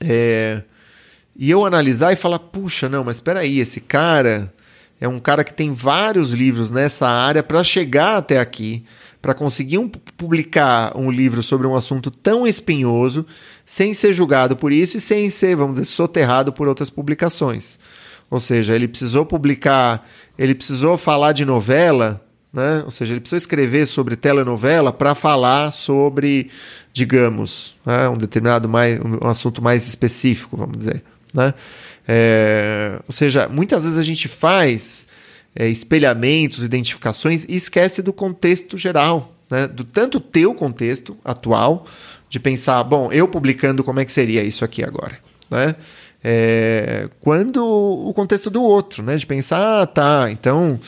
é, 0.00 0.64
e 1.36 1.48
eu 1.48 1.64
analisar 1.64 2.12
e 2.12 2.16
falar, 2.16 2.40
puxa, 2.40 2.88
não, 2.88 3.04
mas 3.04 3.18
espera 3.18 3.38
aí, 3.38 3.60
esse 3.60 3.80
cara 3.80 4.52
é 5.00 5.06
um 5.06 5.20
cara 5.20 5.44
que 5.44 5.54
tem 5.54 5.72
vários 5.72 6.32
livros 6.32 6.72
nessa 6.72 7.08
área 7.08 7.40
para 7.40 7.62
chegar 7.62 8.16
até 8.16 8.40
aqui, 8.40 8.84
para 9.20 9.34
conseguir 9.34 9.78
um, 9.78 9.88
publicar 9.88 10.96
um 10.96 11.10
livro 11.10 11.42
sobre 11.42 11.66
um 11.66 11.74
assunto 11.74 12.10
tão 12.10 12.46
espinhoso, 12.46 13.26
sem 13.66 13.92
ser 13.92 14.12
julgado 14.12 14.56
por 14.56 14.72
isso 14.72 14.96
e 14.96 15.00
sem 15.00 15.28
ser, 15.28 15.56
vamos 15.56 15.78
dizer, 15.78 15.86
soterrado 15.86 16.52
por 16.52 16.68
outras 16.68 16.88
publicações. 16.88 17.78
Ou 18.30 18.40
seja, 18.40 18.74
ele 18.74 18.86
precisou 18.86 19.24
publicar, 19.24 20.06
ele 20.38 20.54
precisou 20.54 20.96
falar 20.96 21.32
de 21.32 21.44
novela, 21.44 22.24
né? 22.52 22.82
Ou 22.84 22.90
seja, 22.90 23.12
ele 23.12 23.20
precisou 23.20 23.38
escrever 23.38 23.86
sobre 23.86 24.16
telenovela 24.16 24.92
para 24.92 25.14
falar 25.14 25.72
sobre, 25.72 26.50
digamos, 26.92 27.74
né? 27.84 28.08
um 28.08 28.16
determinado 28.16 28.68
mais, 28.68 28.98
um 29.00 29.26
assunto 29.28 29.62
mais 29.62 29.86
específico, 29.88 30.56
vamos 30.56 30.78
dizer, 30.78 31.02
né? 31.32 31.54
É, 32.06 33.00
ou 33.06 33.12
seja, 33.12 33.48
muitas 33.48 33.84
vezes 33.84 33.98
a 33.98 34.02
gente 34.02 34.28
faz 34.28 35.06
é, 35.54 35.68
espelhamentos, 35.68 36.62
identificações 36.62 37.44
e 37.48 37.56
esquece 37.56 38.02
do 38.02 38.12
contexto 38.12 38.76
geral, 38.76 39.32
né? 39.50 39.66
do 39.66 39.84
tanto 39.84 40.20
teu 40.20 40.54
contexto 40.54 41.16
atual, 41.24 41.86
de 42.28 42.38
pensar, 42.38 42.82
bom, 42.84 43.10
eu 43.12 43.26
publicando, 43.26 43.82
como 43.82 44.00
é 44.00 44.04
que 44.04 44.12
seria 44.12 44.42
isso 44.42 44.64
aqui 44.64 44.84
agora? 44.84 45.18
Né? 45.50 45.74
É, 46.22 47.08
quando 47.20 47.64
o 47.64 48.12
contexto 48.12 48.50
do 48.50 48.62
outro, 48.62 49.02
né? 49.02 49.16
de 49.16 49.26
pensar, 49.26 49.82
ah, 49.82 49.86
tá, 49.86 50.30
então 50.30 50.78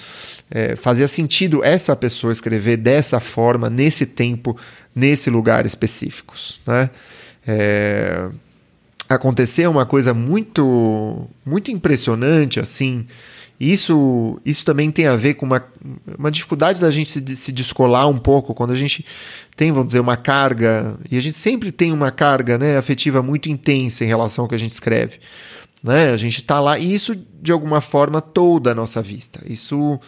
é, 0.51 0.75
fazia 0.77 1.07
sentido 1.07 1.65
essa 1.65 1.95
pessoa 1.95 2.33
escrever 2.33 2.77
dessa 2.77 3.21
forma, 3.21 3.71
nesse 3.71 4.05
tempo, 4.05 4.57
nesse 4.95 5.31
lugar 5.31 5.65
específicos. 5.65 6.61
Né? 6.67 6.91
É, 7.47 8.29
aconteceu 9.09 9.71
uma 9.71 9.87
coisa 9.87 10.15
muito 10.15 11.29
muito 11.45 11.71
impressionante 11.71 12.61
assim 12.61 13.07
isso 13.61 14.41
isso 14.45 14.65
também 14.65 14.91
tem 14.91 15.07
a 15.07 15.17
ver 15.17 15.35
com 15.35 15.45
uma, 15.45 15.63
uma 16.19 16.31
dificuldade 16.31 16.81
da 16.81 16.91
gente 16.91 17.11
se, 17.11 17.37
se 17.37 17.53
descolar 17.53 18.09
um 18.09 18.17
pouco 18.17 18.55
quando 18.55 18.73
a 18.73 18.77
gente 18.77 19.05
tem 19.55 19.71
vamos 19.71 19.89
dizer 19.89 20.01
uma 20.01 20.17
carga 20.17 20.99
e 21.11 21.17
a 21.17 21.21
gente 21.21 21.37
sempre 21.37 21.71
tem 21.71 21.93
uma 21.93 22.11
carga 22.11 22.57
né, 22.57 22.79
afetiva 22.79 23.23
muito 23.23 23.51
intensa 23.51 24.03
em 24.03 24.09
relação 24.09 24.45
ao 24.45 24.49
que 24.49 24.55
a 24.55 24.59
gente 24.59 24.73
escreve 24.73 25.19
né 25.83 26.11
a 26.11 26.17
gente 26.17 26.41
está 26.41 26.59
lá 26.59 26.79
e 26.79 26.95
isso 26.95 27.15
de 27.43 27.53
alguma 27.53 27.83
forma 27.83 28.23
toda 28.23 28.73
a 28.73 28.75
nossa 28.75 29.03
vista 29.03 29.41
isso 29.47 30.01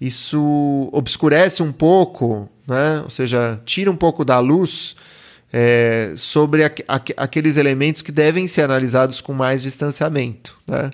isso 0.00 0.88
obscurece 0.90 1.62
um 1.62 1.72
pouco 1.72 2.48
né 2.66 3.02
ou 3.04 3.10
seja 3.10 3.60
tira 3.66 3.90
um 3.90 3.96
pouco 3.96 4.24
da 4.24 4.38
luz 4.38 4.96
é, 5.52 6.12
sobre 6.16 6.64
aqu 6.64 6.82
aqueles 7.16 7.56
elementos 7.56 8.02
que 8.02 8.12
devem 8.12 8.46
ser 8.46 8.62
analisados 8.62 9.20
com 9.20 9.32
mais 9.32 9.62
distanciamento. 9.62 10.56
Né? 10.66 10.90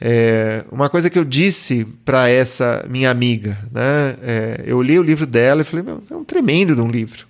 É, 0.00 0.64
uma 0.72 0.88
coisa 0.88 1.10
que 1.10 1.18
eu 1.18 1.24
disse 1.24 1.84
para 2.06 2.28
essa 2.28 2.86
minha 2.88 3.10
amiga, 3.10 3.58
né? 3.70 4.16
É, 4.22 4.64
eu 4.64 4.80
li 4.80 4.98
o 4.98 5.02
livro 5.02 5.26
dela 5.26 5.60
e 5.60 5.64
falei, 5.64 5.84
meu, 5.84 6.02
é 6.10 6.14
um 6.14 6.24
tremendo 6.24 6.74
de 6.74 6.80
um 6.80 6.90
livro. 6.90 7.26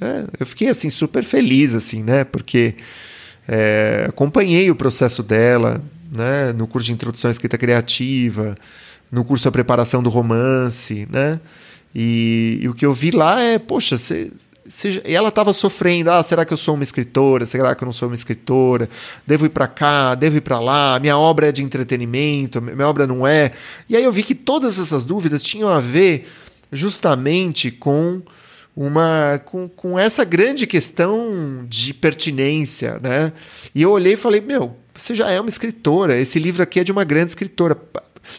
É, 0.00 0.24
eu 0.40 0.46
fiquei 0.46 0.68
assim 0.68 0.88
super 0.88 1.22
feliz, 1.22 1.74
assim, 1.74 2.02
né? 2.02 2.24
Porque 2.24 2.76
é, 3.46 4.06
acompanhei 4.08 4.70
o 4.70 4.74
processo 4.74 5.22
dela, 5.22 5.82
né? 6.16 6.52
No 6.54 6.66
curso 6.66 6.86
de 6.86 6.94
introdução 6.94 7.28
à 7.28 7.32
escrita 7.32 7.58
criativa, 7.58 8.54
no 9.12 9.22
curso 9.22 9.44
da 9.44 9.52
preparação 9.52 10.02
do 10.02 10.08
romance, 10.08 11.06
né? 11.10 11.38
E, 11.94 12.58
e 12.62 12.68
o 12.68 12.74
que 12.74 12.86
eu 12.86 12.94
vi 12.94 13.10
lá 13.10 13.40
é, 13.40 13.58
poxa, 13.58 13.98
você 13.98 14.30
e 15.04 15.14
ela 15.14 15.28
estava 15.28 15.52
sofrendo, 15.52 16.10
ah, 16.10 16.22
será 16.22 16.44
que 16.44 16.52
eu 16.52 16.56
sou 16.56 16.74
uma 16.74 16.82
escritora? 16.82 17.46
Será 17.46 17.74
que 17.74 17.84
eu 17.84 17.86
não 17.86 17.92
sou 17.92 18.08
uma 18.08 18.14
escritora? 18.14 18.88
Devo 19.26 19.46
ir 19.46 19.50
para 19.50 19.68
cá, 19.68 20.14
devo 20.14 20.36
ir 20.36 20.40
para 20.40 20.58
lá? 20.58 20.98
Minha 20.98 21.16
obra 21.16 21.48
é 21.48 21.52
de 21.52 21.62
entretenimento, 21.62 22.60
minha 22.60 22.88
obra 22.88 23.06
não 23.06 23.26
é. 23.26 23.52
E 23.88 23.96
aí 23.96 24.02
eu 24.02 24.10
vi 24.10 24.22
que 24.22 24.34
todas 24.34 24.78
essas 24.78 25.04
dúvidas 25.04 25.42
tinham 25.42 25.68
a 25.68 25.78
ver 25.78 26.28
justamente 26.72 27.70
com 27.70 28.20
uma 28.76 29.40
com, 29.44 29.68
com 29.68 29.96
essa 29.96 30.24
grande 30.24 30.66
questão 30.66 31.64
de 31.68 31.94
pertinência, 31.94 32.98
né? 33.00 33.32
E 33.72 33.82
eu 33.82 33.92
olhei 33.92 34.14
e 34.14 34.16
falei, 34.16 34.40
meu, 34.40 34.76
você 34.92 35.14
já 35.14 35.30
é 35.30 35.40
uma 35.40 35.48
escritora, 35.48 36.16
esse 36.16 36.38
livro 36.40 36.62
aqui 36.62 36.80
é 36.80 36.84
de 36.84 36.90
uma 36.90 37.04
grande 37.04 37.30
escritora. 37.30 37.80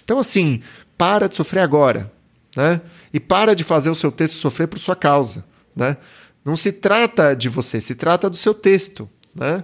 Então 0.03 0.19
assim, 0.19 0.61
para 0.97 1.29
de 1.29 1.35
sofrer 1.37 1.61
agora, 1.61 2.11
né? 2.55 2.81
E 3.13 3.19
para 3.21 3.55
de 3.55 3.63
fazer 3.63 3.89
o 3.89 3.95
seu 3.95 4.11
texto 4.11 4.33
sofrer 4.33 4.67
por 4.67 4.79
sua 4.79 4.95
causa. 4.95 5.45
Né? 5.75 5.97
Não 6.45 6.55
se 6.55 6.71
trata 6.71 7.35
de 7.35 7.49
você, 7.49 7.81
se 7.81 7.95
trata 7.95 8.29
do 8.29 8.37
seu 8.37 8.53
texto. 8.53 9.09
Né? 9.33 9.55
Ou 9.55 9.63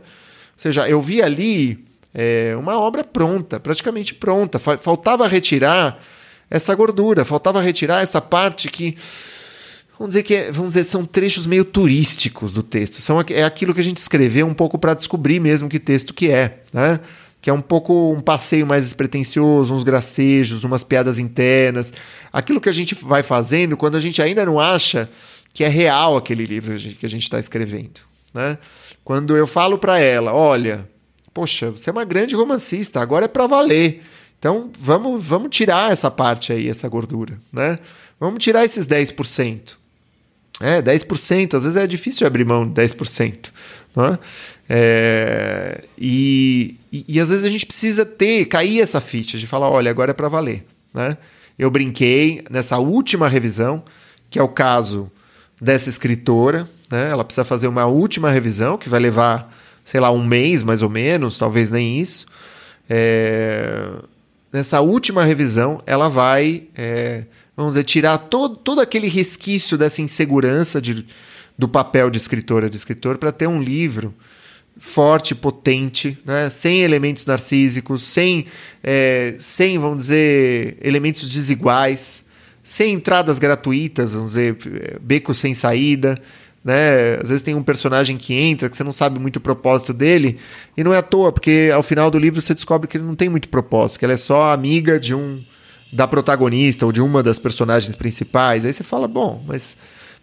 seja, 0.58 0.90
eu 0.90 1.00
vi 1.00 1.22
ali 1.22 1.86
é, 2.12 2.56
uma 2.58 2.80
obra 2.80 3.04
pronta, 3.04 3.60
praticamente 3.60 4.16
pronta. 4.16 4.58
Faltava 4.58 5.28
retirar 5.28 6.02
essa 6.50 6.74
gordura, 6.74 7.24
faltava 7.24 7.62
retirar 7.62 8.02
essa 8.02 8.20
parte 8.20 8.68
que. 8.68 8.98
Vamos 9.98 10.16
dizer 10.16 10.24
que 10.24 10.34
é, 10.34 10.52
vamos 10.52 10.70
dizer, 10.70 10.84
são 10.86 11.06
trechos 11.06 11.46
meio 11.46 11.64
turísticos 11.64 12.52
do 12.52 12.64
texto. 12.64 13.00
São, 13.00 13.22
é 13.30 13.44
aquilo 13.44 13.72
que 13.72 13.80
a 13.80 13.84
gente 13.84 13.98
escreveu 13.98 14.48
um 14.48 14.54
pouco 14.54 14.80
para 14.80 14.96
descobrir 14.96 15.40
mesmo 15.40 15.70
que 15.70 15.80
texto 15.80 16.12
que 16.12 16.32
é. 16.32 16.64
Né? 16.74 17.00
que 17.42 17.50
é 17.50 17.54
um 17.54 17.62
pouco 17.62 18.14
um 18.14 18.22
passeio 18.22 18.68
mais 18.68 18.86
despretensioso, 18.86 19.74
uns 19.74 19.84
gracejos, 19.84 20.64
umas 20.64 20.84
piadas 20.84 21.18
internas, 21.18 21.92
aquilo 22.32 22.62
que 22.62 22.70
a 22.70 22.72
gente 22.72 22.94
vai 22.94 23.24
fazendo 23.24 23.76
quando 23.76 23.98
a 23.98 24.00
gente 24.00 24.22
ainda 24.22 24.46
não 24.46 24.60
acha 24.60 25.10
que 25.54 25.64
é 25.64 25.68
real 25.68 26.18
aquele 26.18 26.46
livro 26.46 26.76
que 26.78 27.06
a 27.06 27.10
gente 27.10 27.24
está 27.24 27.40
escrevendo. 27.40 28.02
Né? 28.34 28.58
Quando 29.04 29.36
eu 29.36 29.46
falo 29.46 29.78
para 29.78 30.00
ela, 30.00 30.34
olha, 30.34 30.88
poxa, 31.34 31.72
você 31.72 31.90
é 31.90 31.94
uma 31.94 32.06
grande 32.06 32.36
romancista, 32.36 33.02
agora 33.02 33.26
é 33.26 33.28
para 33.28 33.48
valer. 33.48 34.04
Então 34.40 34.72
vamos, 34.80 35.24
vamos 35.24 35.56
tirar 35.56 35.92
essa 35.92 36.10
parte 36.10 36.54
aí, 36.54 36.70
essa 36.70 36.88
gordura. 36.88 37.38
Né? 37.52 37.78
Vamos 38.20 38.44
tirar 38.44 38.64
esses 38.64 38.88
10%. 38.88 39.76
É, 40.60 40.82
10%, 40.82 41.56
às 41.56 41.64
vezes 41.64 41.76
é 41.76 41.88
difícil 41.88 42.26
abrir 42.28 42.46
mão 42.46 42.68
de 42.68 42.80
10%. 42.80 43.52
Né? 43.96 44.20
É, 44.70 45.84
e, 45.98 46.78
e, 46.92 47.06
e, 47.08 47.20
às 47.20 47.30
vezes 47.30 47.44
a 47.44 47.50
gente 47.50 47.66
precisa 47.66 48.06
ter, 48.06 48.46
cair 48.46 48.80
essa 48.80 49.02
ficha 49.02 49.38
de 49.38 49.48
falar, 49.48 49.70
olha, 49.70 49.90
agora 49.90 50.12
é 50.12 50.14
para 50.14 50.30
valer. 50.30 50.66
Né? 50.94 51.18
Eu 51.58 51.70
brinquei 51.70 52.44
nessa 52.50 52.78
última 52.78 53.28
revisão, 53.28 53.84
que 54.30 54.40
é 54.40 54.44
o 54.44 54.48
caso 54.48 55.12
dessa 55.62 55.90
escritora. 55.90 56.68
Né? 56.90 57.12
Ela 57.12 57.24
precisa 57.24 57.46
fazer 57.46 57.68
uma 57.68 57.86
última 57.86 58.32
revisão, 58.32 58.78
que 58.78 58.90
vai 58.90 59.00
levar, 59.00 59.54
sei 59.86 60.00
lá, 60.00 60.10
um 60.10 60.26
mês 60.26 60.64
mais 60.64 60.82
ou 60.82 60.90
menos, 60.90 61.38
talvez 61.38 61.70
nem 61.70 62.00
isso. 62.00 62.26
É... 62.90 63.88
Nessa 64.52 64.82
última 64.82 65.24
revisão, 65.24 65.82
ela 65.86 66.10
vai, 66.10 66.64
é... 66.76 67.26
vamos 67.56 67.74
dizer, 67.74 67.84
tirar 67.84 68.18
todo, 68.18 68.56
todo 68.56 68.82
aquele 68.82 69.08
resquício 69.08 69.78
dessa 69.78 70.02
insegurança 70.02 70.82
de, 70.82 71.06
do 71.58 71.68
papel 71.68 72.10
de 72.10 72.18
escritora, 72.18 72.70
de 72.70 72.76
escritor, 72.76 73.20
para 73.20 73.32
ter 73.32 73.48
um 73.48 73.62
livro 73.62 74.14
forte, 74.78 75.36
potente, 75.36 76.18
né? 76.26 76.50
sem 76.50 76.82
elementos 76.82 77.24
narcísicos, 77.26 78.04
sem, 78.04 78.48
é, 78.84 79.36
sem, 79.38 79.78
vamos 79.78 80.00
dizer, 80.00 80.78
elementos 80.82 81.30
desiguais 81.30 82.26
sem 82.64 82.94
entradas 82.94 83.40
gratuitas, 83.40 84.14
vamos 84.14 84.30
dizer, 84.30 84.58
beco 85.02 85.34
sem 85.34 85.54
saída. 85.54 86.18
Né? 86.64 87.16
Às 87.16 87.30
vezes 87.30 87.42
tem 87.42 87.56
um 87.56 87.64
personagem 87.64 88.18
que 88.18 88.34
entra 88.34 88.70
que 88.70 88.78
você 88.78 88.84
não 88.84 88.92
sabe 88.92 89.20
muito 89.20 89.38
o 89.38 89.42
propósito 89.42 89.94
dele, 89.94 90.38
e 90.78 90.84
não 90.84 90.94
é 90.94 90.98
à 90.98 91.02
toa, 91.02 91.32
porque 91.32 91.72
ao 91.74 91.82
final 91.82 92.12
do 92.12 92.20
livro 92.20 92.40
você 92.40 92.54
descobre 92.54 92.88
que 92.88 92.98
ele 92.98 93.04
não 93.04 93.16
tem 93.16 93.30
muito 93.30 93.50
propósito, 93.50 94.00
que 94.00 94.06
ela 94.06 94.14
é 94.14 94.18
só 94.18 94.54
amiga 94.54 95.00
de 95.00 95.16
um 95.16 95.42
da 95.92 96.08
protagonista 96.08 96.86
ou 96.86 96.92
de 96.92 97.02
uma 97.02 97.22
das 97.22 97.38
personagens 97.38 97.94
principais. 97.96 98.66
Aí 98.66 98.72
você 98.72 98.84
fala, 98.84 99.08
bom, 99.08 99.44
mas 99.46 99.76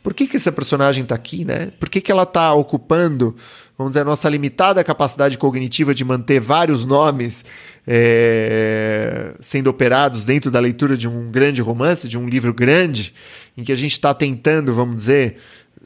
por 0.02 0.14
que, 0.14 0.26
que 0.26 0.36
essa 0.36 0.50
personagem 0.50 1.02
está 1.02 1.14
aqui, 1.14 1.44
né? 1.44 1.70
Por 1.78 1.90
que, 1.90 2.00
que 2.00 2.10
ela 2.10 2.22
está 2.22 2.54
ocupando, 2.54 3.36
vamos 3.78 3.92
dizer, 3.92 4.02
a 4.02 4.04
nossa 4.04 4.28
limitada 4.28 4.82
capacidade 4.82 5.38
cognitiva 5.38 5.94
de 5.94 6.04
manter 6.04 6.40
vários 6.40 6.84
nomes 6.84 7.44
é, 7.86 9.34
sendo 9.40 9.70
operados 9.70 10.24
dentro 10.24 10.50
da 10.50 10.58
leitura 10.58 10.96
de 10.96 11.06
um 11.06 11.30
grande 11.30 11.62
romance, 11.62 12.08
de 12.08 12.18
um 12.18 12.28
livro 12.28 12.52
grande, 12.52 13.14
em 13.56 13.62
que 13.62 13.70
a 13.70 13.76
gente 13.76 13.92
está 13.92 14.12
tentando, 14.12 14.74
vamos 14.74 14.96
dizer, 14.96 15.38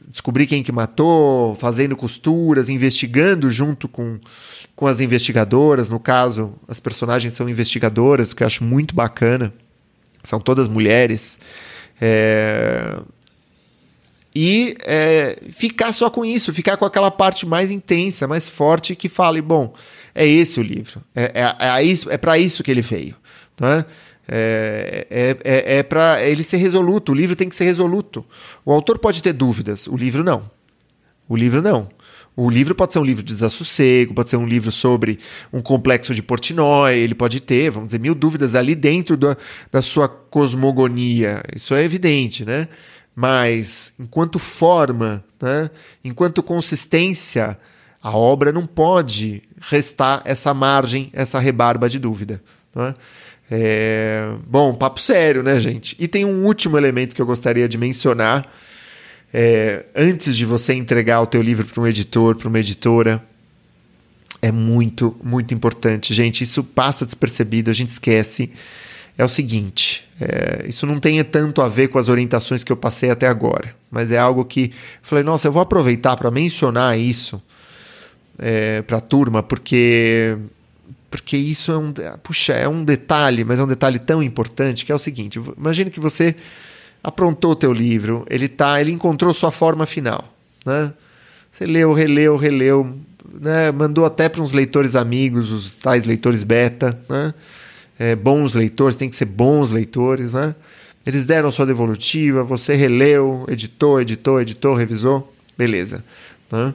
descobrir 0.08 0.46
quem 0.46 0.62
que 0.62 0.72
matou, 0.72 1.54
fazendo 1.56 1.94
costuras, 1.94 2.68
investigando 2.68 3.50
junto 3.50 3.86
com, 3.86 4.18
com 4.74 4.86
as 4.86 4.98
investigadoras. 4.98 5.90
No 5.90 6.00
caso, 6.00 6.54
as 6.66 6.80
personagens 6.80 7.34
são 7.34 7.48
investigadoras, 7.48 8.32
o 8.32 8.36
que 8.36 8.42
eu 8.42 8.46
acho 8.46 8.64
muito 8.64 8.94
bacana. 8.94 9.52
São 10.22 10.40
todas 10.40 10.66
mulheres. 10.66 11.38
É... 12.00 13.00
E 14.34 14.76
é, 14.80 15.38
ficar 15.50 15.92
só 15.92 16.08
com 16.08 16.24
isso, 16.24 16.54
ficar 16.54 16.76
com 16.76 16.84
aquela 16.84 17.10
parte 17.10 17.44
mais 17.46 17.70
intensa, 17.70 18.26
mais 18.26 18.48
forte, 18.48 18.96
que 18.96 19.08
fale, 19.08 19.42
bom, 19.42 19.74
é 20.14 20.26
esse 20.26 20.58
o 20.58 20.62
livro. 20.62 21.02
É, 21.14 21.32
é, 21.34 21.82
é, 21.82 22.14
é 22.14 22.18
para 22.18 22.38
isso 22.38 22.62
que 22.62 22.70
ele 22.70 22.80
veio. 22.80 23.14
Né? 23.60 23.84
É, 24.26 25.06
é, 25.10 25.36
é, 25.44 25.78
é 25.78 25.82
para 25.82 26.22
ele 26.22 26.42
ser 26.42 26.56
resoluto. 26.56 27.12
O 27.12 27.14
livro 27.14 27.36
tem 27.36 27.48
que 27.48 27.56
ser 27.56 27.64
resoluto. 27.64 28.24
O 28.64 28.72
autor 28.72 28.98
pode 28.98 29.22
ter 29.22 29.32
dúvidas, 29.32 29.86
o 29.86 29.96
livro 29.96 30.24
não. 30.24 30.48
O 31.28 31.36
livro 31.36 31.60
não. 31.60 31.88
O 32.34 32.48
livro 32.48 32.74
pode 32.74 32.94
ser 32.94 32.98
um 32.98 33.04
livro 33.04 33.22
de 33.22 33.34
desassossego, 33.34 34.14
pode 34.14 34.30
ser 34.30 34.36
um 34.36 34.46
livro 34.46 34.72
sobre 34.72 35.18
um 35.52 35.60
complexo 35.60 36.14
de 36.14 36.22
Portnoy, 36.22 36.96
ele 36.96 37.14
pode 37.14 37.40
ter, 37.40 37.70
vamos 37.70 37.88
dizer, 37.88 38.00
mil 38.00 38.14
dúvidas 38.14 38.54
ali 38.54 38.74
dentro 38.74 39.18
da, 39.18 39.36
da 39.70 39.82
sua 39.82 40.08
cosmogonia. 40.08 41.42
Isso 41.54 41.74
é 41.74 41.84
evidente, 41.84 42.42
né? 42.42 42.68
Mas, 43.14 43.92
enquanto 43.98 44.38
forma, 44.38 45.22
né? 45.40 45.70
enquanto 46.02 46.42
consistência, 46.42 47.58
a 48.02 48.16
obra 48.16 48.50
não 48.52 48.66
pode 48.66 49.42
restar 49.60 50.22
essa 50.24 50.54
margem, 50.54 51.10
essa 51.12 51.38
rebarba 51.38 51.88
de 51.88 51.98
dúvida. 51.98 52.42
Né? 52.74 52.94
É... 53.50 54.34
Bom, 54.46 54.74
papo 54.74 55.00
sério, 55.00 55.42
né, 55.42 55.60
gente? 55.60 55.94
E 55.98 56.08
tem 56.08 56.24
um 56.24 56.44
último 56.44 56.78
elemento 56.78 57.14
que 57.14 57.20
eu 57.20 57.26
gostaria 57.26 57.68
de 57.68 57.76
mencionar 57.76 58.48
é, 59.32 59.86
antes 59.96 60.36
de 60.36 60.44
você 60.44 60.74
entregar 60.74 61.22
o 61.22 61.26
teu 61.26 61.40
livro 61.40 61.64
para 61.64 61.80
um 61.80 61.86
editor, 61.86 62.36
para 62.36 62.48
uma 62.48 62.58
editora, 62.58 63.24
é 64.42 64.52
muito, 64.52 65.16
muito 65.22 65.54
importante. 65.54 66.12
Gente, 66.12 66.44
isso 66.44 66.62
passa 66.62 67.06
despercebido, 67.06 67.70
a 67.70 67.74
gente 67.74 67.88
esquece. 67.88 68.52
É 69.22 69.24
o 69.24 69.28
seguinte, 69.28 70.02
é, 70.20 70.66
isso 70.68 70.84
não 70.84 70.98
tem 70.98 71.22
tanto 71.22 71.62
a 71.62 71.68
ver 71.68 71.86
com 71.86 71.96
as 71.96 72.08
orientações 72.08 72.64
que 72.64 72.72
eu 72.72 72.76
passei 72.76 73.08
até 73.08 73.28
agora, 73.28 73.72
mas 73.88 74.10
é 74.10 74.18
algo 74.18 74.44
que 74.44 74.72
falei, 75.00 75.22
nossa, 75.22 75.46
eu 75.46 75.52
vou 75.52 75.62
aproveitar 75.62 76.16
para 76.16 76.28
mencionar 76.28 76.98
isso 76.98 77.40
é, 78.36 78.82
para 78.82 78.96
a 78.96 79.00
turma, 79.00 79.40
porque 79.40 80.36
porque 81.08 81.36
isso 81.36 81.70
é 81.70 81.78
um, 81.78 81.92
puxa, 82.20 82.54
é 82.54 82.66
um 82.66 82.82
detalhe, 82.82 83.44
mas 83.44 83.60
é 83.60 83.62
um 83.62 83.68
detalhe 83.68 84.00
tão 84.00 84.20
importante 84.20 84.84
que 84.84 84.90
é 84.90 84.94
o 84.94 84.98
seguinte: 84.98 85.40
imagine 85.56 85.88
que 85.88 86.00
você 86.00 86.34
aprontou 87.00 87.52
o 87.52 87.56
teu 87.56 87.72
livro, 87.72 88.26
ele 88.28 88.48
tá, 88.48 88.80
ele 88.80 88.90
encontrou 88.90 89.32
sua 89.32 89.52
forma 89.52 89.86
final, 89.86 90.34
né? 90.66 90.92
Você 91.52 91.64
leu, 91.64 91.92
releu, 91.92 92.36
releu, 92.36 92.92
né? 93.40 93.70
Mandou 93.70 94.04
até 94.04 94.28
para 94.28 94.42
uns 94.42 94.50
leitores 94.50 94.96
amigos, 94.96 95.52
os 95.52 95.76
tais 95.76 96.06
leitores 96.06 96.42
beta, 96.42 96.98
né? 97.08 97.32
É, 97.98 98.16
bons 98.16 98.54
leitores, 98.54 98.96
tem 98.96 99.08
que 99.08 99.16
ser 99.16 99.26
bons 99.26 99.70
leitores, 99.70 100.32
né? 100.34 100.54
Eles 101.04 101.24
deram 101.24 101.50
sua 101.50 101.66
devolutiva, 101.66 102.44
você 102.44 102.74
releu, 102.74 103.44
editou, 103.48 104.00
editou, 104.00 104.40
editou, 104.40 104.74
revisou, 104.74 105.34
beleza. 105.58 106.04
Né? 106.50 106.74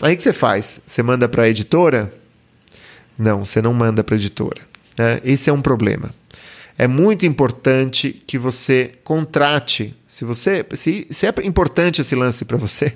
Aí 0.00 0.16
que 0.16 0.22
você 0.22 0.32
faz? 0.32 0.80
Você 0.86 1.02
manda 1.02 1.28
para 1.28 1.42
a 1.42 1.48
editora? 1.48 2.14
Não, 3.18 3.44
você 3.44 3.60
não 3.60 3.74
manda 3.74 4.04
para 4.04 4.14
a 4.14 4.18
editora. 4.18 4.60
Né? 4.96 5.20
Esse 5.24 5.50
é 5.50 5.52
um 5.52 5.60
problema 5.60 6.12
é 6.76 6.86
muito 6.86 7.24
importante 7.24 8.22
que 8.26 8.38
você 8.38 8.92
contrate. 9.04 9.94
Se 10.06 10.24
você, 10.24 10.64
se, 10.74 11.06
se 11.10 11.26
é 11.26 11.32
importante 11.44 12.00
esse 12.00 12.14
lance 12.14 12.44
para 12.44 12.56
você, 12.56 12.92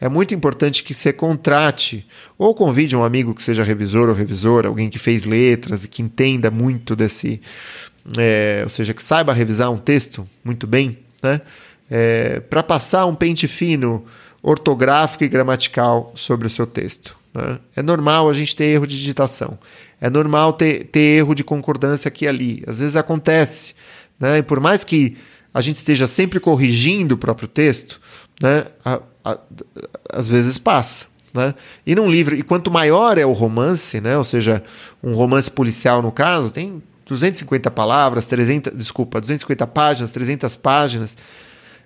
é 0.00 0.08
muito 0.08 0.34
importante 0.34 0.82
que 0.82 0.92
você 0.92 1.12
contrate 1.12 2.06
ou 2.36 2.54
convide 2.54 2.96
um 2.96 3.02
amigo 3.02 3.34
que 3.34 3.42
seja 3.42 3.64
revisor 3.64 4.08
ou 4.08 4.14
revisora, 4.14 4.68
alguém 4.68 4.90
que 4.90 4.98
fez 4.98 5.24
letras 5.24 5.84
e 5.84 5.88
que 5.88 6.02
entenda 6.02 6.50
muito 6.50 6.94
desse, 6.94 7.40
é, 8.16 8.60
ou 8.62 8.68
seja, 8.68 8.92
que 8.92 9.02
saiba 9.02 9.32
revisar 9.32 9.70
um 9.70 9.78
texto 9.78 10.28
muito 10.44 10.66
bem, 10.66 10.98
né? 11.22 11.40
É, 11.88 12.40
para 12.40 12.62
passar 12.62 13.06
um 13.06 13.14
pente 13.14 13.46
fino 13.46 14.04
ortográfico 14.42 15.24
e 15.24 15.28
gramatical 15.28 16.12
sobre 16.14 16.46
o 16.46 16.50
seu 16.50 16.66
texto. 16.66 17.16
Né? 17.32 17.58
É 17.76 17.82
normal 17.82 18.28
a 18.28 18.32
gente 18.32 18.56
ter 18.56 18.64
erro 18.64 18.86
de 18.86 18.96
digitação. 18.96 19.58
É 20.00 20.10
normal 20.10 20.52
ter, 20.52 20.86
ter 20.86 21.18
erro 21.18 21.34
de 21.34 21.44
concordância 21.44 22.08
aqui 22.08 22.24
e 22.24 22.28
ali. 22.28 22.64
Às 22.66 22.80
vezes 22.80 22.96
acontece. 22.96 23.74
Né? 24.18 24.38
E 24.38 24.42
por 24.42 24.58
mais 24.58 24.82
que 24.82 25.16
a 25.54 25.60
gente 25.60 25.76
esteja 25.76 26.06
sempre 26.06 26.40
corrigindo 26.40 27.14
o 27.14 27.18
próprio 27.18 27.48
texto, 27.48 28.00
né? 28.40 28.66
Às 30.10 30.28
vezes 30.28 30.58
passa. 30.58 31.06
Né? 31.36 31.54
E 31.86 31.94
num 31.94 32.10
livro, 32.10 32.34
e 32.34 32.42
quanto 32.42 32.70
maior 32.70 33.18
é 33.18 33.26
o 33.26 33.32
romance, 33.32 34.00
né? 34.00 34.16
ou 34.16 34.24
seja, 34.24 34.62
um 35.02 35.14
romance 35.14 35.50
policial 35.50 36.00
no 36.00 36.10
caso, 36.10 36.50
tem 36.50 36.82
250 37.06 37.70
palavras, 37.70 38.26
300, 38.26 38.72
desculpa, 38.74 39.20
250 39.20 39.66
páginas, 39.66 40.12
300 40.12 40.56
páginas. 40.56 41.16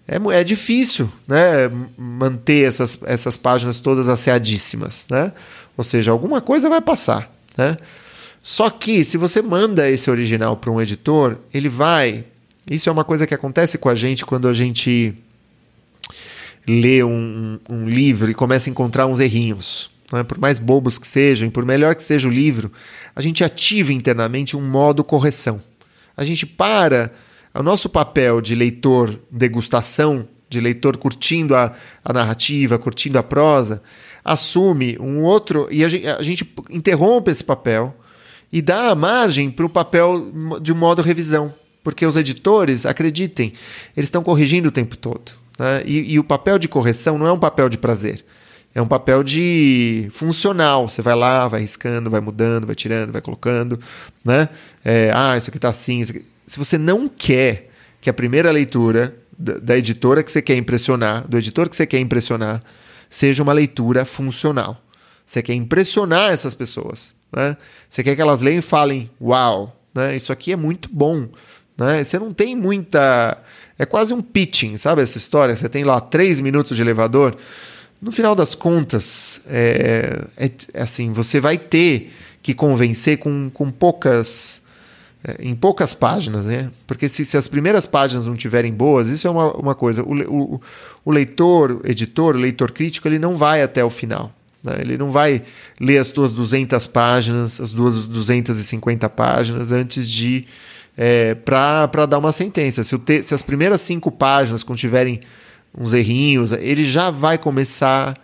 É, 0.06 0.16
é 0.38 0.44
difícil 0.44 1.10
né? 1.26 1.70
manter 1.98 2.66
essas, 2.66 2.98
essas 3.04 3.36
páginas 3.36 3.80
todas 3.80 4.08
asseadíssimas. 4.08 5.06
Né? 5.10 5.32
Ou 5.76 5.84
seja, 5.84 6.10
alguma 6.10 6.40
coisa 6.40 6.68
vai 6.68 6.80
passar. 6.80 7.30
Né? 7.56 7.76
Só 8.42 8.70
que 8.70 9.04
se 9.04 9.18
você 9.18 9.42
manda 9.42 9.90
esse 9.90 10.10
original 10.10 10.56
para 10.56 10.70
um 10.70 10.80
editor, 10.80 11.36
ele 11.52 11.68
vai. 11.68 12.24
Isso 12.68 12.88
é 12.88 12.92
uma 12.92 13.04
coisa 13.04 13.26
que 13.26 13.34
acontece 13.34 13.76
com 13.76 13.88
a 13.88 13.94
gente 13.94 14.24
quando 14.24 14.48
a 14.48 14.52
gente 14.52 15.14
lê 16.68 17.02
um, 17.02 17.58
um 17.68 17.88
livro 17.88 18.30
e 18.30 18.34
começa 18.34 18.68
a 18.68 18.72
encontrar 18.72 19.06
uns 19.06 19.20
errinhos. 19.20 19.90
Né? 20.12 20.22
Por 20.22 20.38
mais 20.38 20.58
bobos 20.58 20.98
que 20.98 21.06
sejam, 21.06 21.50
por 21.50 21.64
melhor 21.64 21.94
que 21.94 22.02
seja 22.02 22.28
o 22.28 22.30
livro, 22.30 22.70
a 23.14 23.20
gente 23.20 23.44
ativa 23.44 23.92
internamente 23.92 24.56
um 24.56 24.60
modo 24.60 25.04
correção. 25.04 25.60
A 26.16 26.24
gente 26.24 26.46
para. 26.46 27.12
O 27.52 27.64
nosso 27.64 27.88
papel 27.88 28.40
de 28.40 28.54
leitor 28.54 29.18
degustação, 29.28 30.28
de 30.48 30.60
leitor 30.60 30.96
curtindo 30.96 31.56
a, 31.56 31.74
a 32.04 32.12
narrativa, 32.12 32.78
curtindo 32.78 33.18
a 33.18 33.24
prosa, 33.24 33.82
assume 34.24 34.96
um 35.00 35.22
outro. 35.22 35.66
E 35.68 35.84
a 35.84 35.88
gente, 35.88 36.06
a 36.06 36.22
gente 36.22 36.54
interrompe 36.70 37.30
esse 37.30 37.42
papel 37.42 37.96
e 38.52 38.62
dá 38.62 38.90
a 38.90 38.94
margem 38.94 39.50
para 39.50 39.66
o 39.66 39.68
papel 39.68 40.30
de 40.60 40.72
modo 40.72 41.02
revisão. 41.02 41.52
Porque 41.82 42.06
os 42.06 42.16
editores, 42.16 42.86
acreditem, 42.86 43.52
eles 43.96 44.08
estão 44.08 44.22
corrigindo 44.22 44.68
o 44.68 44.72
tempo 44.72 44.96
todo. 44.96 45.39
Né? 45.60 45.82
E, 45.84 46.14
e, 46.14 46.18
o 46.18 46.24
papel 46.24 46.58
de 46.58 46.66
correção 46.66 47.18
não 47.18 47.26
é 47.26 47.32
um 47.32 47.38
papel 47.38 47.68
de 47.68 47.76
prazer. 47.76 48.24
É 48.74 48.80
um 48.80 48.86
papel 48.86 49.22
de 49.22 50.08
funcional. 50.10 50.88
Você 50.88 51.02
vai 51.02 51.14
lá, 51.14 51.46
vai 51.48 51.60
riscando, 51.60 52.08
vai 52.08 52.22
mudando, 52.22 52.64
vai 52.66 52.74
tirando, 52.74 53.12
vai 53.12 53.20
colocando. 53.20 53.78
Né? 54.24 54.48
É, 54.82 55.10
ah, 55.14 55.36
isso 55.36 55.50
aqui 55.50 55.58
está 55.58 55.68
assim. 55.68 56.02
Aqui... 56.02 56.24
Se 56.46 56.58
você 56.58 56.78
não 56.78 57.06
quer 57.06 57.68
que 58.00 58.08
a 58.08 58.12
primeira 58.14 58.50
leitura 58.50 59.14
da, 59.38 59.58
da 59.58 59.76
editora 59.76 60.22
que 60.22 60.32
você 60.32 60.40
quer 60.40 60.56
impressionar, 60.56 61.28
do 61.28 61.36
editor 61.36 61.68
que 61.68 61.76
você 61.76 61.86
quer 61.86 61.98
impressionar, 61.98 62.62
seja 63.10 63.42
uma 63.42 63.52
leitura 63.52 64.06
funcional. 64.06 64.82
Você 65.26 65.42
quer 65.42 65.52
impressionar 65.52 66.32
essas 66.32 66.54
pessoas. 66.54 67.14
Né? 67.30 67.54
Você 67.86 68.02
quer 68.02 68.16
que 68.16 68.22
elas 68.22 68.40
leiam 68.40 68.60
e 68.60 68.62
falem: 68.62 69.10
Uau, 69.20 69.78
né? 69.94 70.16
isso 70.16 70.32
aqui 70.32 70.52
é 70.52 70.56
muito 70.56 70.88
bom. 70.90 71.28
Né? 71.76 72.02
Você 72.02 72.18
não 72.18 72.32
tem 72.32 72.56
muita. 72.56 73.42
É 73.80 73.86
quase 73.86 74.12
um 74.12 74.20
pitching, 74.20 74.76
sabe 74.76 75.00
essa 75.00 75.16
história? 75.16 75.56
Você 75.56 75.66
tem 75.66 75.84
lá 75.84 75.98
três 76.02 76.38
minutos 76.38 76.76
de 76.76 76.82
elevador. 76.82 77.34
No 77.98 78.12
final 78.12 78.34
das 78.34 78.54
contas, 78.54 79.40
é, 79.48 80.26
é, 80.36 80.50
é 80.74 80.82
assim: 80.82 81.14
você 81.14 81.40
vai 81.40 81.56
ter 81.56 82.12
que 82.42 82.52
convencer 82.52 83.16
com, 83.16 83.48
com 83.48 83.70
poucas. 83.70 84.60
É, 85.24 85.36
em 85.40 85.54
poucas 85.54 85.94
páginas, 85.94 86.46
né? 86.46 86.70
Porque 86.86 87.08
se, 87.08 87.24
se, 87.24 87.38
as 87.38 87.48
primeiras 87.48 87.86
páginas 87.86 88.26
não 88.26 88.36
tiverem 88.36 88.70
boas, 88.70 89.08
isso 89.08 89.26
é 89.26 89.30
uma, 89.30 89.50
uma 89.56 89.74
coisa. 89.74 90.02
O, 90.02 90.12
o, 90.14 90.60
o 91.02 91.10
leitor, 91.10 91.80
o 91.82 91.90
editor, 91.90 92.36
o 92.36 92.38
leitor 92.38 92.72
crítico, 92.72 93.08
ele 93.08 93.18
não 93.18 93.34
vai 93.34 93.62
até 93.62 93.82
o 93.82 93.88
final. 93.88 94.30
Né? 94.62 94.76
Ele 94.78 94.98
não 94.98 95.10
vai 95.10 95.42
ler 95.80 95.96
as 95.96 96.10
tuas 96.10 96.32
200 96.32 96.86
páginas, 96.86 97.58
as 97.58 97.72
duas 97.72 98.06
250 98.06 99.08
páginas 99.08 99.72
antes 99.72 100.06
de. 100.06 100.46
É, 100.96 101.34
para 101.34 102.06
dar 102.06 102.18
uma 102.18 102.32
sentença. 102.32 102.84
Se, 102.84 102.98
te, 102.98 103.22
se 103.22 103.34
as 103.34 103.42
primeiras 103.42 103.80
cinco 103.80 104.10
páginas 104.10 104.62
contiverem 104.62 105.20
uns 105.76 105.92
errinhos, 105.92 106.52
ele 106.52 106.84
já 106.84 107.10
vai 107.10 107.38
começar 107.38 108.14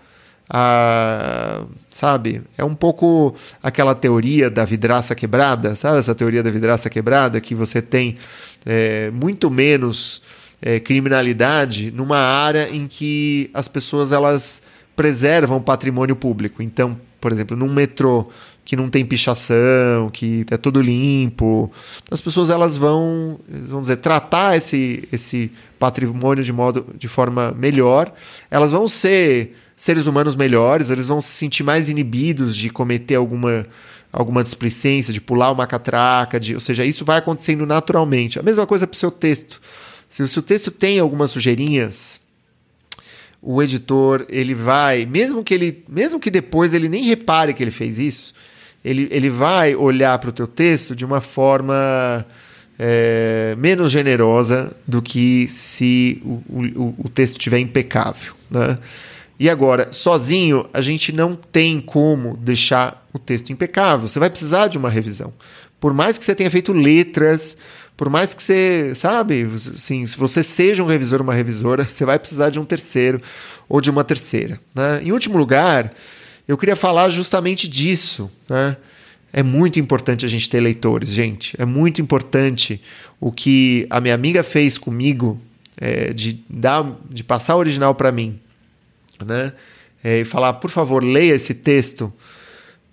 a. 0.48 1.64
Sabe? 1.90 2.42
É 2.57 2.64
um 2.64 2.74
pouco 2.74 3.35
aquela 3.62 3.94
teoria 3.94 4.50
da 4.50 4.64
vidraça 4.64 5.14
quebrada, 5.14 5.74
sabe? 5.74 5.98
Essa 5.98 6.14
teoria 6.14 6.42
da 6.42 6.50
vidraça 6.50 6.90
quebrada 6.90 7.40
que 7.40 7.55
você 7.55 7.81
tem 7.81 8.16
é, 8.64 9.11
muito 9.11 9.50
menos 9.50 10.22
é, 10.61 10.79
criminalidade 10.81 11.90
numa 11.90 12.18
área 12.18 12.68
em 12.70 12.87
que 12.87 13.50
as 13.55 13.68
pessoas 13.68 14.12
elas 14.12 14.62
preservam 14.94 15.59
o 15.59 15.62
patrimônio 15.62 16.16
público. 16.16 16.62
Então, 16.62 16.98
por 17.20 17.33
exemplo, 17.33 17.57
num 17.57 17.72
metrô 17.72 18.29
que 18.66 18.74
não 18.74 18.90
tem 18.90 19.07
pichação, 19.07 20.11
que 20.11 20.44
é 20.50 20.57
tudo 20.57 20.83
limpo, 20.83 21.72
as 22.11 22.20
pessoas 22.20 22.50
elas 22.50 22.76
vão, 22.76 23.38
vamos 23.48 23.85
dizer, 23.85 23.98
tratar 23.98 24.57
esse, 24.57 25.09
esse 25.12 25.52
patrimônio 25.79 26.42
de 26.42 26.52
modo 26.52 26.85
de 26.98 27.07
forma 27.07 27.52
melhor. 27.52 28.12
Elas 28.50 28.72
vão 28.72 28.88
ser 28.88 29.55
seres 29.76 30.09
humanos 30.09 30.35
melhores, 30.35 30.90
eles 30.90 31.07
vão 31.07 31.20
se 31.20 31.29
sentir 31.29 31.62
mais 31.62 31.88
inibidos 31.88 32.57
de 32.57 32.68
cometer 32.68 33.14
alguma 33.14 33.64
alguma 34.12 34.43
displicência, 34.43 35.12
de 35.12 35.20
pular 35.20 35.53
uma 35.53 35.66
catraca, 35.66 36.41
de, 36.41 36.55
ou 36.55 36.61
seja, 36.61 36.84
isso 36.86 37.05
vai 37.05 37.18
acontecendo 37.18 37.66
naturalmente. 37.66 38.38
A 38.38 38.43
mesma 38.43 38.66
coisa 38.66 38.86
para 38.86 38.95
o 38.95 38.99
seu 38.99 39.11
texto. 39.11 39.61
Se 40.09 40.22
o 40.22 40.28
seu 40.28 40.43
texto 40.43 40.70
tem 40.70 40.99
algumas 40.99 41.32
sujeirinhas, 41.32 42.18
o 43.43 43.62
editor 43.62 44.24
ele 44.30 44.55
vai, 44.55 45.05
mesmo 45.05 45.45
que 45.45 45.53
ele, 45.53 45.84
mesmo 45.86 46.18
que 46.18 46.30
depois 46.30 46.72
ele 46.72 46.88
nem 46.88 47.05
repare 47.05 47.53
que 47.53 47.62
ele 47.62 47.70
fez 47.70 47.99
isso, 47.99 48.32
ele, 48.87 49.09
ele 49.11 49.28
vai 49.28 49.74
olhar 49.74 50.16
para 50.20 50.30
o 50.30 50.32
teu 50.32 50.47
texto 50.47 50.95
de 50.95 51.05
uma 51.05 51.20
forma 51.20 52.24
é, 52.78 53.57
menos 53.59 53.91
generosa 53.91 54.72
do 54.87 55.03
que 55.03 55.49
se 55.49 56.22
o, 56.24 56.41
o, 56.49 56.95
o 56.99 57.09
texto 57.09 57.32
estiver 57.32 57.59
impecável. 57.59 58.32
Né? 58.49 58.78
E 59.41 59.51
agora, 59.51 59.93
sozinho, 59.93 60.66
a 60.72 60.80
gente 60.80 61.12
não 61.12 61.34
tem 61.34 61.80
como 61.80 62.37
deixar 62.37 63.05
o 63.12 63.18
texto 63.18 63.51
impecável. 63.51 64.07
Você 64.07 64.20
vai 64.20 64.30
precisar 64.30 64.68
de 64.68 64.78
uma 64.78 64.89
revisão. 64.89 65.32
Por 65.80 65.93
mais 65.93 66.16
que 66.16 66.24
você 66.24 66.34
tenha 66.34 66.51
feito 66.51 66.72
letras, 66.72 67.57
por 67.97 68.09
mais 68.09 68.32
que 68.32 68.43
você, 68.43 68.93
sabe, 68.95 69.49
assim, 69.74 70.07
se 70.07 70.16
você 70.16 70.45
seja 70.45 70.82
um 70.82 70.87
revisor 70.87 71.18
ou 71.18 71.24
uma 71.24 71.34
revisora, 71.34 71.84
você 71.91 72.05
vai 72.05 72.20
precisar 72.20 72.51
de 72.51 72.61
um 72.61 72.64
terceiro 72.64 73.20
ou 73.68 73.80
de 73.80 73.91
uma 73.91 74.05
terceira. 74.05 74.61
Né? 74.72 75.01
Em 75.03 75.11
último 75.11 75.37
lugar, 75.37 75.91
eu 76.47 76.57
queria 76.57 76.76
falar 76.76 77.09
justamente 77.09 77.68
disso. 77.68 78.30
Né? 78.49 78.76
É 79.32 79.42
muito 79.42 79.78
importante 79.78 80.24
a 80.24 80.28
gente 80.28 80.49
ter 80.49 80.61
leitores, 80.61 81.11
gente. 81.11 81.55
É 81.61 81.64
muito 81.64 82.01
importante 82.01 82.80
o 83.20 83.32
que 83.32 83.86
a 83.90 84.01
minha 84.01 84.14
amiga 84.14 84.42
fez 84.42 84.78
comigo 84.78 85.40
é, 85.76 86.12
de, 86.12 86.44
dar, 86.49 86.99
de 87.11 87.22
passar 87.24 87.57
o 87.57 87.59
original 87.59 87.94
para 87.94 88.12
mim. 88.12 88.38
Né? 89.24 89.53
É, 90.03 90.20
e 90.20 90.24
falar, 90.24 90.55
por 90.55 90.70
favor, 90.70 91.03
leia 91.05 91.34
esse 91.34 91.55
texto 91.55 92.12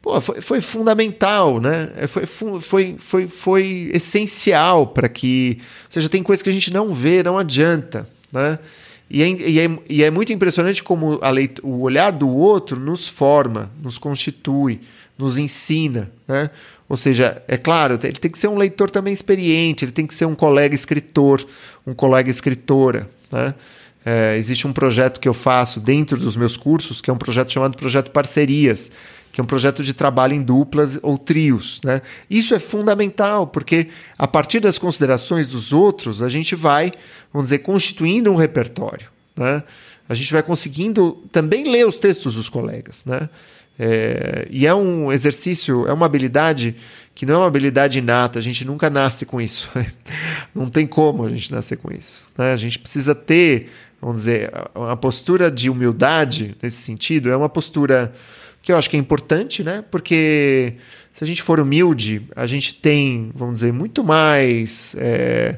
pô, 0.03 0.19
foi, 0.19 0.41
foi 0.41 0.61
fundamental, 0.61 1.59
né? 1.59 1.89
É, 1.95 2.05
foi, 2.05 2.25
foi, 2.25 2.95
foi, 2.99 3.27
foi 3.27 3.89
essencial 3.93 4.85
para 4.85 5.09
que. 5.09 5.57
Ou 5.85 5.91
seja, 5.91 6.09
tem 6.09 6.21
coisas 6.21 6.43
que 6.43 6.49
a 6.49 6.53
gente 6.53 6.71
não 6.71 6.93
vê, 6.93 7.23
não 7.23 7.39
adianta, 7.39 8.07
né? 8.31 8.59
E 9.13 9.21
é, 9.21 9.29
e 9.29 9.59
é, 9.59 9.79
e 9.87 10.03
é 10.03 10.09
muito 10.09 10.33
impressionante 10.33 10.81
como 10.81 11.19
leit 11.31 11.61
o 11.61 11.81
olhar 11.81 12.11
do 12.11 12.27
outro 12.27 12.79
nos 12.79 13.07
forma, 13.07 13.71
nos 13.79 13.99
constitui, 13.99 14.81
nos 15.15 15.37
ensina, 15.37 16.11
né? 16.27 16.49
Ou 16.89 16.97
seja, 16.97 17.41
é 17.47 17.55
claro, 17.55 17.99
ele 18.01 18.13
tem 18.13 18.31
que 18.31 18.39
ser 18.39 18.47
um 18.47 18.57
leitor 18.57 18.89
também 18.89 19.13
experiente, 19.13 19.85
ele 19.85 19.91
tem 19.91 20.07
que 20.07 20.15
ser 20.15 20.25
um 20.25 20.33
colega 20.33 20.73
escritor, 20.73 21.45
um 21.85 21.93
colega 21.93 22.27
escritora, 22.27 23.07
né? 23.31 23.53
É, 24.03 24.35
existe 24.35 24.65
um 24.65 24.73
projeto 24.73 25.19
que 25.19 25.29
eu 25.29 25.33
faço 25.33 25.79
dentro 25.79 26.17
dos 26.17 26.35
meus 26.35 26.57
cursos, 26.57 26.99
que 26.99 27.09
é 27.09 27.13
um 27.13 27.17
projeto 27.17 27.53
chamado 27.53 27.77
Projeto 27.77 28.09
Parcerias, 28.09 28.91
que 29.33 29.41
é 29.41 29.43
um 29.43 29.47
projeto 29.47 29.83
de 29.83 29.95
trabalho 29.95 30.35
em 30.35 30.43
duplas 30.43 30.99
ou 31.01 31.17
trios. 31.17 31.81
Né? 31.83 32.03
Isso 32.29 32.53
é 32.53 32.59
fundamental, 32.59 33.47
porque 33.47 33.89
a 34.15 34.27
partir 34.27 34.59
das 34.59 34.77
considerações 34.77 35.47
dos 35.47 35.73
outros, 35.73 36.21
a 36.21 36.29
gente 36.29 36.53
vai, 36.53 36.91
vamos 37.33 37.47
dizer, 37.47 37.57
constituindo 37.57 38.31
um 38.31 38.35
repertório. 38.35 39.07
Né? 39.35 39.63
A 40.07 40.13
gente 40.13 40.31
vai 40.31 40.43
conseguindo 40.43 41.23
também 41.31 41.63
ler 41.63 41.87
os 41.87 41.97
textos 41.97 42.35
dos 42.35 42.47
colegas. 42.47 43.03
Né? 43.05 43.27
É, 43.79 44.47
e 44.51 44.67
é 44.67 44.75
um 44.75 45.11
exercício, 45.11 45.87
é 45.87 45.93
uma 45.93 46.05
habilidade 46.05 46.75
que 47.15 47.25
não 47.25 47.33
é 47.33 47.37
uma 47.39 47.47
habilidade 47.47 47.97
inata, 47.97 48.37
a 48.37 48.41
gente 48.41 48.63
nunca 48.63 48.87
nasce 48.87 49.25
com 49.25 49.41
isso. 49.41 49.67
não 50.53 50.69
tem 50.69 50.85
como 50.85 51.25
a 51.25 51.29
gente 51.29 51.51
nascer 51.51 51.77
com 51.77 51.91
isso. 51.91 52.27
Né? 52.37 52.53
A 52.53 52.57
gente 52.57 52.77
precisa 52.77 53.15
ter, 53.15 53.71
vamos 53.99 54.17
dizer, 54.17 54.51
uma 54.75 54.95
postura 54.95 55.49
de 55.49 55.71
humildade 55.71 56.55
nesse 56.61 56.83
sentido, 56.83 57.31
é 57.31 57.35
uma 57.35 57.49
postura 57.49 58.13
que 58.63 58.71
eu 58.71 58.77
acho 58.77 58.89
que 58.89 58.95
é 58.95 58.99
importante, 58.99 59.61
né? 59.61 59.83
Porque 59.91 60.75
se 61.11 61.23
a 61.23 61.27
gente 61.27 61.43
for 61.43 61.59
humilde, 61.59 62.23
a 62.33 62.47
gente 62.47 62.73
tem, 62.73 63.29
vamos 63.35 63.55
dizer, 63.55 63.73
muito 63.73 64.03
mais. 64.05 64.95
É, 64.97 65.57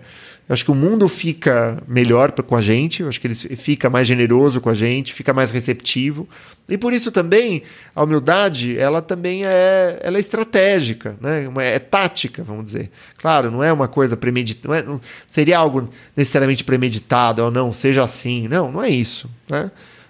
eu 0.50 0.54
acho 0.54 0.66
que 0.66 0.72
o 0.72 0.76
mundo 0.76 1.08
fica 1.08 1.82
melhor 1.88 2.32
com 2.32 2.56
a 2.56 2.62
gente, 2.62 3.04
eu 3.04 3.08
acho 3.08 3.22
que 3.22 3.28
ele 3.28 3.36
fica 3.36 3.90
mais 3.92 4.08
generoso 4.08 4.60
com 4.60 4.70
a 4.70 4.74
gente, 4.74 5.14
fica 5.14 5.34
mais 5.34 5.52
receptivo. 5.52 6.28
E 6.68 6.80
por 6.80 6.94
isso 6.94 7.12
também 7.12 7.62
a 7.96 8.04
humildade, 8.04 8.76
ela 8.78 9.04
também 9.04 9.46
é, 9.46 10.00
ela 10.02 10.18
é 10.18 10.20
estratégica, 10.20 11.16
né? 11.22 11.48
é 11.60 11.80
tática, 11.80 12.44
vamos 12.44 12.66
dizer. 12.66 12.90
Claro, 13.20 13.52
não 13.52 13.64
é 13.64 13.72
uma 13.72 13.88
coisa 13.88 14.18
premeditada, 14.18 14.68
não, 14.68 14.76
é, 14.76 14.84
não 14.84 15.02
seria 15.28 15.60
algo 15.60 15.90
necessariamente 16.18 16.64
premeditado 16.64 17.44
ou 17.44 17.52
não, 17.52 17.72
seja 17.72 18.04
assim. 18.04 18.48
Não, 18.48 18.72
não 18.72 18.84
é 18.84 18.90
isso. 18.90 19.30
Né? 19.50 19.70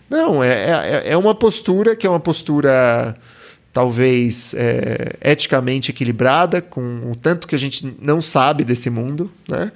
Não, 0.10 0.44
é, 0.44 1.04
é, 1.06 1.12
é 1.12 1.18
uma 1.18 1.34
postura 1.34 1.96
que 1.96 2.06
é 2.06 2.10
uma 2.10 2.20
postura 2.20 3.16
talvez 3.74 4.54
é, 4.54 5.18
eticamente 5.22 5.92
equilibrada, 5.92 6.62
com 6.62 7.12
o 7.12 7.16
tanto 7.16 7.48
que 7.48 7.56
a 7.56 7.60
gente 7.60 7.96
não 8.00 8.22
sabe 8.22 8.64
desse 8.64 8.90
mundo, 8.90 9.30
né? 9.50 9.72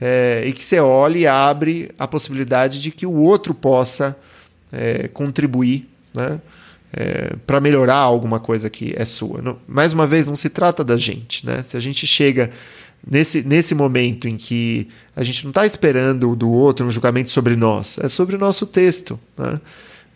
É, 0.00 0.44
e 0.46 0.52
que 0.52 0.64
você 0.64 0.80
olha 0.80 1.18
e 1.18 1.26
abre 1.26 1.90
a 1.98 2.08
possibilidade 2.08 2.80
de 2.80 2.90
que 2.90 3.06
o 3.06 3.12
outro 3.12 3.54
possa 3.54 4.16
é, 4.72 5.08
contribuir 5.08 5.88
né? 6.14 6.40
É, 6.96 7.34
para 7.46 7.60
melhorar 7.60 7.96
alguma 7.96 8.38
coisa 8.38 8.70
que 8.70 8.94
é 8.96 9.04
sua. 9.04 9.42
Não, 9.42 9.58
mais 9.66 9.92
uma 9.92 10.06
vez, 10.06 10.28
não 10.28 10.36
se 10.36 10.48
trata 10.48 10.84
da 10.84 10.96
gente. 10.96 11.44
Né? 11.44 11.62
Se 11.62 11.76
a 11.76 11.80
gente 11.80 12.06
chega 12.06 12.50
nesse, 13.08 13.42
nesse 13.42 13.74
momento 13.74 14.26
em 14.26 14.36
que 14.36 14.88
a 15.14 15.22
gente 15.22 15.44
não 15.44 15.50
está 15.50 15.66
esperando 15.66 16.34
do 16.34 16.50
outro 16.50 16.86
um 16.86 16.90
julgamento 16.90 17.30
sobre 17.30 17.56
nós, 17.56 17.98
é 17.98 18.08
sobre 18.08 18.36
o 18.36 18.38
nosso 18.38 18.66
texto. 18.66 19.18
Né? 19.36 19.60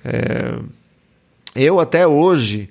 É, 0.05 0.59
eu 1.55 1.79
até 1.81 2.07
hoje 2.07 2.71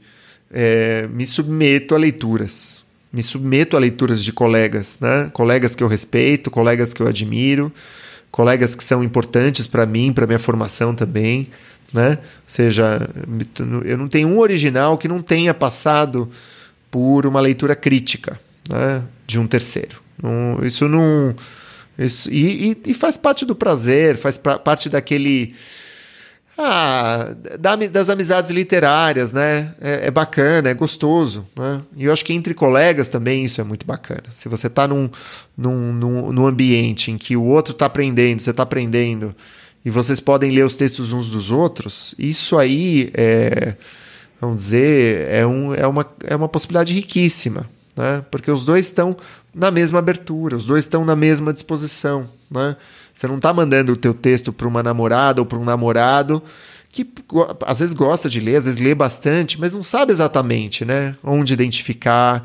é, 0.51 1.07
me 1.11 1.25
submeto 1.25 1.93
a 1.93 1.97
leituras, 1.97 2.83
me 3.11 3.21
submeto 3.21 3.77
a 3.77 3.79
leituras 3.79 4.23
de 4.23 4.31
colegas, 4.31 4.99
né? 4.99 5.29
colegas 5.33 5.75
que 5.75 5.83
eu 5.83 5.87
respeito, 5.87 6.49
colegas 6.49 6.93
que 6.93 7.01
eu 7.01 7.07
admiro, 7.07 7.71
colegas 8.31 8.75
que 8.75 8.83
são 8.83 9.03
importantes 9.03 9.67
para 9.67 9.85
mim, 9.85 10.11
para 10.11 10.25
minha 10.25 10.39
formação 10.39 10.93
também. 10.93 11.49
Né? 11.93 12.11
Ou 12.11 12.17
seja, 12.45 13.09
eu 13.85 13.97
não 13.97 14.07
tenho 14.07 14.27
um 14.27 14.39
original 14.39 14.97
que 14.97 15.07
não 15.07 15.21
tenha 15.21 15.53
passado 15.53 16.29
por 16.91 17.25
uma 17.25 17.39
leitura 17.39 17.75
crítica 17.75 18.39
né? 18.69 19.03
de 19.25 19.39
um 19.39 19.47
terceiro. 19.47 20.06
Não, 20.21 20.65
isso 20.65 20.87
não. 20.87 21.35
Isso, 21.97 22.31
e, 22.31 22.71
e, 22.71 22.77
e, 22.91 22.93
faz 22.93 23.17
parte 23.17 23.45
do 23.45 23.55
prazer, 23.55 24.17
faz 24.17 24.37
pra, 24.37 24.59
parte 24.59 24.89
daquele. 24.89 25.55
Ah, 26.59 27.35
da, 27.59 27.75
das 27.75 28.09
amizades 28.09 28.49
literárias, 28.49 29.31
né? 29.31 29.75
É, 29.79 30.07
é, 30.07 30.11
bacana, 30.11 30.69
é 30.69 30.73
gostoso. 30.73 31.45
Né? 31.55 31.81
E 31.95 32.05
eu 32.05 32.13
acho 32.13 32.25
que 32.25 32.33
entre 32.33 32.55
colegas 32.55 33.09
também 33.09 33.45
isso 33.45 33.61
é 33.61 33.63
muito 33.63 33.85
bacana. 33.85 34.23
Se 34.31 34.49
você 34.49 34.65
está 34.65 34.87
num, 34.87 35.09
num, 35.55 35.93
num, 35.93 36.31
num 36.31 36.47
ambiente 36.47 37.11
em 37.11 37.17
que 37.17 37.37
o 37.37 37.43
outro 37.43 37.73
está 37.73 37.85
aprendendo, 37.85 38.41
você 38.41 38.49
está 38.49 38.63
aprendendo, 38.63 39.35
e 39.85 39.91
vocês 39.91 40.19
podem 40.19 40.49
ler 40.49 40.65
os 40.65 40.75
textos 40.75 41.13
uns 41.13 41.29
dos 41.29 41.51
outros, 41.51 42.15
isso 42.17 42.57
aí 42.57 43.11
é, 43.13 43.75
vamos 44.41 44.57
dizer, 44.63 45.27
é, 45.29 45.45
um, 45.45 45.73
é, 45.73 45.85
uma, 45.87 46.05
é 46.23 46.35
uma 46.35 46.49
possibilidade 46.49 46.93
riquíssima. 46.93 47.69
Né? 47.95 48.23
Porque 48.29 48.51
os 48.51 48.63
dois 48.63 48.85
estão 48.85 49.17
na 49.57 49.71
mesma 49.71 49.99
abertura, 49.99 50.55
os 50.55 50.65
dois 50.65 50.85
estão 50.85 51.03
na 51.03 51.15
mesma 51.15 51.51
disposição, 51.51 52.29
né? 52.49 52.75
Você 53.13 53.27
não 53.27 53.37
está 53.37 53.51
mandando 53.51 53.93
o 53.93 53.97
teu 53.97 54.13
texto 54.13 54.53
para 54.53 54.67
uma 54.67 54.83
namorada 54.83 55.41
ou 55.41 55.45
para 55.45 55.57
um 55.57 55.65
namorado 55.65 56.43
que 56.89 57.05
às 57.65 57.79
vezes 57.79 57.93
gosta 57.93 58.29
de 58.29 58.39
ler, 58.39 58.57
às 58.57 58.65
vezes 58.65 58.79
lê 58.79 58.93
bastante, 58.93 59.59
mas 59.59 59.73
não 59.73 59.83
sabe 59.83 60.11
exatamente, 60.11 60.85
né? 60.85 61.15
Onde 61.23 61.53
identificar, 61.53 62.43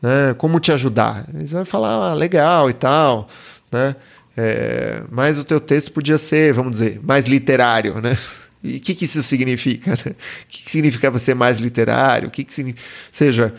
né? 0.00 0.34
Como 0.38 0.60
te 0.60 0.70
ajudar. 0.72 1.28
Eles 1.34 1.50
vão 1.50 1.64
falar, 1.64 2.12
ah, 2.12 2.14
legal 2.14 2.70
e 2.70 2.72
tal, 2.72 3.28
né? 3.70 3.96
É, 4.36 5.02
mas 5.10 5.38
o 5.38 5.44
teu 5.44 5.60
texto 5.60 5.92
podia 5.92 6.16
ser, 6.16 6.54
vamos 6.54 6.72
dizer, 6.72 7.00
mais 7.02 7.26
literário, 7.26 8.00
né? 8.00 8.16
E 8.64 8.76
o 8.76 8.80
que, 8.80 8.94
que 8.94 9.06
isso 9.06 9.20
significa? 9.24 9.90
Né? 9.90 10.12
O 10.12 10.48
que, 10.48 10.62
que 10.62 10.70
significa 10.70 11.10
você 11.10 11.34
mais 11.34 11.58
literário? 11.58 12.28
O 12.28 12.30
que, 12.30 12.44
que 12.44 12.54
significa... 12.54 12.86
Ou 12.86 13.10
seja, 13.10 13.46
né, 13.46 13.58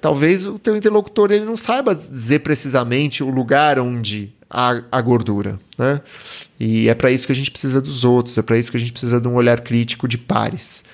talvez 0.00 0.46
o 0.46 0.58
teu 0.58 0.76
interlocutor 0.76 1.30
ele 1.30 1.44
não 1.44 1.56
saiba 1.56 1.94
dizer 1.94 2.40
precisamente 2.40 3.22
o 3.22 3.30
lugar 3.30 3.78
onde 3.78 4.32
há 4.48 4.82
a 4.90 5.00
gordura, 5.00 5.58
né? 5.76 6.00
E 6.58 6.88
é 6.88 6.94
para 6.94 7.10
isso 7.10 7.26
que 7.26 7.32
a 7.32 7.34
gente 7.34 7.50
precisa 7.50 7.80
dos 7.80 8.04
outros, 8.04 8.38
é 8.38 8.42
para 8.42 8.56
isso 8.56 8.70
que 8.70 8.76
a 8.76 8.80
gente 8.80 8.92
precisa 8.92 9.20
de 9.20 9.26
um 9.26 9.34
olhar 9.34 9.60
crítico 9.60 10.06
de 10.06 10.16
pares. 10.16 10.84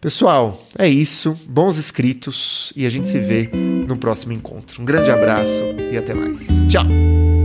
Pessoal, 0.00 0.66
é 0.78 0.88
isso. 0.88 1.38
Bons 1.46 1.78
escritos 1.78 2.72
e 2.76 2.84
a 2.84 2.90
gente 2.90 3.08
se 3.08 3.18
vê 3.18 3.48
no 3.52 3.96
próximo 3.96 4.32
encontro. 4.32 4.82
Um 4.82 4.84
grande 4.84 5.10
abraço 5.10 5.62
e 5.90 5.96
até 5.96 6.12
mais. 6.12 6.64
Tchau! 6.66 7.35